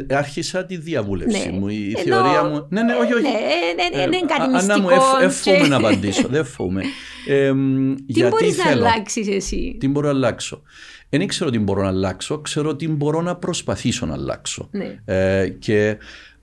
να 0.09 0.17
Άρχισα 0.17 0.65
τη 0.65 0.77
διαβούλευση 0.77 1.49
μου, 1.49 1.69
η 1.69 1.97
θεωρία 2.05 2.45
μου... 2.45 2.67
Ναι, 2.71 2.83
ναι, 2.83 2.95
όχι, 2.95 3.13
όχι. 3.13 3.33
Δεν 3.77 4.03
είναι 4.03 4.19
κάτι 4.27 4.49
μυστικό. 4.51 4.75
Ανά 4.75 4.81
μου, 4.81 4.89
εύχομαι 5.21 5.67
να 5.69 5.77
απαντήσω, 5.77 6.29
δεν 6.29 6.45
φοβούμαι. 6.45 6.83
Τι 8.13 8.23
μπορείς 8.23 8.57
να 8.57 8.71
αλλάξεις 8.71 9.29
εσύ; 9.29 9.77
Τι 9.81 9.89
μπορώ 9.89 10.07
να 10.07 10.15
αλλάξω. 10.15 10.63
Δεν 11.09 11.27
ξέρω 11.27 11.51
τι 11.51 11.59
μπορώ 11.59 11.83
να 11.83 11.89
αλλάξω, 11.89 12.39
ξέρω 12.39 12.77
τι 12.77 12.89
μπορώ 12.89 13.23
να 13.23 13.37
προσπαθήσω 13.37 14.07
να 14.07 14.13
αλλάξω. 14.13 14.69
Ναι. 14.71 14.99
Ε, 15.05 15.49
και 15.49 15.97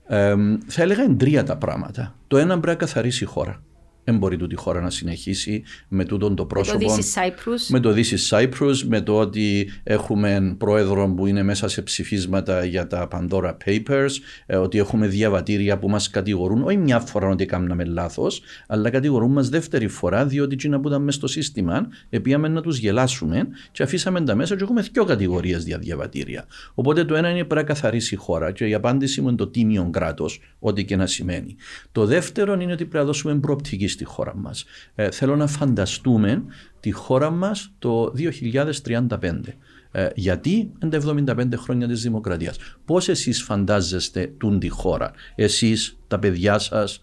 ε, 0.06 0.34
θα 0.66 0.82
έλεγα 0.82 1.02
είναι 1.02 1.14
τρία 1.14 1.44
τα 1.44 1.56
πράγματα. 1.56 2.14
Το 2.26 2.36
ένα 2.36 2.60
πρέπει 2.60 2.66
να 2.66 2.74
καθαρίσει 2.74 3.24
η 3.24 3.26
χώρα 3.26 3.62
δεν 4.04 4.16
μπορεί 4.16 4.36
τούτη 4.36 4.54
χώρα 4.54 4.80
να 4.80 4.90
συνεχίσει 4.90 5.62
με 5.88 6.04
τούτον 6.04 6.36
το 6.36 6.44
πρόσωπο. 6.44 6.78
Με 6.78 6.84
το 6.84 6.94
This 6.94 6.98
is 6.98 7.22
Cyprus. 7.22 7.66
Με 7.68 7.80
το 7.80 7.90
This 7.90 8.04
is 8.04 8.38
Cyprus, 8.38 8.76
με 8.86 9.00
το 9.00 9.18
ότι 9.18 9.70
έχουμε 9.82 10.54
πρόεδρο 10.58 11.14
που 11.16 11.26
είναι 11.26 11.42
μέσα 11.42 11.68
σε 11.68 11.82
ψηφίσματα 11.82 12.64
για 12.64 12.86
τα 12.86 13.08
Pandora 13.12 13.56
Papers, 13.66 14.10
ε, 14.46 14.56
ότι 14.56 14.78
έχουμε 14.78 15.06
διαβατήρια 15.06 15.78
που 15.78 15.88
μας 15.88 16.10
κατηγορούν, 16.10 16.62
όχι 16.62 16.76
μια 16.76 17.00
φορά 17.00 17.28
ότι 17.28 17.46
κάναμε 17.46 17.84
λάθος, 17.84 18.42
αλλά 18.66 18.90
κατηγορούν 18.90 19.32
μας 19.32 19.48
δεύτερη 19.48 19.88
φορά, 19.88 20.26
διότι 20.26 20.54
εκείνα 20.54 20.80
που 20.80 20.88
ήταν 20.88 21.02
μέσα 21.02 21.18
στο 21.18 21.26
σύστημα, 21.26 21.88
επίαμε 22.10 22.48
να 22.48 22.60
τους 22.60 22.78
γελάσουμε 22.78 23.48
και 23.72 23.82
αφήσαμε 23.82 24.20
τα 24.20 24.34
μέσα 24.34 24.56
και 24.56 24.62
έχουμε 24.62 24.80
δύο 24.92 25.04
κατηγορίες 25.04 25.64
για 25.64 25.78
διαβατήρια. 25.78 26.46
Οπότε 26.74 27.04
το 27.04 27.14
ένα 27.14 27.28
είναι 27.28 27.44
πρέπει 27.44 27.54
να 27.54 27.62
καθαρίσει 27.62 28.14
η 28.14 28.16
χώρα 28.16 28.52
και 28.52 28.66
η 28.66 28.74
απάντηση 28.74 29.20
μου 29.20 29.28
είναι 29.28 29.36
το 29.36 29.46
τίμιο 29.46 29.88
κράτος, 29.92 30.40
ό,τι 30.58 30.84
και 30.84 30.96
να 30.96 31.06
σημαίνει. 31.06 31.56
Το 31.92 32.06
δεύτερο 32.06 32.52
είναι 32.52 32.72
ότι 32.72 32.84
πρέπει 32.84 32.96
να 32.96 33.04
δώσουμε 33.04 33.34
προοπτική 33.34 33.86
στη 33.92 34.04
χώρα 34.04 34.36
μας. 34.36 34.64
Ε, 34.94 35.10
θέλω 35.10 35.36
να 35.36 35.46
φανταστούμε 35.46 36.44
τη 36.80 36.90
χώρα 36.90 37.30
μας 37.30 37.72
το 37.78 38.12
2035. 38.16 39.58
Ε, 39.92 40.08
γιατί 40.14 40.70
είναι 40.82 40.90
τα 40.90 40.96
75 40.96 41.56
χρόνια 41.56 41.88
της 41.88 42.02
δημοκρατίας. 42.02 42.58
Πώς 42.84 43.08
εσείς 43.08 43.42
φαντάζεστε 43.42 44.32
τούν 44.38 44.58
τη 44.58 44.68
χώρα, 44.68 45.12
εσείς, 45.34 45.96
τα 46.08 46.18
παιδιά 46.18 46.58
σας, 46.58 47.00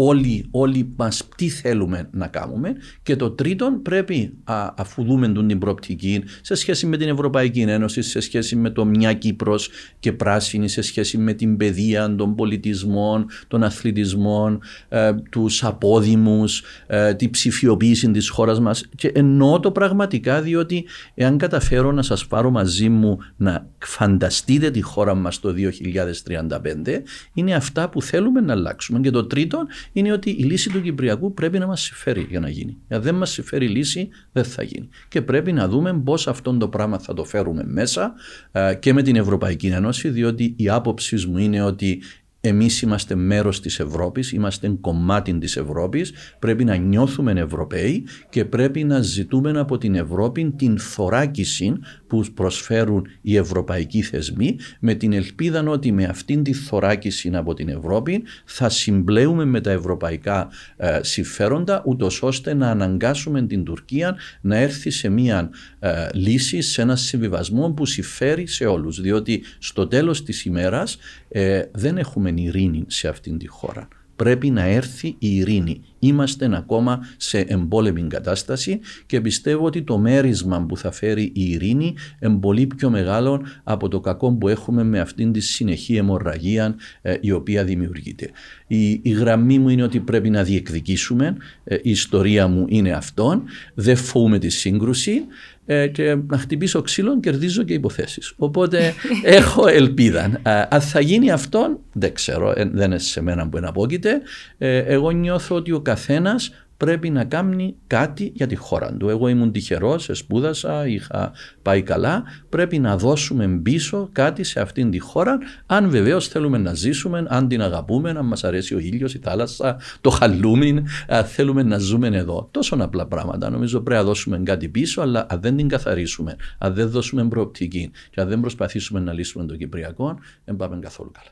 όλοι, 0.00 0.44
όλοι 0.50 0.92
μας 0.96 1.28
τι 1.36 1.48
θέλουμε 1.48 2.08
να 2.12 2.26
κάνουμε. 2.26 2.72
Και 3.02 3.16
το 3.16 3.30
τρίτον 3.30 3.82
πρέπει 3.82 4.32
α, 4.44 4.70
αφού 4.76 5.04
δούμε 5.04 5.32
την 5.32 5.58
προοπτική 5.58 6.22
σε 6.40 6.54
σχέση 6.54 6.86
με 6.86 6.96
την 6.96 7.08
Ευρωπαϊκή 7.08 7.60
Ένωση, 7.60 8.02
σε 8.02 8.20
σχέση 8.20 8.56
με 8.56 8.70
το 8.70 8.84
μια 8.84 9.12
Κύπρος 9.12 9.70
και 9.98 10.12
πράσινη, 10.12 10.68
σε 10.68 10.82
σχέση 10.82 11.18
με 11.18 11.32
την 11.32 11.56
παιδεία, 11.56 12.14
των 12.14 12.34
πολιτισμών, 12.34 13.26
των 13.48 13.62
αθλητισμών, 13.62 14.60
ε, 14.88 15.12
τους 15.30 15.64
απόδημους, 15.64 16.62
ε, 16.86 17.14
τη 17.14 17.30
ψηφιοποίηση 17.30 18.10
της 18.10 18.28
χώρας 18.28 18.60
μας. 18.60 18.88
Και 18.96 19.08
εννοώ 19.14 19.60
το 19.60 19.70
πραγματικά 19.70 20.42
διότι 20.42 20.84
εάν 21.14 21.38
καταφέρω 21.38 21.92
να 21.92 22.02
σας 22.02 22.26
πάρω 22.26 22.50
μαζί 22.50 22.88
μου 22.88 23.18
να 23.36 23.68
φανταστείτε 23.78 24.70
τη 24.70 24.80
χώρα 24.80 25.14
μας 25.14 25.40
το 25.40 25.52
2035 25.52 27.02
είναι 27.32 27.54
αυτά 27.54 27.88
που 27.88 28.02
θέλουμε 28.02 28.40
να 28.40 28.52
αλλάξουμε. 28.52 29.00
Και 29.00 29.10
το 29.10 29.24
τρίτον 29.24 29.66
είναι 29.92 30.12
ότι 30.12 30.30
η 30.30 30.42
λύση 30.42 30.70
του 30.70 30.82
Κυπριακού 30.82 31.34
πρέπει 31.34 31.58
να 31.58 31.66
μας 31.66 31.82
συμφέρει 31.82 32.26
για 32.30 32.40
να 32.40 32.48
γίνει. 32.48 32.76
Αν 32.88 33.02
δεν 33.02 33.14
μας 33.14 33.30
συμφέρει 33.30 33.64
η 33.64 33.68
λύση, 33.68 34.08
δεν 34.32 34.44
θα 34.44 34.62
γίνει. 34.62 34.88
Και 35.08 35.22
πρέπει 35.22 35.52
να 35.52 35.68
δούμε 35.68 36.00
πώς 36.04 36.28
αυτό 36.28 36.56
το 36.56 36.68
πράγμα 36.68 36.98
θα 36.98 37.14
το 37.14 37.24
φέρουμε 37.24 37.64
μέσα 37.66 38.14
ε, 38.52 38.74
και 38.74 38.92
με 38.92 39.02
την 39.02 39.16
Ευρωπαϊκή 39.16 39.66
Ένωση, 39.66 40.08
διότι 40.08 40.54
η 40.56 40.68
άποψη 40.68 41.26
μου 41.26 41.38
είναι 41.38 41.62
ότι 41.62 42.02
εμείς 42.40 42.82
είμαστε 42.82 43.14
μέρος 43.14 43.60
της 43.60 43.80
Ευρώπης, 43.80 44.32
είμαστε 44.32 44.76
κομμάτι 44.80 45.38
της 45.38 45.56
Ευρώπης, 45.56 46.12
πρέπει 46.38 46.64
να 46.64 46.76
νιώθουμε 46.76 47.32
Ευρωπαίοι 47.32 48.04
και 48.30 48.44
πρέπει 48.44 48.84
να 48.84 49.00
ζητούμε 49.00 49.58
από 49.58 49.78
την 49.78 49.94
Ευρώπη 49.94 50.52
την 50.56 50.78
θωράκιση 50.78 51.72
που 52.06 52.24
προσφέρουν 52.34 53.06
οι 53.20 53.36
ευρωπαϊκοί 53.36 54.02
θεσμοί 54.02 54.56
με 54.80 54.94
την 54.94 55.12
ελπίδα 55.12 55.62
ότι 55.68 55.92
με 55.92 56.04
αυτήν 56.04 56.42
τη 56.42 56.52
θωράκιση 56.52 57.30
από 57.34 57.54
την 57.54 57.68
Ευρώπη 57.68 58.22
θα 58.44 58.68
συμπλέουμε 58.68 59.44
με 59.44 59.60
τα 59.60 59.70
ευρωπαϊκά 59.70 60.48
ε, 60.76 60.98
συμφέροντα 61.02 61.82
ούτως 61.84 62.22
ώστε 62.22 62.54
να 62.54 62.70
αναγκάσουμε 62.70 63.42
την 63.42 63.64
Τουρκία 63.64 64.16
να 64.40 64.56
έρθει 64.56 64.90
σε 64.90 65.08
μια 65.08 65.50
ε, 65.78 66.06
λύση, 66.12 66.60
σε 66.60 66.82
ένα 66.82 66.96
συμβιβασμό 66.96 67.70
που 67.70 67.86
συμφέρει 67.86 68.46
σε 68.46 68.64
όλους. 68.64 69.00
Διότι 69.00 69.42
στο 69.58 69.86
τέλος 69.86 70.22
της 70.22 70.44
ημέρας 70.44 70.98
ε, 71.28 71.62
δεν 71.72 71.98
έχουμε 71.98 72.27
ειρήνη 72.36 72.84
σε 72.86 73.08
αυτήν 73.08 73.38
τη 73.38 73.46
χώρα. 73.46 73.88
Πρέπει 74.16 74.50
να 74.50 74.62
έρθει 74.62 75.16
η 75.18 75.36
ειρήνη. 75.36 75.80
Είμαστε 75.98 76.56
ακόμα 76.56 77.00
σε 77.16 77.38
εμπόλεμη 77.38 78.02
κατάσταση 78.02 78.80
και 79.06 79.20
πιστεύω 79.20 79.64
ότι 79.64 79.82
το 79.82 79.98
μέρισμα 79.98 80.66
που 80.68 80.76
θα 80.76 80.90
φέρει 80.90 81.22
η 81.22 81.50
ειρήνη 81.50 81.94
είναι 82.20 82.36
πολύ 82.36 82.66
πιο 82.66 82.90
μεγάλο 82.90 83.42
από 83.64 83.88
το 83.88 84.00
κακό 84.00 84.32
που 84.32 84.48
έχουμε 84.48 84.84
με 84.84 85.00
αυτήν 85.00 85.32
τη 85.32 85.40
συνεχή 85.40 85.96
αιμορραγία 85.96 86.74
ε, 87.02 87.16
η 87.20 87.30
οποία 87.30 87.64
δημιουργείται. 87.64 88.30
Η, 88.66 88.90
η, 88.90 89.10
γραμμή 89.10 89.58
μου 89.58 89.68
είναι 89.68 89.82
ότι 89.82 90.00
πρέπει 90.00 90.30
να 90.30 90.42
διεκδικήσουμε. 90.42 91.36
Ε, 91.64 91.74
η 91.74 91.90
ιστορία 91.90 92.48
μου 92.48 92.64
είναι 92.68 92.90
αυτόν. 92.90 93.42
Δεν 93.74 93.96
φοβούμε 93.96 94.38
τη 94.38 94.48
σύγκρουση 94.48 95.12
ε, 95.12 95.57
και 95.92 96.16
να 96.26 96.38
χτυπήσω 96.38 96.82
ξύλο 96.82 97.20
κερδίζω 97.20 97.62
και 97.62 97.74
υποθέσεις. 97.74 98.32
Οπότε 98.36 98.94
έχω 99.22 99.66
ελπίδα. 99.66 100.40
Αν 100.68 100.80
θα 100.80 101.00
γίνει 101.00 101.30
αυτό, 101.30 101.80
δεν 101.92 102.14
ξέρω, 102.14 102.52
δεν 102.56 102.86
είναι 102.90 102.98
σε 102.98 103.22
μένα 103.22 103.48
που 103.48 103.56
εναπόκειται. 103.56 104.20
Εγώ 104.58 105.10
νιώθω 105.10 105.56
ότι 105.56 105.72
ο 105.72 105.80
καθένας 105.80 106.50
πρέπει 106.78 107.10
να 107.10 107.24
κάνει 107.24 107.76
κάτι 107.86 108.32
για 108.34 108.46
τη 108.46 108.54
χώρα 108.54 108.96
του. 108.96 109.08
Εγώ 109.08 109.28
ήμουν 109.28 109.52
τυχερός, 109.52 110.08
σπούδασα, 110.12 110.86
είχα 110.86 111.32
πάει 111.62 111.82
καλά. 111.82 112.22
Πρέπει 112.48 112.78
να 112.78 112.96
δώσουμε 112.96 113.48
πίσω 113.62 114.08
κάτι 114.12 114.44
σε 114.44 114.60
αυτήν 114.60 114.90
τη 114.90 114.98
χώρα, 114.98 115.38
αν 115.66 115.90
βεβαίως 115.90 116.28
θέλουμε 116.28 116.58
να 116.58 116.74
ζήσουμε, 116.74 117.24
αν 117.28 117.48
την 117.48 117.62
αγαπούμε, 117.62 118.10
αν 118.10 118.26
μας 118.26 118.44
αρέσει 118.44 118.74
ο 118.74 118.78
ήλιος, 118.78 119.14
η 119.14 119.18
θάλασσα, 119.18 119.80
το 120.00 120.10
χαλούμι, 120.10 120.82
θέλουμε 121.26 121.62
να 121.62 121.78
ζούμε 121.78 122.06
εδώ. 122.06 122.48
Τόσο 122.50 122.76
απλά 122.80 123.06
πράγματα. 123.06 123.50
Νομίζω 123.50 123.80
πρέπει 123.80 124.00
να 124.00 124.06
δώσουμε 124.06 124.40
κάτι 124.44 124.68
πίσω, 124.68 125.00
αλλά 125.00 125.26
αν 125.28 125.40
δεν 125.40 125.56
την 125.56 125.68
καθαρίσουμε, 125.68 126.36
αν 126.58 126.74
δεν 126.74 126.90
δώσουμε 126.90 127.28
προοπτική 127.28 127.90
και 128.10 128.20
αν 128.20 128.28
δεν 128.28 128.40
προσπαθήσουμε 128.40 129.00
να 129.00 129.12
λύσουμε 129.12 129.46
το 129.46 129.56
Κυπριακό, 129.56 130.18
δεν 130.44 130.56
πάμε 130.56 130.78
καθόλου 130.80 131.10
καλά. 131.10 131.30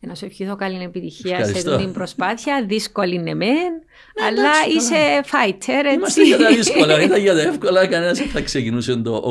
Να 0.00 0.14
σου 0.14 0.24
ευχηθώ 0.24 0.56
καλή 0.56 0.82
επιτυχία 0.82 1.44
σε 1.44 1.50
αυτή 1.50 1.76
την 1.76 1.92
προσπάθεια. 1.92 2.64
Δύσκολη 2.68 3.14
είναι 3.14 3.34
μεν, 3.34 3.48
ναι, 3.48 4.26
αλλά 4.26 4.50
είσαι 4.76 4.94
fighter. 5.24 5.84
Έτσι. 5.84 5.94
Είμαστε 5.94 6.22
για 6.22 6.38
τα 6.38 6.48
δύσκολα. 6.48 7.02
Ήταν 7.02 7.20
για 7.20 7.34
τα 7.34 7.40
εύκολα. 7.40 7.86
Κανένας 7.86 8.18
δεν 8.18 8.28
θα 8.28 8.40
ξεκινούσε 8.40 8.96
το 8.96 9.22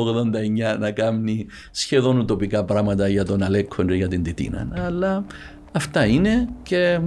89 0.74 0.78
να 0.78 0.90
κάνει 0.90 1.46
σχεδόν 1.70 2.18
ουτοπικά 2.18 2.64
πράγματα 2.64 3.08
για 3.08 3.24
τον 3.24 3.42
Αλέκο 3.42 3.84
και 3.84 3.94
για 3.94 4.08
την 4.08 4.22
Τιτίνα. 4.22 4.68
Αλλά 4.86 5.24
αυτά 5.72 6.06
είναι 6.06 6.48
και 6.62 7.00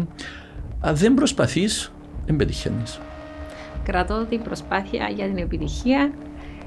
αν 0.80 0.96
δεν 0.96 1.14
προσπαθείς, 1.14 1.92
δεν 2.26 2.36
πετυχαίνεις. 2.36 3.00
Κρατώ 3.84 4.26
την 4.30 4.42
προσπάθεια 4.42 5.12
για 5.16 5.26
την 5.26 5.38
επιτυχία. 5.38 6.12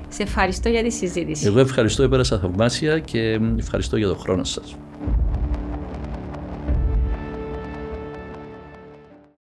Σε 0.08 0.22
ευχαριστώ 0.22 0.68
για 0.68 0.82
τη 0.82 0.90
συζήτηση. 0.90 1.46
Εγώ 1.46 1.58
ευχαριστώ, 1.58 2.02
έπερασα 2.02 2.38
θαυμάσια 2.38 2.98
και 2.98 3.40
ευχαριστώ 3.58 3.96
για 3.96 4.08
τον 4.08 4.18
χρόνο 4.18 4.44
σας. 4.44 4.76